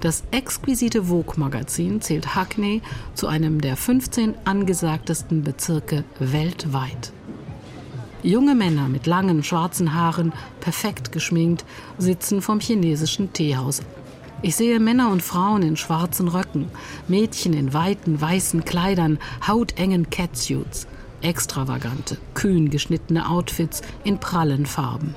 Das 0.00 0.24
exquisite 0.30 1.04
Vogue-Magazin 1.04 2.00
zählt 2.00 2.34
Hackney 2.34 2.82
zu 3.14 3.26
einem 3.26 3.60
der 3.60 3.76
15 3.76 4.34
angesagtesten 4.44 5.42
Bezirke 5.42 6.04
weltweit. 6.18 7.12
Junge 8.22 8.54
Männer 8.54 8.88
mit 8.88 9.06
langen 9.06 9.42
schwarzen 9.42 9.94
Haaren, 9.94 10.32
perfekt 10.60 11.12
geschminkt, 11.12 11.64
sitzen 11.98 12.42
vom 12.42 12.60
chinesischen 12.60 13.32
Teehaus. 13.32 13.82
Ich 14.42 14.56
sehe 14.56 14.80
Männer 14.80 15.10
und 15.10 15.22
Frauen 15.22 15.62
in 15.62 15.76
schwarzen 15.76 16.28
Röcken, 16.28 16.66
Mädchen 17.08 17.54
in 17.54 17.72
weiten 17.72 18.20
weißen 18.20 18.64
Kleidern, 18.64 19.18
hautengen 19.46 20.10
Catsuits 20.10 20.86
extravagante, 21.22 22.18
kühn 22.34 22.70
geschnittene 22.70 23.28
Outfits 23.28 23.82
in 24.04 24.18
prallen 24.18 24.66
Farben. 24.66 25.14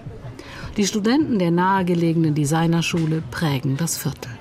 Die 0.78 0.88
Studenten 0.88 1.40
der 1.40 1.52
nahegelegenen 1.52 2.36
Designerschule 2.36 3.22
prägen 3.32 3.78
das 3.78 3.98
Viertel. 3.98 4.32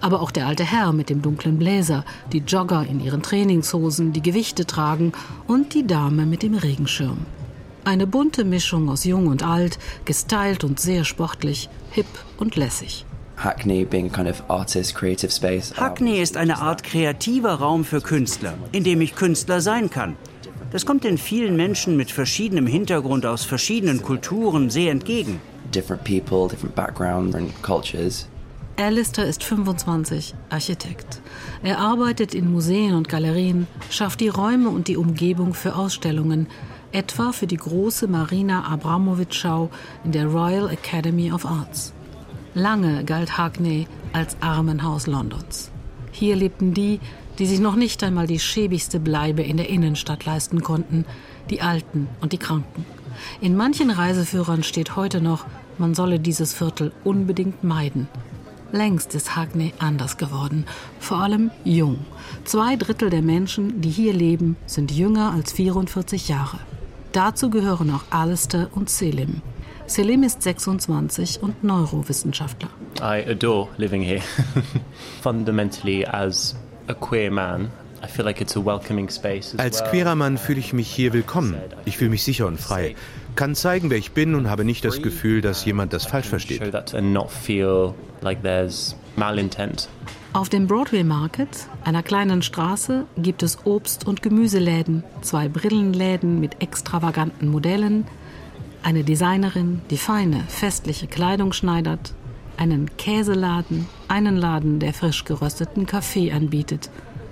Aber 0.00 0.20
auch 0.20 0.30
der 0.30 0.46
alte 0.46 0.64
Herr 0.64 0.92
mit 0.92 1.10
dem 1.10 1.22
dunklen 1.22 1.58
Bläser, 1.58 2.04
die 2.32 2.38
Jogger 2.38 2.86
in 2.88 3.00
ihren 3.00 3.22
Trainingshosen, 3.22 4.12
die 4.12 4.22
Gewichte 4.22 4.66
tragen 4.66 5.12
und 5.46 5.74
die 5.74 5.86
Dame 5.86 6.26
mit 6.26 6.42
dem 6.42 6.54
Regenschirm. 6.54 7.26
Eine 7.84 8.06
bunte 8.06 8.44
Mischung 8.44 8.88
aus 8.88 9.04
jung 9.04 9.26
und 9.26 9.42
alt, 9.42 9.78
gestylt 10.04 10.64
und 10.64 10.80
sehr 10.80 11.04
sportlich, 11.04 11.68
hip 11.90 12.06
und 12.38 12.56
lässig. 12.56 13.04
Hackney 13.36 13.84
being 13.84 14.10
kind 14.10 14.28
of 14.28 14.42
artist, 14.48 14.94
creative 14.94 15.30
space. 15.30 15.74
Hackney 15.76 16.20
ist 16.20 16.36
eine 16.36 16.58
Art 16.58 16.82
kreativer 16.82 17.54
Raum 17.54 17.84
für 17.84 18.00
Künstler, 18.00 18.54
in 18.72 18.84
dem 18.84 19.00
ich 19.00 19.14
Künstler 19.14 19.60
sein 19.60 19.90
kann. 19.90 20.16
Das 20.70 20.86
kommt 20.86 21.04
den 21.04 21.18
vielen 21.18 21.56
Menschen 21.56 21.96
mit 21.96 22.10
verschiedenem 22.10 22.66
Hintergrund 22.66 23.26
aus 23.26 23.44
verschiedenen 23.44 24.02
Kulturen 24.02 24.70
sehr 24.70 24.90
entgegen. 24.90 25.40
Different 25.74 26.04
people, 26.04 26.48
different 26.48 26.74
backgrounds 26.74 27.34
and 27.36 27.50
cultures. 27.62 28.28
Alistair 28.76 29.26
ist 29.26 29.44
25, 29.44 30.34
Architekt. 30.50 31.20
Er 31.62 31.78
arbeitet 31.78 32.34
in 32.34 32.50
Museen 32.50 32.94
und 32.94 33.08
Galerien, 33.08 33.68
schafft 33.88 34.18
die 34.18 34.28
Räume 34.28 34.68
und 34.68 34.88
die 34.88 34.96
Umgebung 34.96 35.54
für 35.54 35.76
Ausstellungen, 35.76 36.48
etwa 36.90 37.30
für 37.30 37.46
die 37.46 37.56
große 37.56 38.08
Marina 38.08 38.64
Abramovic-Schau 38.64 39.70
in 40.04 40.10
der 40.10 40.26
Royal 40.26 40.70
Academy 40.70 41.30
of 41.30 41.46
Arts. 41.46 41.92
Lange 42.54 43.04
galt 43.04 43.38
Hackney 43.38 43.86
als 44.12 44.36
Armenhaus 44.40 45.06
Londons. 45.06 45.70
Hier 46.10 46.34
lebten 46.34 46.74
die, 46.74 46.98
die 47.38 47.46
sich 47.46 47.60
noch 47.60 47.76
nicht 47.76 48.02
einmal 48.02 48.26
die 48.26 48.40
schäbigste 48.40 48.98
Bleibe 48.98 49.42
in 49.42 49.56
der 49.56 49.68
Innenstadt 49.68 50.24
leisten 50.24 50.62
konnten, 50.62 51.04
die 51.48 51.62
Alten 51.62 52.08
und 52.20 52.32
die 52.32 52.38
Kranken. 52.38 52.84
In 53.40 53.56
manchen 53.56 53.90
Reiseführern 53.90 54.64
steht 54.64 54.96
heute 54.96 55.20
noch, 55.20 55.46
man 55.78 55.94
solle 55.94 56.18
dieses 56.18 56.52
Viertel 56.52 56.90
unbedingt 57.04 57.62
meiden. 57.62 58.08
Längst 58.74 59.14
ist 59.14 59.36
Hackney 59.36 59.72
anders 59.78 60.16
geworden, 60.16 60.66
vor 60.98 61.18
allem 61.18 61.52
jung. 61.62 61.98
Zwei 62.42 62.74
Drittel 62.74 63.08
der 63.08 63.22
Menschen, 63.22 63.80
die 63.80 63.88
hier 63.88 64.12
leben, 64.12 64.56
sind 64.66 64.90
jünger 64.90 65.32
als 65.32 65.52
44 65.52 66.26
Jahre. 66.26 66.58
Dazu 67.12 67.50
gehören 67.50 67.94
auch 67.94 68.02
Alistair 68.10 68.66
und 68.72 68.90
Selim. 68.90 69.42
Selim 69.86 70.24
ist 70.24 70.42
26 70.42 71.40
und 71.40 71.62
Neurowissenschaftler. 71.62 72.68
I 72.98 73.24
adore 73.30 73.68
living 73.76 74.02
here. 74.02 74.22
Fundamentally 75.22 76.04
as 76.04 76.56
a 76.88 76.94
queer 76.94 77.30
man, 77.30 77.70
als 79.56 79.84
queerer 79.84 80.14
Mann 80.14 80.36
fühle 80.36 80.58
ich 80.60 80.72
mich 80.72 80.88
hier 80.88 81.12
willkommen. 81.12 81.56
Ich 81.84 81.96
fühle 81.96 82.10
mich 82.10 82.22
sicher 82.22 82.46
und 82.46 82.60
frei. 82.60 82.96
Kann 83.36 83.54
zeigen, 83.56 83.90
wer 83.90 83.98
ich 83.98 84.12
bin 84.12 84.34
und 84.34 84.48
habe 84.48 84.64
nicht 84.64 84.84
das 84.84 85.02
Gefühl, 85.02 85.40
dass 85.40 85.64
jemand 85.64 85.92
das 85.92 86.06
falsch 86.06 86.28
versteht. 86.28 86.62
Auf 90.32 90.48
dem 90.48 90.66
Broadway 90.66 91.04
Market, 91.04 91.48
einer 91.84 92.02
kleinen 92.02 92.42
Straße, 92.42 93.06
gibt 93.16 93.42
es 93.42 93.64
Obst- 93.64 94.06
und 94.06 94.22
Gemüseläden, 94.22 95.04
zwei 95.20 95.48
Brillenläden 95.48 96.40
mit 96.40 96.60
extravaganten 96.62 97.48
Modellen, 97.48 98.06
eine 98.82 99.04
Designerin, 99.04 99.80
die 99.90 99.96
feine, 99.96 100.44
festliche 100.48 101.06
Kleidung 101.06 101.52
schneidert, 101.52 102.14
einen 102.56 102.96
Käseladen, 102.96 103.86
einen 104.08 104.36
Laden, 104.36 104.78
der 104.78 104.92
frisch 104.92 105.24
gerösteten 105.24 105.86
Kaffee 105.86 106.32
anbietet, 106.32 106.90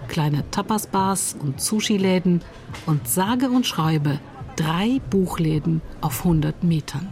kleine 0.09 0.49
Tapas-Bars 0.51 1.37
und 1.39 1.61
Sushi-Läden 1.61 2.43
und 2.87 3.09
sage 3.09 3.51
und 3.51 3.67
schreibe 3.67 4.19
drei 4.57 5.01
Buchläden 5.11 5.83
auf 6.01 6.21
100 6.21 6.63
Metern. 6.65 7.09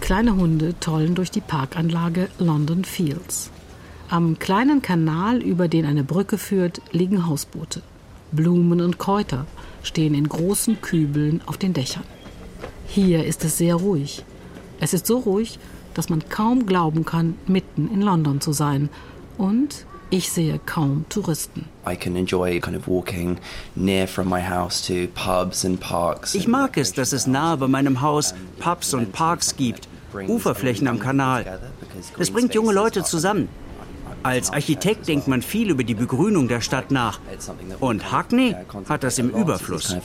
Kleine 0.00 0.36
Hunde 0.36 0.74
tollen 0.80 1.14
durch 1.14 1.30
die 1.30 1.40
Parkanlage 1.40 2.28
London 2.38 2.84
Fields. 2.84 3.50
Am 4.08 4.38
kleinen 4.38 4.82
Kanal, 4.82 5.40
über 5.40 5.68
den 5.68 5.86
eine 5.86 6.04
Brücke 6.04 6.38
führt, 6.38 6.82
liegen 6.90 7.26
Hausboote. 7.26 7.82
Blumen 8.30 8.80
und 8.80 8.98
Kräuter 8.98 9.46
stehen 9.82 10.14
in 10.14 10.28
großen 10.28 10.80
Kübeln 10.80 11.40
auf 11.46 11.56
den 11.56 11.72
Dächern. 11.72 12.04
Hier 12.86 13.24
ist 13.24 13.44
es 13.44 13.58
sehr 13.58 13.76
ruhig. 13.76 14.24
Es 14.80 14.92
ist 14.92 15.06
so 15.06 15.18
ruhig, 15.18 15.58
dass 15.94 16.08
man 16.10 16.28
kaum 16.28 16.66
glauben 16.66 17.04
kann, 17.04 17.36
mitten 17.46 17.88
in 17.92 18.02
London 18.02 18.40
zu 18.40 18.52
sein. 18.52 18.88
Und 19.38 19.86
ich 20.12 20.30
sehe 20.30 20.60
kaum 20.66 21.06
Touristen. 21.08 21.64
Ich 26.34 26.46
mag 26.46 26.76
es, 26.76 26.92
dass 26.92 27.12
es 27.12 27.26
nahe 27.26 27.56
bei 27.56 27.66
meinem 27.66 28.02
Haus 28.02 28.34
Pubs 28.60 28.92
und 28.92 29.12
Parks 29.12 29.56
gibt, 29.56 29.88
Uferflächen 30.28 30.86
am 30.86 30.98
Kanal. 30.98 31.58
Es 32.18 32.30
bringt 32.30 32.54
junge 32.54 32.74
Leute 32.74 33.02
zusammen. 33.04 33.48
Als 34.22 34.52
Architekt 34.52 35.08
denkt 35.08 35.28
man 35.28 35.40
viel 35.40 35.70
über 35.70 35.82
die 35.82 35.94
Begrünung 35.94 36.46
der 36.46 36.60
Stadt 36.60 36.90
nach. 36.90 37.18
Und 37.80 38.12
Hackney 38.12 38.54
hat 38.88 39.02
das 39.02 39.18
im 39.18 39.30
Überfluss. 39.30 39.96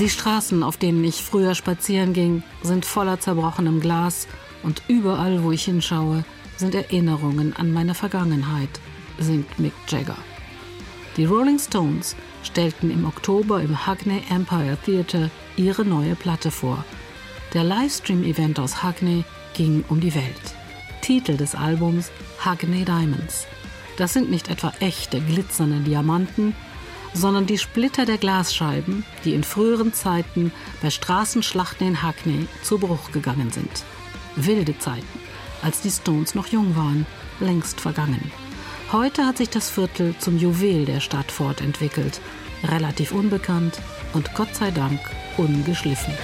Die 0.00 0.08
Straßen, 0.08 0.62
auf 0.62 0.78
denen 0.78 1.04
ich 1.04 1.22
früher 1.22 1.54
spazieren 1.54 2.14
ging, 2.14 2.42
sind 2.62 2.86
voller 2.86 3.20
zerbrochenem 3.20 3.80
Glas 3.80 4.26
und 4.62 4.82
überall, 4.88 5.42
wo 5.42 5.52
ich 5.52 5.64
hinschaue, 5.64 6.24
sind 6.56 6.74
Erinnerungen 6.74 7.54
an 7.54 7.72
meine 7.72 7.94
Vergangenheit, 7.94 8.70
singt 9.18 9.58
Mick 9.58 9.74
Jagger. 9.88 10.16
Die 11.18 11.26
Rolling 11.26 11.58
Stones 11.58 12.16
stellten 12.42 12.90
im 12.90 13.04
Oktober 13.04 13.60
im 13.60 13.86
Hackney 13.86 14.22
Empire 14.30 14.78
Theatre 14.82 15.30
ihre 15.56 15.84
neue 15.84 16.14
Platte 16.14 16.50
vor. 16.50 16.84
Der 17.52 17.64
Livestream-Event 17.64 18.58
aus 18.58 18.82
Hackney 18.82 19.24
ging 19.52 19.84
um 19.90 20.00
die 20.00 20.14
Welt. 20.14 20.54
Titel 21.02 21.36
des 21.36 21.54
Albums 21.54 22.10
Hackney 22.38 22.86
Diamonds. 22.86 23.46
Das 23.98 24.14
sind 24.14 24.30
nicht 24.30 24.48
etwa 24.48 24.72
echte 24.80 25.20
glitzernde 25.20 25.80
Diamanten, 25.80 26.54
sondern 27.14 27.46
die 27.46 27.58
Splitter 27.58 28.06
der 28.06 28.18
Glasscheiben, 28.18 29.04
die 29.24 29.34
in 29.34 29.44
früheren 29.44 29.92
Zeiten 29.92 30.52
bei 30.80 30.90
Straßenschlachten 30.90 31.86
in 31.86 32.02
Hackney 32.02 32.46
zu 32.62 32.78
Bruch 32.78 33.12
gegangen 33.12 33.50
sind. 33.50 33.84
Wilde 34.36 34.78
Zeiten 34.78 35.22
als 35.62 35.80
die 35.80 35.90
Stones 35.90 36.34
noch 36.34 36.48
jung 36.48 36.76
waren, 36.76 37.06
längst 37.40 37.80
vergangen. 37.80 38.30
Heute 38.90 39.24
hat 39.24 39.38
sich 39.38 39.48
das 39.48 39.70
Viertel 39.70 40.14
zum 40.18 40.36
Juwel 40.36 40.84
der 40.84 41.00
Stadt 41.00 41.32
fortentwickelt, 41.32 42.20
relativ 42.64 43.12
unbekannt 43.12 43.80
und 44.12 44.34
Gott 44.34 44.54
sei 44.54 44.70
Dank 44.70 45.00
ungeschliffen. 45.38 46.14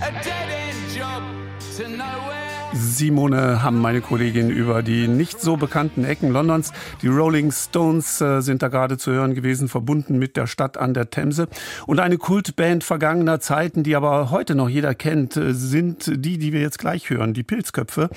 A 0.00 1.47
Simone 2.74 3.62
haben 3.62 3.80
meine 3.80 4.00
Kollegin 4.00 4.50
über 4.50 4.82
die 4.82 5.06
nicht 5.06 5.40
so 5.40 5.56
bekannten 5.56 6.04
Ecken 6.04 6.30
Londons. 6.30 6.72
Die 7.02 7.06
Rolling 7.06 7.52
Stones 7.52 8.20
äh, 8.20 8.40
sind 8.40 8.62
da 8.62 8.68
gerade 8.68 8.98
zu 8.98 9.12
hören 9.12 9.34
gewesen, 9.34 9.68
verbunden 9.68 10.18
mit 10.18 10.36
der 10.36 10.46
Stadt 10.46 10.76
an 10.76 10.92
der 10.92 11.10
Themse. 11.10 11.48
Und 11.86 12.00
eine 12.00 12.18
Kultband 12.18 12.84
vergangener 12.84 13.40
Zeiten, 13.40 13.84
die 13.84 13.96
aber 13.96 14.30
heute 14.30 14.54
noch 14.54 14.68
jeder 14.68 14.94
kennt, 14.94 15.36
äh, 15.36 15.54
sind 15.54 16.10
die, 16.24 16.38
die 16.38 16.52
wir 16.52 16.60
jetzt 16.60 16.78
gleich 16.78 17.10
hören, 17.10 17.32
die 17.32 17.44
Pilzköpfe, 17.44 18.10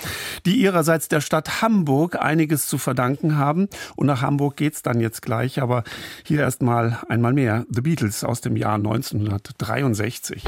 die 0.45 0.55
ihrerseits 0.55 1.07
der 1.07 1.21
Stadt 1.21 1.61
Hamburg 1.61 2.19
einiges 2.19 2.65
zu 2.65 2.77
verdanken 2.77 3.37
haben. 3.37 3.69
Und 3.95 4.07
nach 4.07 4.21
Hamburg 4.21 4.57
geht's 4.57 4.81
dann 4.81 4.99
jetzt 4.99 5.21
gleich. 5.21 5.61
Aber 5.61 5.83
hier 6.23 6.41
erst 6.41 6.61
mal 6.61 6.99
einmal 7.07 7.33
mehr. 7.33 7.65
The 7.69 7.81
Beatles 7.81 8.23
aus 8.23 8.41
dem 8.41 8.57
Jahr 8.57 8.75
1963. 8.75 10.43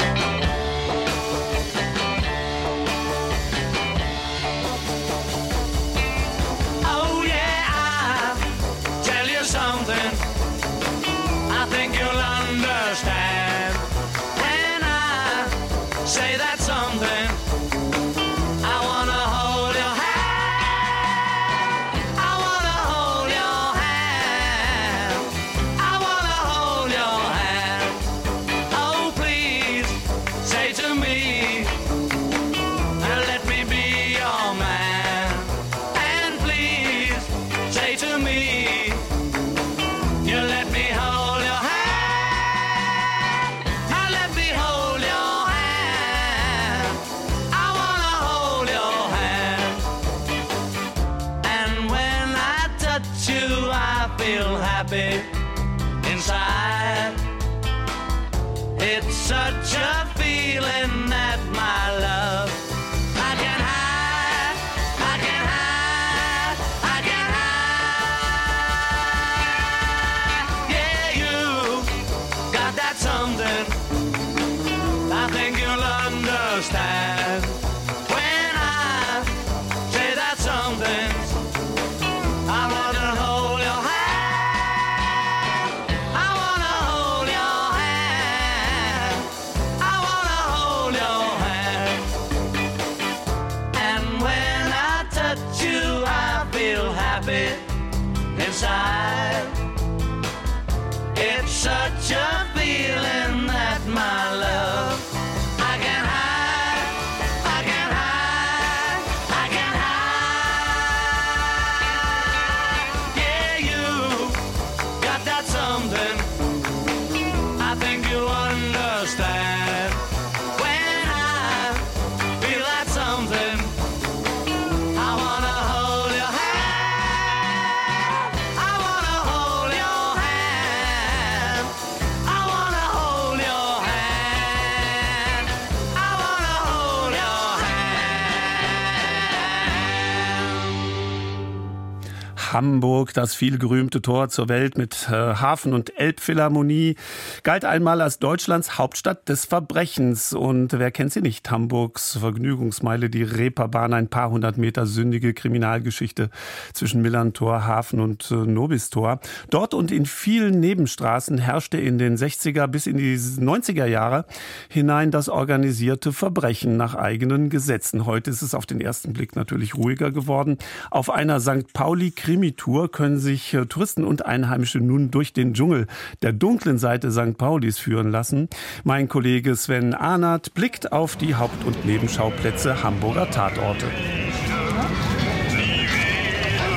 Hamburg, 142.54 143.14
das 143.14 143.34
vielgerühmte 143.34 144.02
Tor 144.02 144.30
zur 144.30 144.48
Welt 144.48 144.78
mit 144.78 145.10
äh, 145.10 145.12
Hafen- 145.12 145.74
und 145.74 145.98
Elbphilharmonie, 146.00 146.96
galt 147.42 147.66
einmal 147.66 148.00
als 148.00 148.20
Deutschlands 148.20 148.78
Hauptstadt 148.78 149.28
des 149.28 149.46
Verbrechens. 149.46 150.34
Und 150.34 150.74
wer 150.74 150.92
kennt 150.92 151.12
sie 151.12 151.22
nicht? 151.22 151.50
Hamburgs 151.50 152.18
Vergnügungsmeile, 152.18 153.10
die 153.10 153.24
Reeperbahn, 153.24 153.94
ein 153.94 154.08
paar 154.08 154.30
hundert 154.30 154.58
Meter 154.58 154.86
sündige 154.86 155.34
Kriminalgeschichte 155.34 156.30
zwischen 156.74 157.02
Millantor, 157.02 157.66
Hafen 157.66 158.00
und 158.00 158.30
äh, 158.30 158.36
Nobistor. 158.36 159.20
Dort 159.50 159.74
und 159.74 159.92
in 159.92 160.06
vielen 160.06 160.60
Nebenstraßen 160.60 161.40
herrschte 161.40 161.80
in 161.80 161.98
den 161.98 162.18
60er 162.18 162.68
bis 162.68 162.86
in 162.86 162.98
die 162.98 163.18
90er 163.18 163.86
Jahre 163.86 164.26
hinein 164.70 165.10
das 165.10 165.28
organisierte 165.28 166.14
Verbrechen 166.14 166.78
nach 166.78 166.94
eigenen 166.94 167.50
Gesetzen. 167.50 168.06
Heute 168.06 168.30
ist 168.30 168.44
es 168.44 168.54
auf 168.54 168.68
den 168.68 168.80
ersten 168.80 169.14
Blick 169.14 169.36
natürlich 169.36 169.76
ruhiger 169.76 170.12
geworden. 170.12 170.60
Auf 170.92 171.10
einer 171.10 171.40
St. 171.40 171.74
Pauli 171.74 172.12
Krimi-Tour 172.44 172.92
können 172.92 173.20
sich 173.20 173.54
äh, 173.54 173.66
Touristen 173.66 174.04
und 174.04 174.26
Einheimische 174.26 174.80
nun 174.80 175.12
durch 175.12 175.32
den 175.32 175.54
Dschungel 175.54 175.88
der 176.24 176.34
dunklen 176.34 176.78
Seite 176.78 177.10
St. 177.10 177.38
Paulis 177.38 177.80
führen 177.80 178.12
lassen. 178.12 178.50
Mein 178.84 179.08
Kollege 179.08 179.56
Sven 179.56 179.94
Ahnert 179.94 180.54
blickt 180.54 180.92
auf 180.92 181.16
die 181.16 181.36
Haupt- 181.36 181.64
und 181.64 181.86
Nebenschauplätze 181.86 182.84
Hamburger 182.84 183.30
Tatorte. 183.32 183.86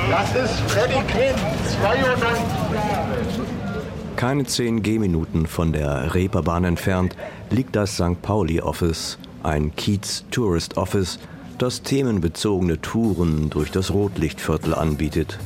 Das 0.09 0.35
ist 0.35 0.59
Freddy 0.71 1.01
Quinn, 1.11 1.35
92. 1.81 3.43
Keine 4.15 4.45
zehn 4.45 4.81
Gehminuten 4.81 5.47
von 5.47 5.73
der 5.73 6.15
Reeperbahn 6.15 6.63
entfernt 6.63 7.17
liegt 7.49 7.75
das 7.75 7.95
St. 7.95 8.21
Pauli 8.21 8.61
Office, 8.61 9.19
ein 9.43 9.75
Kiez 9.75 10.23
Tourist 10.31 10.77
Office, 10.77 11.19
das 11.57 11.81
themenbezogene 11.81 12.79
Touren 12.79 13.49
durch 13.49 13.69
das 13.69 13.91
Rotlichtviertel 13.91 14.73
anbietet. 14.73 15.37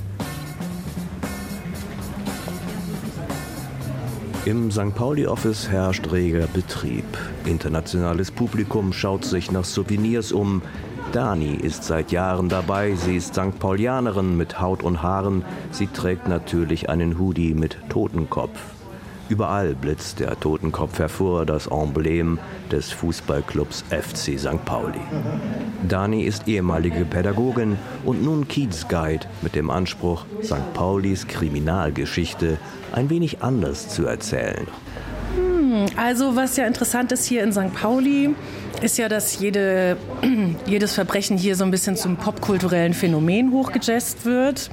Im 4.43 4.71
St. 4.71 4.95
Pauli 4.95 5.27
Office 5.27 5.69
herrscht 5.69 6.11
reger 6.11 6.47
Betrieb. 6.47 7.05
Internationales 7.45 8.31
Publikum 8.31 8.91
schaut 8.91 9.23
sich 9.23 9.51
nach 9.51 9.65
Souvenirs 9.65 10.31
um. 10.31 10.63
Dani 11.11 11.53
ist 11.53 11.83
seit 11.83 12.11
Jahren 12.11 12.49
dabei. 12.49 12.95
Sie 12.95 13.17
ist 13.17 13.35
St. 13.35 13.59
Paulianerin 13.59 14.35
mit 14.37 14.59
Haut 14.59 14.81
und 14.81 15.03
Haaren. 15.03 15.45
Sie 15.69 15.85
trägt 15.85 16.27
natürlich 16.27 16.89
einen 16.89 17.19
Hoodie 17.19 17.53
mit 17.53 17.77
Totenkopf. 17.89 18.59
Überall 19.29 19.75
blitzt 19.75 20.19
der 20.19 20.37
Totenkopf 20.39 20.97
hervor, 20.97 21.45
das 21.45 21.67
Emblem 21.67 22.39
des 22.71 22.91
Fußballclubs 22.91 23.85
FC 23.91 24.39
St. 24.39 24.65
Pauli. 24.65 24.99
Dani 25.87 26.23
ist 26.23 26.47
ehemalige 26.47 27.05
Pädagogin 27.05 27.77
und 28.03 28.23
nun 28.23 28.47
Kiez-Guide 28.47 29.27
mit 29.43 29.55
dem 29.55 29.69
Anspruch, 29.69 30.25
St. 30.43 30.73
Paulis 30.73 31.27
Kriminalgeschichte 31.27 32.57
ein 32.93 33.09
wenig 33.09 33.41
anders 33.41 33.89
zu 33.89 34.05
erzählen. 34.05 34.67
Hm, 35.35 35.85
Also 35.95 36.35
was 36.35 36.57
ja 36.57 36.65
interessant 36.65 37.11
ist 37.11 37.25
hier 37.25 37.43
in 37.43 37.51
St. 37.51 37.73
Pauli, 37.73 38.35
ist 38.81 38.97
ja, 38.97 39.07
dass 39.09 39.39
jede, 39.39 39.97
jedes 40.65 40.93
Verbrechen 40.93 41.37
hier 41.37 41.55
so 41.55 41.63
ein 41.63 41.71
bisschen 41.71 41.95
zum 41.95 42.17
popkulturellen 42.17 42.93
Phänomen 42.93 43.51
hochgejazzt 43.51 44.25
wird. 44.25 44.71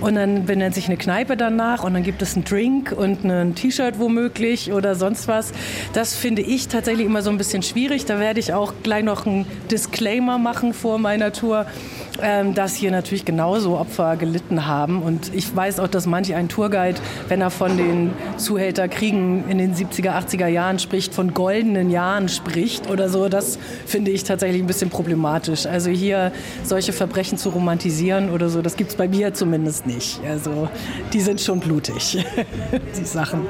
Und 0.00 0.14
dann 0.14 0.46
benennt 0.46 0.74
sich 0.74 0.86
eine 0.86 0.96
Kneipe 0.96 1.36
danach 1.36 1.84
und 1.84 1.94
dann 1.94 2.02
gibt 2.02 2.22
es 2.22 2.34
einen 2.34 2.44
Drink 2.44 2.92
und 2.96 3.24
ein 3.24 3.54
T-Shirt 3.54 3.98
womöglich 3.98 4.72
oder 4.72 4.94
sonst 4.94 5.28
was. 5.28 5.52
Das 5.92 6.14
finde 6.14 6.42
ich 6.42 6.68
tatsächlich 6.68 7.06
immer 7.06 7.22
so 7.22 7.30
ein 7.30 7.36
bisschen 7.38 7.62
schwierig. 7.62 8.06
Da 8.06 8.18
werde 8.18 8.40
ich 8.40 8.54
auch 8.54 8.72
gleich 8.82 9.04
noch 9.04 9.26
einen 9.26 9.44
Disclaimer 9.70 10.38
machen 10.38 10.72
vor 10.72 10.98
meiner 10.98 11.32
Tour, 11.32 11.66
ähm, 12.22 12.54
dass 12.54 12.74
hier 12.74 12.90
natürlich 12.90 13.24
genauso 13.24 13.76
Opfer 13.76 14.16
gelitten 14.16 14.66
haben. 14.66 15.02
Und 15.02 15.34
ich 15.34 15.54
weiß 15.54 15.80
auch, 15.80 15.88
dass 15.88 16.06
manch 16.06 16.34
ein 16.34 16.48
Tourguide, 16.48 17.00
wenn 17.28 17.40
er 17.40 17.50
von 17.50 17.76
den 17.76 18.10
Zuhälterkriegen 18.36 19.48
in 19.48 19.58
den 19.58 19.74
70er, 19.74 20.12
80er 20.12 20.46
Jahren 20.46 20.78
spricht, 20.78 21.14
von 21.14 21.34
goldenen 21.34 21.90
Jahren 21.90 22.28
spricht 22.28 22.88
oder 22.90 23.08
so, 23.08 23.28
das 23.28 23.58
finde 23.86 24.10
ich 24.10 24.24
tatsächlich 24.24 24.62
ein 24.62 24.66
bisschen 24.66 24.90
problematisch. 24.90 25.66
Also 25.66 25.90
hier 25.90 26.32
solche 26.64 26.92
Verbrechen 26.92 27.38
zu 27.38 27.50
romantisieren 27.50 28.30
oder 28.30 28.48
so, 28.48 28.62
das 28.62 28.76
gibt 28.76 28.90
es 28.90 28.96
bei 28.96 29.08
mir 29.08 29.34
zumindest 29.34 29.86
nicht. 29.86 30.20
Also 30.28 30.68
die 31.12 31.20
sind 31.20 31.40
schon 31.40 31.60
blutig, 31.60 32.24
die 32.98 33.04
Sachen. 33.04 33.46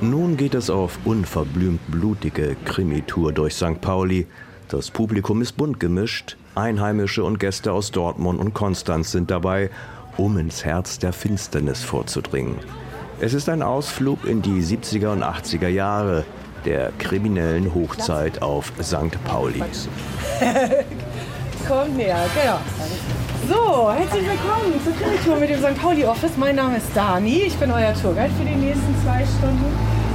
Nun 0.00 0.36
geht 0.36 0.54
es 0.54 0.70
auf 0.70 0.98
unverblümt 1.04 1.80
blutige 1.90 2.56
Krimitour 2.64 3.32
durch 3.32 3.54
St. 3.54 3.80
Pauli. 3.80 4.26
Das 4.68 4.90
Publikum 4.90 5.42
ist 5.42 5.52
bunt 5.58 5.78
gemischt. 5.78 6.36
Einheimische 6.54 7.24
und 7.24 7.38
Gäste 7.38 7.72
aus 7.72 7.90
Dortmund 7.90 8.40
und 8.40 8.54
Konstanz 8.54 9.12
sind 9.12 9.30
dabei, 9.30 9.70
um 10.16 10.36
ins 10.38 10.64
Herz 10.64 10.98
der 10.98 11.12
Finsternis 11.12 11.82
vorzudringen. 11.82 12.56
Es 13.20 13.34
ist 13.34 13.48
ein 13.48 13.62
Ausflug 13.62 14.24
in 14.24 14.42
die 14.42 14.62
70er 14.62 15.12
und 15.12 15.22
80er 15.22 15.68
Jahre 15.68 16.24
der 16.64 16.92
kriminellen 16.98 17.74
Hochzeit 17.74 18.42
auf 18.42 18.72
St. 18.82 19.22
Pauli. 19.24 19.62
Kommt 21.68 21.96
näher, 21.96 22.26
genau. 22.34 22.58
So, 23.48 23.92
herzlich 23.92 24.24
willkommen 24.24 24.74
zur 24.84 24.92
Krimi-Tour 24.94 25.36
mit 25.36 25.50
dem 25.50 25.60
St. 25.60 25.80
Pauli 25.80 26.04
Office. 26.04 26.32
Mein 26.36 26.56
Name 26.56 26.76
ist 26.76 26.88
Dani, 26.94 27.42
ich 27.46 27.56
bin 27.56 27.70
euer 27.70 27.94
Tourguide 27.94 28.32
für 28.38 28.44
die 28.44 28.56
nächsten 28.56 28.94
zwei 29.02 29.24
Stunden. 29.24 29.64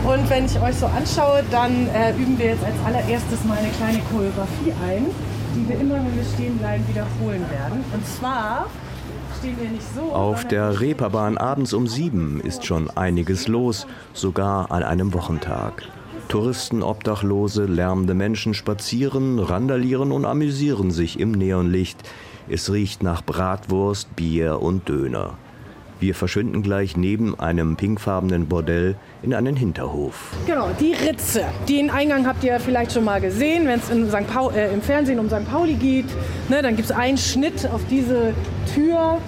Und 0.06 0.30
wenn 0.30 0.46
ich 0.46 0.60
euch 0.62 0.76
so 0.76 0.86
anschaue, 0.86 1.44
dann 1.50 1.88
äh, 1.90 2.12
üben 2.12 2.38
wir 2.38 2.48
jetzt 2.48 2.64
als 2.64 2.76
allererstes 2.86 3.44
mal 3.46 3.58
eine 3.58 3.70
kleine 3.70 4.00
Choreografie 4.12 4.74
ein, 4.88 5.08
die 5.56 5.70
wir 5.70 5.80
immer, 5.80 5.96
wenn 5.96 6.16
wir 6.16 6.24
stehen 6.24 6.58
bleiben, 6.58 6.84
wiederholen 6.88 7.50
werden. 7.50 7.84
Und 7.94 8.06
zwar 8.06 8.68
stehen 9.40 9.56
wir 9.60 9.70
nicht 9.70 9.86
so. 9.96 10.02
Auf 10.14 10.46
der 10.46 10.80
Reeperbahn 10.80 11.38
abends 11.38 11.74
um 11.74 11.88
sieben 11.88 12.42
ist 12.42 12.66
schon 12.66 12.90
einiges 12.92 13.48
los, 13.48 13.88
sogar 14.14 14.72
an 14.72 14.84
einem 14.84 15.14
Wochentag. 15.14 15.84
Touristen, 16.28 16.82
Obdachlose, 16.82 17.66
lärmende 17.66 18.16
Menschen 18.16 18.54
spazieren, 18.54 19.40
randalieren 19.40 20.12
und 20.12 20.26
amüsieren 20.26 20.92
sich 20.92 21.20
im 21.20 21.32
Neonlicht. 21.32 22.00
Es 22.50 22.72
riecht 22.72 23.04
nach 23.04 23.22
Bratwurst, 23.24 24.16
Bier 24.16 24.62
und 24.62 24.90
Döner. 24.90 25.38
Wir 26.00 26.14
verschwinden 26.14 26.62
gleich 26.62 26.98
neben 26.98 27.40
einem 27.40 27.78
pinkfarbenen 27.78 28.48
Bordell 28.48 28.96
in 29.24 29.34
einen 29.34 29.56
Hinterhof. 29.56 30.32
Genau, 30.46 30.70
die 30.80 30.94
Ritze. 30.94 31.46
Den 31.70 31.90
Eingang 31.90 32.28
habt 32.28 32.44
ihr 32.44 32.60
vielleicht 32.60 32.92
schon 32.92 33.06
mal 33.06 33.22
gesehen, 33.22 33.66
wenn 33.66 33.80
es 33.80 33.90
äh, 33.90 34.74
im 34.74 34.82
Fernsehen 34.82 35.20
um 35.20 35.30
St. 35.30 35.50
Pauli 35.50 35.76
geht. 35.76 36.08
Ne, 36.50 36.62
dann 36.62 36.76
gibt 36.76 36.90
es 36.90 36.96
einen 36.96 37.18
Schnitt 37.18 37.70
auf 37.72 37.82
diese 37.90 38.34
Tür. 38.74 39.20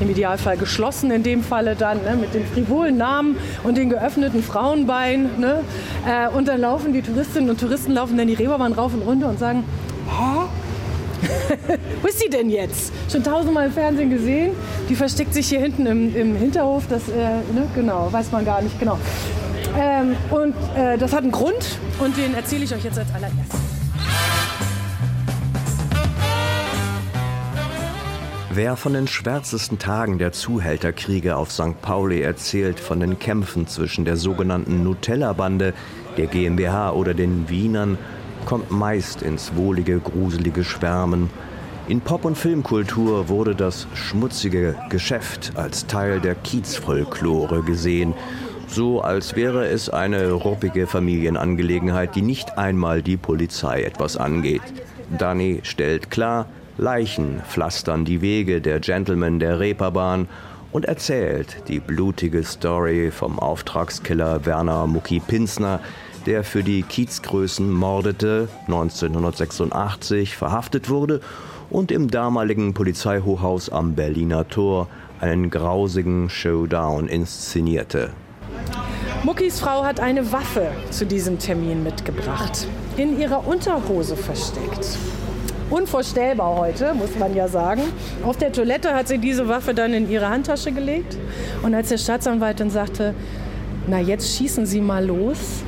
im 0.00 0.10
Idealfall 0.10 0.56
geschlossen 0.56 1.10
in 1.10 1.22
dem 1.22 1.42
Falle 1.42 1.74
dann, 1.74 2.02
ne, 2.02 2.16
mit 2.20 2.34
den 2.34 2.44
frivolen 2.46 2.96
Namen 2.96 3.36
und 3.64 3.76
den 3.76 3.90
geöffneten 3.90 4.42
Frauenbeinen. 4.42 5.40
Ne? 5.40 5.62
Äh, 6.06 6.28
und 6.28 6.46
dann 6.48 6.60
laufen 6.60 6.92
die 6.92 7.02
Touristinnen 7.02 7.50
und 7.50 7.58
Touristen 7.60 7.92
laufen 7.92 8.16
dann 8.16 8.28
die 8.28 8.34
Reeperbahn 8.34 8.72
rauf 8.72 8.94
und 8.94 9.02
runter 9.02 9.28
und 9.28 9.38
sagen, 9.38 9.64
hä? 10.08 10.46
Wo 12.02 12.08
ist 12.08 12.20
sie 12.20 12.28
denn 12.28 12.50
jetzt? 12.50 12.92
Schon 13.10 13.22
tausendmal 13.22 13.66
im 13.66 13.72
Fernsehen 13.72 14.10
gesehen. 14.10 14.54
Die 14.88 14.94
versteckt 14.94 15.34
sich 15.34 15.48
hier 15.48 15.60
hinten 15.60 15.86
im, 15.86 16.14
im 16.14 16.36
Hinterhof. 16.36 16.84
Das, 16.88 17.08
äh, 17.08 17.12
ne? 17.14 17.68
genau, 17.74 18.12
weiß 18.12 18.32
man 18.32 18.44
gar 18.44 18.62
nicht 18.62 18.78
genau. 18.78 18.98
Ähm, 19.78 20.16
und 20.30 20.54
äh, 20.76 20.96
das 20.96 21.12
hat 21.12 21.22
einen 21.22 21.32
Grund 21.32 21.78
und 21.98 22.16
den 22.16 22.34
erzähle 22.34 22.64
ich 22.64 22.74
euch 22.74 22.84
jetzt 22.84 22.98
als 22.98 23.12
allererstes. 23.14 23.60
Wer 28.56 28.76
von 28.76 28.94
den 28.94 29.06
schwärzesten 29.06 29.78
Tagen 29.78 30.16
der 30.16 30.32
Zuhälterkriege 30.32 31.36
auf 31.36 31.52
St. 31.52 31.82
Pauli 31.82 32.22
erzählt, 32.22 32.80
von 32.80 33.00
den 33.00 33.18
Kämpfen 33.18 33.66
zwischen 33.66 34.06
der 34.06 34.16
sogenannten 34.16 34.82
Nutella-Bande, 34.82 35.74
der 36.16 36.26
GmbH 36.26 36.92
oder 36.92 37.12
den 37.12 37.50
Wienern, 37.50 37.98
kommt 38.46 38.70
meist 38.70 39.20
ins 39.20 39.54
wohlige, 39.56 39.98
gruselige 39.98 40.64
Schwärmen. 40.64 41.28
In 41.88 42.00
Pop- 42.00 42.24
und 42.24 42.38
Filmkultur 42.38 43.28
wurde 43.28 43.54
das 43.54 43.86
schmutzige 43.94 44.74
Geschäft 44.88 45.52
als 45.56 45.86
Teil 45.86 46.20
der 46.20 46.34
Kiezfolklore 46.34 47.62
gesehen, 47.62 48.14
so 48.66 49.02
als 49.02 49.36
wäre 49.36 49.66
es 49.66 49.90
eine 49.90 50.32
ruppige 50.32 50.86
Familienangelegenheit, 50.86 52.14
die 52.14 52.22
nicht 52.22 52.56
einmal 52.56 53.02
die 53.02 53.16
Polizei 53.16 53.82
etwas 53.82 54.16
angeht. 54.16 54.62
Danny 55.18 55.60
stellt 55.62 56.10
klar, 56.10 56.46
Leichen 56.78 57.42
pflastern 57.48 58.04
die 58.04 58.20
Wege 58.20 58.60
der 58.60 58.80
Gentlemen 58.80 59.38
der 59.38 59.60
Reeperbahn 59.60 60.28
und 60.72 60.84
erzählt 60.84 61.68
die 61.68 61.80
blutige 61.80 62.42
Story 62.42 63.10
vom 63.10 63.38
Auftragskiller 63.38 64.44
Werner 64.44 64.86
Mucki 64.86 65.20
Pinsner, 65.20 65.80
der 66.26 66.44
für 66.44 66.62
die 66.62 66.82
Kiezgrößen 66.82 67.70
mordete, 67.70 68.48
1986 68.66 70.36
verhaftet 70.36 70.90
wurde 70.90 71.20
und 71.70 71.90
im 71.90 72.10
damaligen 72.10 72.74
Polizeihochhaus 72.74 73.70
am 73.70 73.94
Berliner 73.94 74.48
Tor 74.48 74.88
einen 75.20 75.50
grausigen 75.50 76.28
Showdown 76.28 77.08
inszenierte. 77.08 78.10
Muckis 79.22 79.60
Frau 79.60 79.84
hat 79.84 80.00
eine 80.00 80.30
Waffe 80.32 80.68
zu 80.90 81.06
diesem 81.06 81.38
Termin 81.38 81.82
mitgebracht, 81.82 82.66
in 82.96 83.18
ihrer 83.18 83.46
Unterhose 83.46 84.16
versteckt 84.16 84.98
unvorstellbar 85.70 86.56
heute, 86.56 86.94
muss 86.94 87.16
man 87.18 87.34
ja 87.34 87.48
sagen. 87.48 87.82
Auf 88.24 88.36
der 88.36 88.52
Toilette 88.52 88.94
hat 88.94 89.08
sie 89.08 89.18
diese 89.18 89.48
Waffe 89.48 89.74
dann 89.74 89.92
in 89.94 90.08
ihre 90.08 90.28
Handtasche 90.28 90.72
gelegt. 90.72 91.16
Und 91.62 91.74
als 91.74 91.88
der 91.88 91.98
Staatsanwalt 91.98 92.60
dann 92.60 92.70
sagte, 92.70 93.14
na 93.88 94.00
jetzt 94.00 94.36
schießen 94.36 94.66
Sie 94.66 94.80
mal 94.80 95.04
los. 95.04 95.62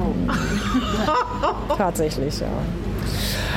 Oh. 0.00 1.74
Tatsächlich, 1.76 2.40
ja. 2.40 2.46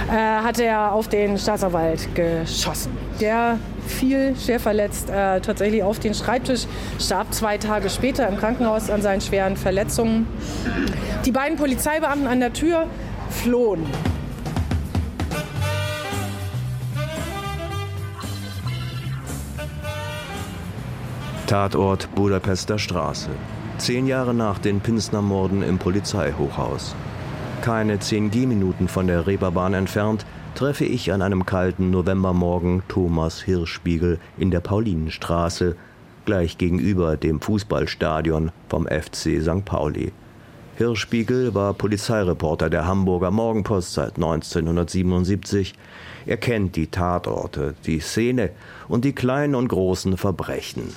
Äh, 0.10 0.44
hat 0.44 0.60
er 0.60 0.94
auf 0.94 1.08
den 1.08 1.38
Staatsanwalt 1.38 2.14
geschossen. 2.16 2.92
Der 3.20 3.60
fiel 3.88 4.36
schwer 4.38 4.60
verletzt 4.60 5.10
äh, 5.10 5.42
tatsächlich 5.42 5.84
auf 5.84 6.00
den 6.00 6.14
Schreibtisch, 6.14 6.66
starb 7.00 7.34
zwei 7.34 7.58
Tage 7.58 7.90
später 7.90 8.28
im 8.28 8.38
Krankenhaus 8.38 8.90
an 8.90 9.02
seinen 9.02 9.22
schweren 9.22 9.58
Verletzungen. 9.58 10.28
Die 11.26 11.32
beiden 11.32 11.58
Polizeibeamten 11.58 12.28
an 12.28 12.40
der 12.40 12.54
Tür 12.54 12.88
flohen. 13.30 13.86
Tatort 21.48 22.14
Budapester 22.14 22.78
Straße. 22.78 23.30
Zehn 23.78 24.08
Jahre 24.08 24.34
nach 24.34 24.58
den 24.58 24.80
Pinsner-Morden 24.80 25.62
im 25.62 25.78
Polizeihochhaus. 25.78 26.96
Keine 27.62 28.00
zehn 28.00 28.32
Gehminuten 28.32 28.88
von 28.88 29.06
der 29.06 29.28
Reeperbahn 29.28 29.76
entfernt 29.76 30.26
treffe 30.56 30.86
ich 30.86 31.14
an 31.14 31.22
einem 31.22 31.46
kalten 31.46 31.92
Novembermorgen 31.92 32.82
Thomas 32.88 33.40
Hirschspiegel 33.42 34.20
in 34.40 34.50
der 34.50 34.62
Paulinenstraße, 34.62 35.76
gleich 36.26 36.58
gegenüber 36.58 37.18
dem 37.18 37.40
Fußballstadion 37.40 38.52
vom 38.68 38.88
FC 38.88 39.42
St. 39.42 39.64
Pauli. 39.64 40.12
Hirschspiegel 40.78 41.54
war 41.54 41.76
Polizeireporter 41.76 42.72
der 42.72 42.88
Hamburger 42.88 43.30
Morgenpost 43.30 43.94
seit 43.94 44.16
1977. 44.16 45.76
Er 46.26 46.38
kennt 46.38 46.76
die 46.76 46.88
Tatorte, 46.88 47.76
die 47.86 48.00
Szene 48.00 48.50
und 48.88 49.06
die 49.06 49.14
kleinen 49.14 49.54
und 49.54 49.68
großen 49.68 50.18
Verbrechen. 50.18 50.96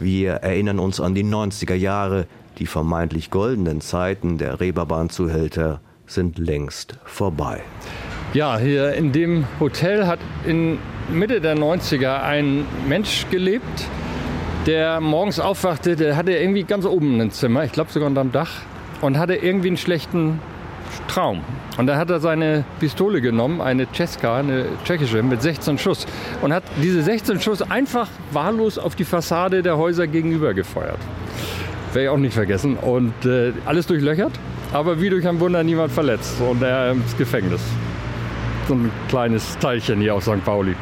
Wir 0.00 0.32
erinnern 0.36 0.78
uns 0.78 0.98
an 0.98 1.14
die 1.14 1.24
90er 1.24 1.74
Jahre. 1.74 2.26
Die 2.58 2.66
vermeintlich 2.66 3.30
goldenen 3.30 3.82
Zeiten 3.82 4.38
der 4.38 4.58
Reeperbahn-Zuhälter 4.58 5.80
sind 6.06 6.38
längst 6.38 6.96
vorbei. 7.04 7.62
Ja, 8.32 8.58
hier 8.58 8.94
in 8.94 9.12
dem 9.12 9.44
Hotel 9.60 10.06
hat 10.06 10.18
in 10.46 10.78
Mitte 11.12 11.42
der 11.42 11.54
90er 11.54 12.22
ein 12.22 12.64
Mensch 12.88 13.26
gelebt, 13.30 13.88
der 14.66 15.00
morgens 15.00 15.38
aufwachte, 15.38 15.96
der 15.96 16.16
hatte 16.16 16.32
irgendwie 16.32 16.62
ganz 16.62 16.86
oben 16.86 17.20
ein 17.20 17.30
Zimmer, 17.30 17.64
ich 17.64 17.72
glaube 17.72 17.90
sogar 17.90 18.08
unterm 18.08 18.32
Dach, 18.32 18.52
und 19.02 19.18
hatte 19.18 19.34
irgendwie 19.34 19.68
einen 19.68 19.76
schlechten 19.76 20.40
Traum. 21.08 21.42
Und 21.76 21.86
da 21.86 21.96
hat 21.96 22.10
er 22.10 22.20
seine 22.20 22.64
Pistole 22.78 23.20
genommen, 23.20 23.60
eine 23.60 23.90
Czeska, 23.90 24.38
eine 24.38 24.66
tschechische, 24.84 25.22
mit 25.22 25.42
16 25.42 25.78
Schuss. 25.78 26.06
Und 26.42 26.52
hat 26.52 26.64
diese 26.82 27.02
16 27.02 27.40
Schuss 27.40 27.62
einfach 27.62 28.08
wahllos 28.32 28.78
auf 28.78 28.94
die 28.94 29.04
Fassade 29.04 29.62
der 29.62 29.76
Häuser 29.76 30.06
gegenüber 30.06 30.54
gefeuert. 30.54 30.98
Werde 31.92 32.04
ich 32.04 32.08
auch 32.08 32.18
nicht 32.18 32.34
vergessen. 32.34 32.76
Und 32.76 33.24
äh, 33.24 33.52
alles 33.66 33.86
durchlöchert, 33.86 34.32
aber 34.72 35.00
wie 35.00 35.10
durch 35.10 35.26
ein 35.26 35.40
Wunder 35.40 35.62
niemand 35.62 35.92
verletzt. 35.92 36.40
Und 36.40 36.62
er 36.62 36.92
ins 36.92 37.16
Gefängnis. 37.16 37.60
So 38.68 38.74
ein 38.74 38.90
kleines 39.08 39.58
Teilchen 39.58 40.00
hier 40.00 40.14
auf 40.14 40.22
St. 40.22 40.44
Pauli. 40.44 40.74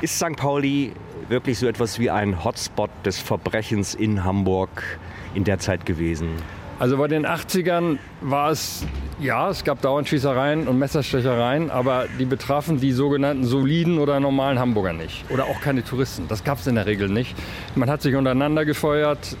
Ist 0.00 0.16
St. 0.16 0.36
Pauli 0.36 0.92
wirklich 1.28 1.58
so 1.58 1.66
etwas 1.66 1.98
wie 1.98 2.10
ein 2.10 2.44
Hotspot 2.44 2.90
des 3.04 3.18
Verbrechens 3.18 3.94
in 3.94 4.24
Hamburg 4.24 4.98
in 5.34 5.44
der 5.44 5.58
Zeit 5.58 5.84
gewesen? 5.84 6.28
Also 6.78 6.98
bei 6.98 7.08
den 7.08 7.26
80ern 7.26 7.98
war 8.20 8.50
es, 8.50 8.84
ja, 9.18 9.48
es 9.48 9.64
gab 9.64 9.80
dauernd 9.80 10.08
Schießereien 10.08 10.68
und 10.68 10.78
Messerstechereien, 10.78 11.70
aber 11.70 12.04
die 12.18 12.26
betrafen 12.26 12.78
die 12.78 12.92
sogenannten 12.92 13.44
soliden 13.44 13.98
oder 13.98 14.20
normalen 14.20 14.58
Hamburger 14.58 14.92
nicht. 14.92 15.24
Oder 15.30 15.44
auch 15.44 15.60
keine 15.62 15.82
Touristen. 15.84 16.28
Das 16.28 16.44
gab 16.44 16.58
es 16.58 16.66
in 16.66 16.74
der 16.74 16.84
Regel 16.84 17.08
nicht. 17.08 17.34
Man 17.76 17.88
hat 17.88 18.02
sich 18.02 18.14
untereinander 18.14 18.66
gefeuert. 18.66 19.36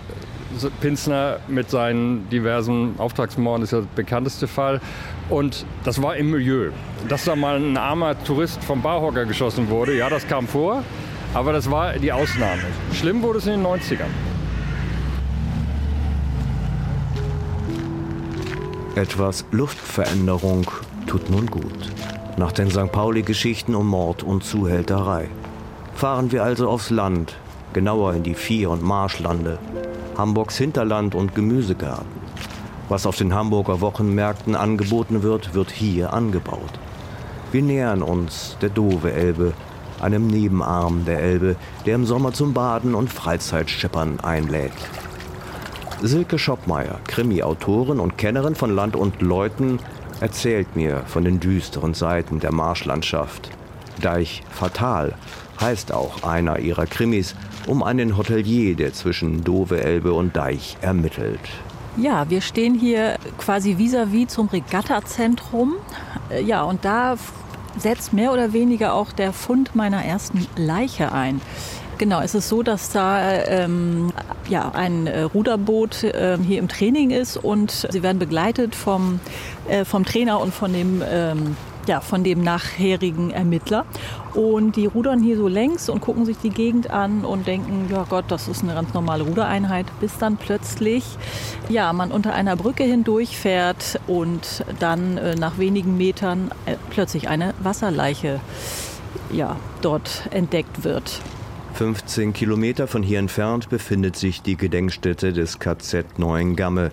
Pinsner 0.80 1.40
mit 1.48 1.68
seinen 1.68 2.26
diversen 2.30 2.94
Auftragsmorden 2.96 3.62
ist 3.62 3.72
ja 3.72 3.80
der 3.80 3.88
bekannteste 3.94 4.48
Fall. 4.48 4.80
Und 5.28 5.66
das 5.84 6.00
war 6.00 6.16
im 6.16 6.30
Milieu. 6.30 6.70
Dass 7.08 7.24
da 7.24 7.36
mal 7.36 7.56
ein 7.56 7.76
armer 7.76 8.22
Tourist 8.24 8.64
vom 8.64 8.80
Barhocker 8.80 9.26
geschossen 9.26 9.68
wurde, 9.68 9.94
ja, 9.94 10.08
das 10.08 10.26
kam 10.26 10.48
vor. 10.48 10.82
Aber 11.34 11.52
das 11.52 11.70
war 11.70 11.92
die 11.98 12.12
Ausnahme. 12.12 12.62
Schlimm 12.94 13.20
wurde 13.20 13.40
es 13.40 13.46
in 13.46 13.62
den 13.62 13.66
90ern. 13.66 14.35
Etwas 18.96 19.44
Luftveränderung 19.50 20.70
tut 21.06 21.28
nun 21.28 21.44
gut. 21.48 21.92
Nach 22.38 22.50
den 22.50 22.70
St. 22.70 22.90
Pauli-Geschichten 22.90 23.74
um 23.74 23.88
Mord 23.88 24.22
und 24.22 24.42
Zuhälterei. 24.42 25.28
Fahren 25.94 26.32
wir 26.32 26.42
also 26.42 26.70
aufs 26.70 26.88
Land, 26.88 27.36
genauer 27.74 28.14
in 28.14 28.22
die 28.22 28.34
Vieh- 28.34 28.64
und 28.64 28.82
Marschlande, 28.82 29.58
Hamburgs 30.16 30.56
Hinterland 30.56 31.14
und 31.14 31.34
Gemüsegarten. 31.34 32.06
Was 32.88 33.04
auf 33.04 33.18
den 33.18 33.34
Hamburger 33.34 33.82
Wochenmärkten 33.82 34.56
angeboten 34.56 35.22
wird, 35.22 35.52
wird 35.52 35.70
hier 35.70 36.14
angebaut. 36.14 36.80
Wir 37.52 37.60
nähern 37.60 38.02
uns 38.02 38.56
der 38.62 38.70
Dove-Elbe, 38.70 39.52
einem 40.00 40.26
Nebenarm 40.26 41.04
der 41.04 41.20
Elbe, 41.20 41.56
der 41.84 41.96
im 41.96 42.06
Sommer 42.06 42.32
zum 42.32 42.54
Baden 42.54 42.94
und 42.94 43.12
Freizeitschippern 43.12 44.20
einlädt. 44.20 44.72
Silke 46.02 46.38
Schoppmeier, 46.38 47.00
Krimi-Autorin 47.06 48.00
und 48.00 48.18
Kennerin 48.18 48.54
von 48.54 48.74
Land 48.74 48.96
und 48.96 49.22
Leuten, 49.22 49.78
erzählt 50.20 50.76
mir 50.76 51.02
von 51.06 51.24
den 51.24 51.40
düsteren 51.40 51.94
Seiten 51.94 52.38
der 52.38 52.52
Marschlandschaft. 52.52 53.50
Deich 54.02 54.42
Fatal 54.50 55.14
heißt 55.60 55.92
auch 55.92 56.22
einer 56.22 56.58
ihrer 56.58 56.86
Krimis 56.86 57.34
um 57.66 57.82
einen 57.82 58.16
Hotelier, 58.16 58.76
der 58.76 58.92
zwischen 58.92 59.42
Dove 59.42 59.80
Elbe 59.80 60.12
und 60.12 60.36
Deich 60.36 60.76
ermittelt. 60.82 61.40
Ja, 61.96 62.28
wir 62.28 62.42
stehen 62.42 62.74
hier 62.74 63.16
quasi 63.38 63.76
vis-à-vis 63.78 64.26
-vis 64.26 64.28
zum 64.28 64.48
Regattazentrum. 64.48 65.76
Äh, 66.30 66.42
ja, 66.42 66.62
und 66.62 66.84
da 66.84 67.16
setzt 67.78 68.12
mehr 68.12 68.32
oder 68.32 68.52
weniger 68.52 68.92
auch 68.92 69.12
der 69.12 69.32
Fund 69.32 69.74
meiner 69.74 70.04
ersten 70.04 70.46
Leiche 70.56 71.12
ein. 71.12 71.40
Genau, 71.98 72.20
es 72.20 72.34
ist 72.34 72.50
so, 72.50 72.62
dass 72.62 72.90
da 72.90 73.42
ähm, 73.44 74.12
ja, 74.48 74.70
ein 74.74 75.06
äh, 75.06 75.22
Ruderboot 75.22 76.04
äh, 76.04 76.36
hier 76.46 76.58
im 76.58 76.68
Training 76.68 77.10
ist 77.10 77.38
und 77.38 77.88
sie 77.90 78.02
werden 78.02 78.18
begleitet 78.18 78.74
vom, 78.74 79.18
äh, 79.66 79.86
vom 79.86 80.04
Trainer 80.04 80.38
und 80.40 80.52
von 80.52 80.74
dem 80.74 81.02
ähm, 81.08 81.56
ja, 81.86 82.00
von 82.00 82.24
dem 82.24 82.42
nachherigen 82.42 83.30
Ermittler. 83.30 83.84
Und 84.34 84.76
die 84.76 84.86
rudern 84.86 85.22
hier 85.22 85.36
so 85.36 85.48
längs 85.48 85.88
und 85.88 86.00
gucken 86.00 86.26
sich 86.26 86.36
die 86.36 86.50
Gegend 86.50 86.90
an 86.90 87.24
und 87.24 87.46
denken, 87.46 87.88
ja 87.90 88.04
Gott, 88.08 88.24
das 88.28 88.48
ist 88.48 88.62
eine 88.62 88.74
ganz 88.74 88.92
normale 88.92 89.22
Rudereinheit, 89.22 89.86
bis 90.00 90.18
dann 90.18 90.36
plötzlich 90.36 91.04
ja, 91.68 91.92
man 91.92 92.10
unter 92.10 92.34
einer 92.34 92.56
Brücke 92.56 92.84
hindurchfährt 92.84 94.00
und 94.06 94.64
dann 94.80 95.16
äh, 95.16 95.34
nach 95.36 95.58
wenigen 95.58 95.96
Metern 95.96 96.50
äh, 96.66 96.74
plötzlich 96.90 97.28
eine 97.28 97.54
Wasserleiche 97.60 98.40
ja, 99.32 99.56
dort 99.80 100.28
entdeckt 100.30 100.84
wird. 100.84 101.20
15 101.76 102.32
Kilometer 102.32 102.86
von 102.86 103.02
hier 103.02 103.18
entfernt 103.18 103.68
befindet 103.68 104.16
sich 104.16 104.40
die 104.40 104.56
Gedenkstätte 104.56 105.34
des 105.34 105.58
KZ 105.58 106.18
Neuengamme. 106.18 106.90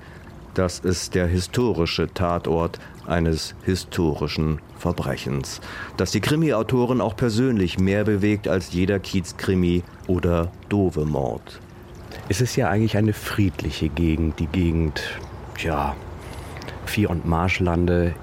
Das 0.56 0.80
ist 0.80 1.16
der 1.16 1.26
historische 1.26 2.14
Tatort 2.14 2.80
eines 3.08 3.56
historischen 3.64 4.60
Verbrechens, 4.78 5.62
das 5.96 6.12
die 6.12 6.20
Krimi-Autoren 6.20 7.00
auch 7.00 7.16
persönlich 7.16 7.80
mehr 7.80 8.04
bewegt 8.04 8.50
als 8.50 8.74
jeder 8.74 9.00
Kiezkrimi 9.00 9.84
oder 10.08 10.52
Dove-Mord. 10.68 11.62
Es 12.28 12.42
ist 12.42 12.58
ja 12.58 12.68
eigentlich 12.68 12.98
eine 12.98 13.14
friedliche 13.14 13.88
Gegend, 13.88 14.38
die 14.42 14.48
Gegend, 14.48 15.02
ja, 15.60 15.96
Vieh- 16.86 17.08
und 17.08 17.26
Marschlande. 17.26 18.16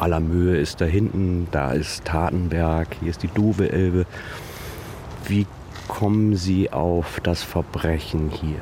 Aller 0.00 0.18
Mühe 0.18 0.58
ist 0.58 0.80
da 0.80 0.84
hinten, 0.84 1.46
da 1.52 1.70
ist 1.70 2.06
Tatenberg, 2.06 2.88
hier 2.98 3.10
ist 3.10 3.22
die 3.22 3.28
Dove-Elbe. 3.28 4.04
Wie 5.28 5.46
kommen 5.90 6.36
Sie 6.36 6.72
auf 6.72 7.20
das 7.20 7.42
Verbrechen 7.42 8.30
hier? 8.30 8.60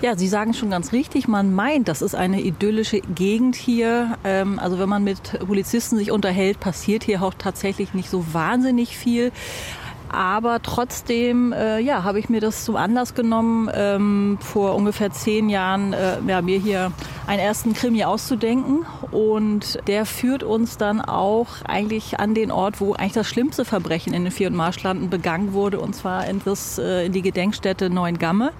Ja, 0.00 0.16
Sie 0.16 0.28
sagen 0.28 0.54
schon 0.54 0.70
ganz 0.70 0.92
richtig. 0.92 1.28
Man 1.28 1.54
meint, 1.54 1.88
das 1.88 2.00
ist 2.00 2.14
eine 2.14 2.40
idyllische 2.40 3.00
Gegend 3.02 3.54
hier. 3.54 4.16
Ähm, 4.24 4.58
also 4.58 4.78
wenn 4.78 4.88
man 4.88 5.04
mit 5.04 5.38
Polizisten 5.46 5.98
sich 5.98 6.10
unterhält, 6.10 6.58
passiert 6.58 7.04
hier 7.04 7.22
auch 7.22 7.34
tatsächlich 7.34 7.92
nicht 7.92 8.08
so 8.08 8.32
wahnsinnig 8.32 8.96
viel. 8.96 9.30
Aber 10.08 10.62
trotzdem, 10.62 11.52
äh, 11.52 11.78
ja, 11.80 12.04
habe 12.04 12.18
ich 12.18 12.28
mir 12.28 12.40
das 12.40 12.64
zum 12.64 12.76
Anlass 12.76 13.14
genommen, 13.14 13.68
ähm, 13.74 14.38
vor 14.40 14.74
ungefähr 14.74 15.10
zehn 15.10 15.48
Jahren 15.48 15.92
äh, 15.92 16.18
ja, 16.26 16.42
mir 16.42 16.58
hier 16.58 16.92
einen 17.26 17.40
ersten 17.40 17.74
Krimi 17.74 18.04
auszudenken. 18.04 18.86
Und 19.10 19.78
der 19.86 20.06
führt 20.06 20.42
uns 20.42 20.78
dann 20.78 21.00
auch 21.00 21.48
eigentlich 21.66 22.20
an 22.20 22.34
den 22.34 22.50
Ort, 22.50 22.80
wo 22.80 22.94
eigentlich 22.94 23.12
das 23.12 23.26
schlimmste 23.26 23.64
Verbrechen 23.64 24.14
in 24.14 24.24
den 24.24 24.32
Vier- 24.32 24.48
und 24.48 24.56
Marschlanden 24.56 25.10
begangen 25.10 25.52
wurde, 25.52 25.80
und 25.80 25.94
zwar 25.94 26.26
in, 26.26 26.40
das, 26.44 26.78
äh, 26.78 27.06
in 27.06 27.12
die 27.12 27.22
Gedenkstätte 27.22 27.90
Neuengamme. 27.90 28.52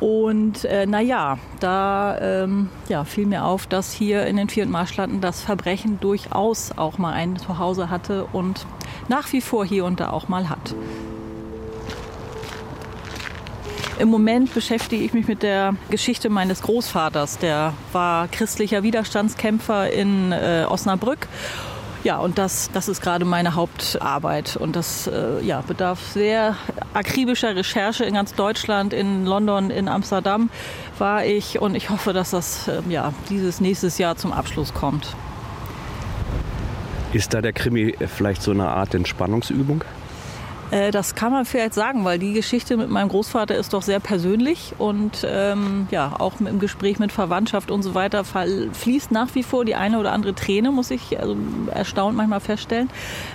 Und 0.00 0.64
äh, 0.64 0.86
naja, 0.86 1.38
da 1.60 2.18
ähm, 2.18 2.70
ja, 2.88 3.04
fiel 3.04 3.26
mir 3.26 3.44
auf, 3.44 3.66
dass 3.66 3.92
hier 3.92 4.26
in 4.26 4.36
den 4.36 4.48
Vier- 4.48 4.64
und 4.64 4.70
Marschlanden 4.70 5.20
das 5.20 5.42
Verbrechen 5.42 6.00
durchaus 6.00 6.72
auch 6.76 6.96
mal 6.96 7.12
ein 7.12 7.36
Zuhause 7.36 7.90
hatte 7.90 8.24
und 8.32 8.66
nach 9.10 9.30
wie 9.32 9.42
vor 9.42 9.66
hier 9.66 9.84
und 9.84 10.00
da 10.00 10.10
auch 10.10 10.28
mal 10.28 10.48
hat. 10.48 10.74
Im 13.98 14.08
Moment 14.08 14.54
beschäftige 14.54 15.04
ich 15.04 15.12
mich 15.12 15.28
mit 15.28 15.42
der 15.42 15.74
Geschichte 15.90 16.30
meines 16.30 16.62
Großvaters. 16.62 17.36
Der 17.36 17.74
war 17.92 18.28
christlicher 18.28 18.82
Widerstandskämpfer 18.82 19.92
in 19.92 20.32
äh, 20.32 20.64
Osnabrück 20.66 21.28
ja, 22.02 22.18
und 22.18 22.38
das, 22.38 22.70
das 22.72 22.88
ist 22.88 23.02
gerade 23.02 23.24
meine 23.24 23.54
Hauptarbeit. 23.54 24.56
Und 24.56 24.74
das 24.74 25.06
äh, 25.06 25.42
ja, 25.42 25.60
bedarf 25.60 26.00
sehr 26.00 26.56
akribischer 26.94 27.54
Recherche 27.54 28.04
in 28.04 28.14
ganz 28.14 28.34
Deutschland, 28.34 28.92
in 28.92 29.26
London, 29.26 29.70
in 29.70 29.86
Amsterdam 29.88 30.48
war 30.98 31.26
ich. 31.26 31.60
Und 31.60 31.74
ich 31.74 31.90
hoffe, 31.90 32.12
dass 32.12 32.30
das 32.30 32.68
äh, 32.68 32.80
ja, 32.88 33.12
dieses 33.28 33.60
nächstes 33.60 33.98
Jahr 33.98 34.16
zum 34.16 34.32
Abschluss 34.32 34.72
kommt. 34.72 35.14
Ist 37.12 37.34
da 37.34 37.40
der 37.40 37.52
Krimi 37.52 37.94
vielleicht 38.06 38.42
so 38.42 38.52
eine 38.52 38.68
Art 38.68 38.94
Entspannungsübung? 38.94 39.82
Äh, 40.70 40.92
das 40.92 41.16
kann 41.16 41.32
man 41.32 41.44
vielleicht 41.44 41.74
sagen, 41.74 42.04
weil 42.04 42.18
die 42.18 42.32
Geschichte 42.32 42.76
mit 42.76 42.88
meinem 42.88 43.08
Großvater 43.08 43.56
ist 43.56 43.72
doch 43.72 43.82
sehr 43.82 43.98
persönlich 43.98 44.74
und 44.78 45.26
ähm, 45.28 45.88
ja, 45.90 46.14
auch 46.18 46.34
im 46.40 46.60
Gespräch 46.60 46.98
mit 46.98 47.10
Verwandtschaft 47.10 47.70
und 47.70 47.82
so 47.82 47.94
weiter 47.94 48.24
fließt 48.24 49.10
nach 49.10 49.34
wie 49.34 49.42
vor 49.42 49.64
die 49.64 49.74
eine 49.74 49.98
oder 49.98 50.12
andere 50.12 50.34
Träne, 50.34 50.70
muss 50.70 50.90
ich 50.90 51.18
also 51.18 51.36
erstaunt 51.72 52.16
manchmal 52.16 52.40
feststellen. 52.40 52.88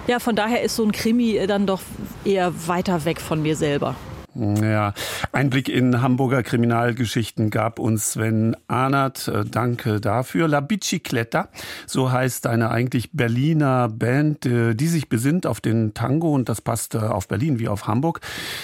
Ja, 0.07 0.19
von 0.19 0.35
daher 0.35 0.61
ist 0.61 0.77
so 0.77 0.83
ein 0.83 0.91
Krimi 0.91 1.45
dann 1.47 1.65
doch 1.65 1.81
eher 2.23 2.53
weiter 2.67 3.03
weg 3.03 3.19
von 3.19 3.41
mir 3.41 3.55
selber. 3.57 3.95
Ja, 4.35 4.93
Einblick 5.31 5.69
in 5.69 6.01
Hamburger 6.01 6.43
Kriminalgeschichten 6.43 7.49
gab 7.49 7.79
uns 7.79 8.11
Sven 8.11 8.57
Ahnert. 8.67 9.29
Äh, 9.29 9.45
danke 9.45 10.01
dafür. 10.01 10.49
La 10.49 10.59
Bicicletta, 10.59 11.47
so 11.87 12.11
heißt 12.11 12.45
eine 12.47 12.69
eigentlich 12.69 13.13
Berliner 13.13 13.87
Band, 13.87 14.45
äh, 14.45 14.75
die 14.75 14.87
sich 14.87 15.07
besinnt 15.07 15.47
auf 15.47 15.61
den 15.61 15.93
Tango 15.93 16.33
und 16.33 16.49
das 16.49 16.59
passt 16.59 16.95
äh, 16.95 16.97
auf 16.97 17.29
Berlin 17.29 17.59
wie 17.59 17.69
auf 17.69 17.87
Hamburg. 17.87 18.19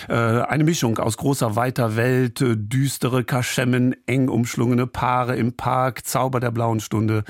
Eine 0.07 0.63
Mischung 0.63 0.97
aus 0.97 1.17
großer 1.17 1.55
weiter 1.55 1.95
Welt, 1.95 2.43
düstere 2.43 3.23
Kaschemmen, 3.23 3.95
eng 4.07 4.29
umschlungene 4.29 4.87
Paare 4.87 5.35
im 5.35 5.53
Park, 5.53 6.05
Zauber 6.05 6.39
der 6.39 6.51
blauen 6.51 6.79
Stunde 6.79 7.23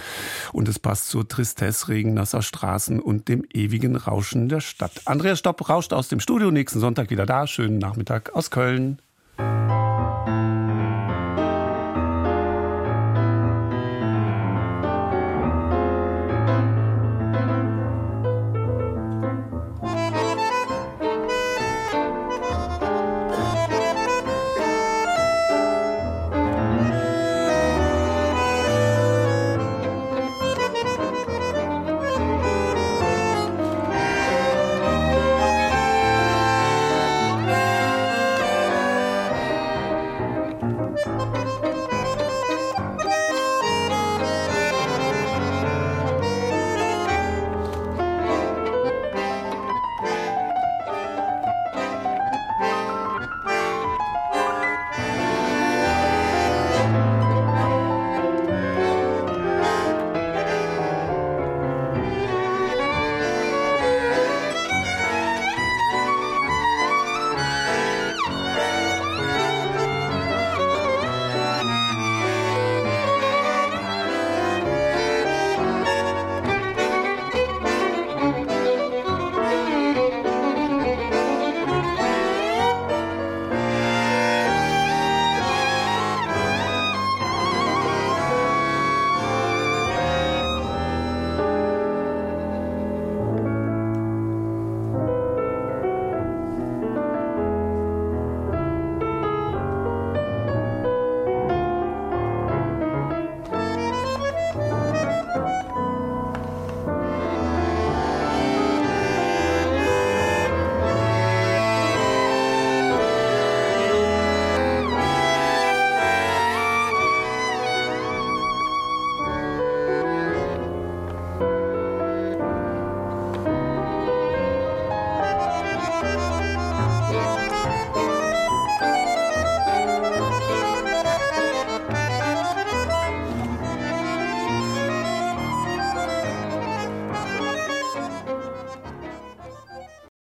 und 0.51 0.67
es 0.67 0.79
passt 0.79 1.09
zur 1.09 1.27
Tristesse 1.27 1.89
regennasser 1.89 2.41
Straßen 2.41 2.99
und 2.99 3.27
dem 3.27 3.43
ewigen 3.53 3.95
Rauschen 3.95 4.49
der 4.49 4.61
Stadt. 4.61 5.01
Andreas 5.05 5.39
Stopp 5.39 5.69
rauscht 5.69 5.93
aus 5.93 6.07
dem 6.07 6.19
Studio, 6.19 6.49
nächsten 6.49 6.79
Sonntag 6.79 7.09
wieder 7.09 7.25
da. 7.25 7.45
Schönen 7.45 7.77
Nachmittag 7.77 8.30
aus 8.33 8.49
Köln. 8.51 9.01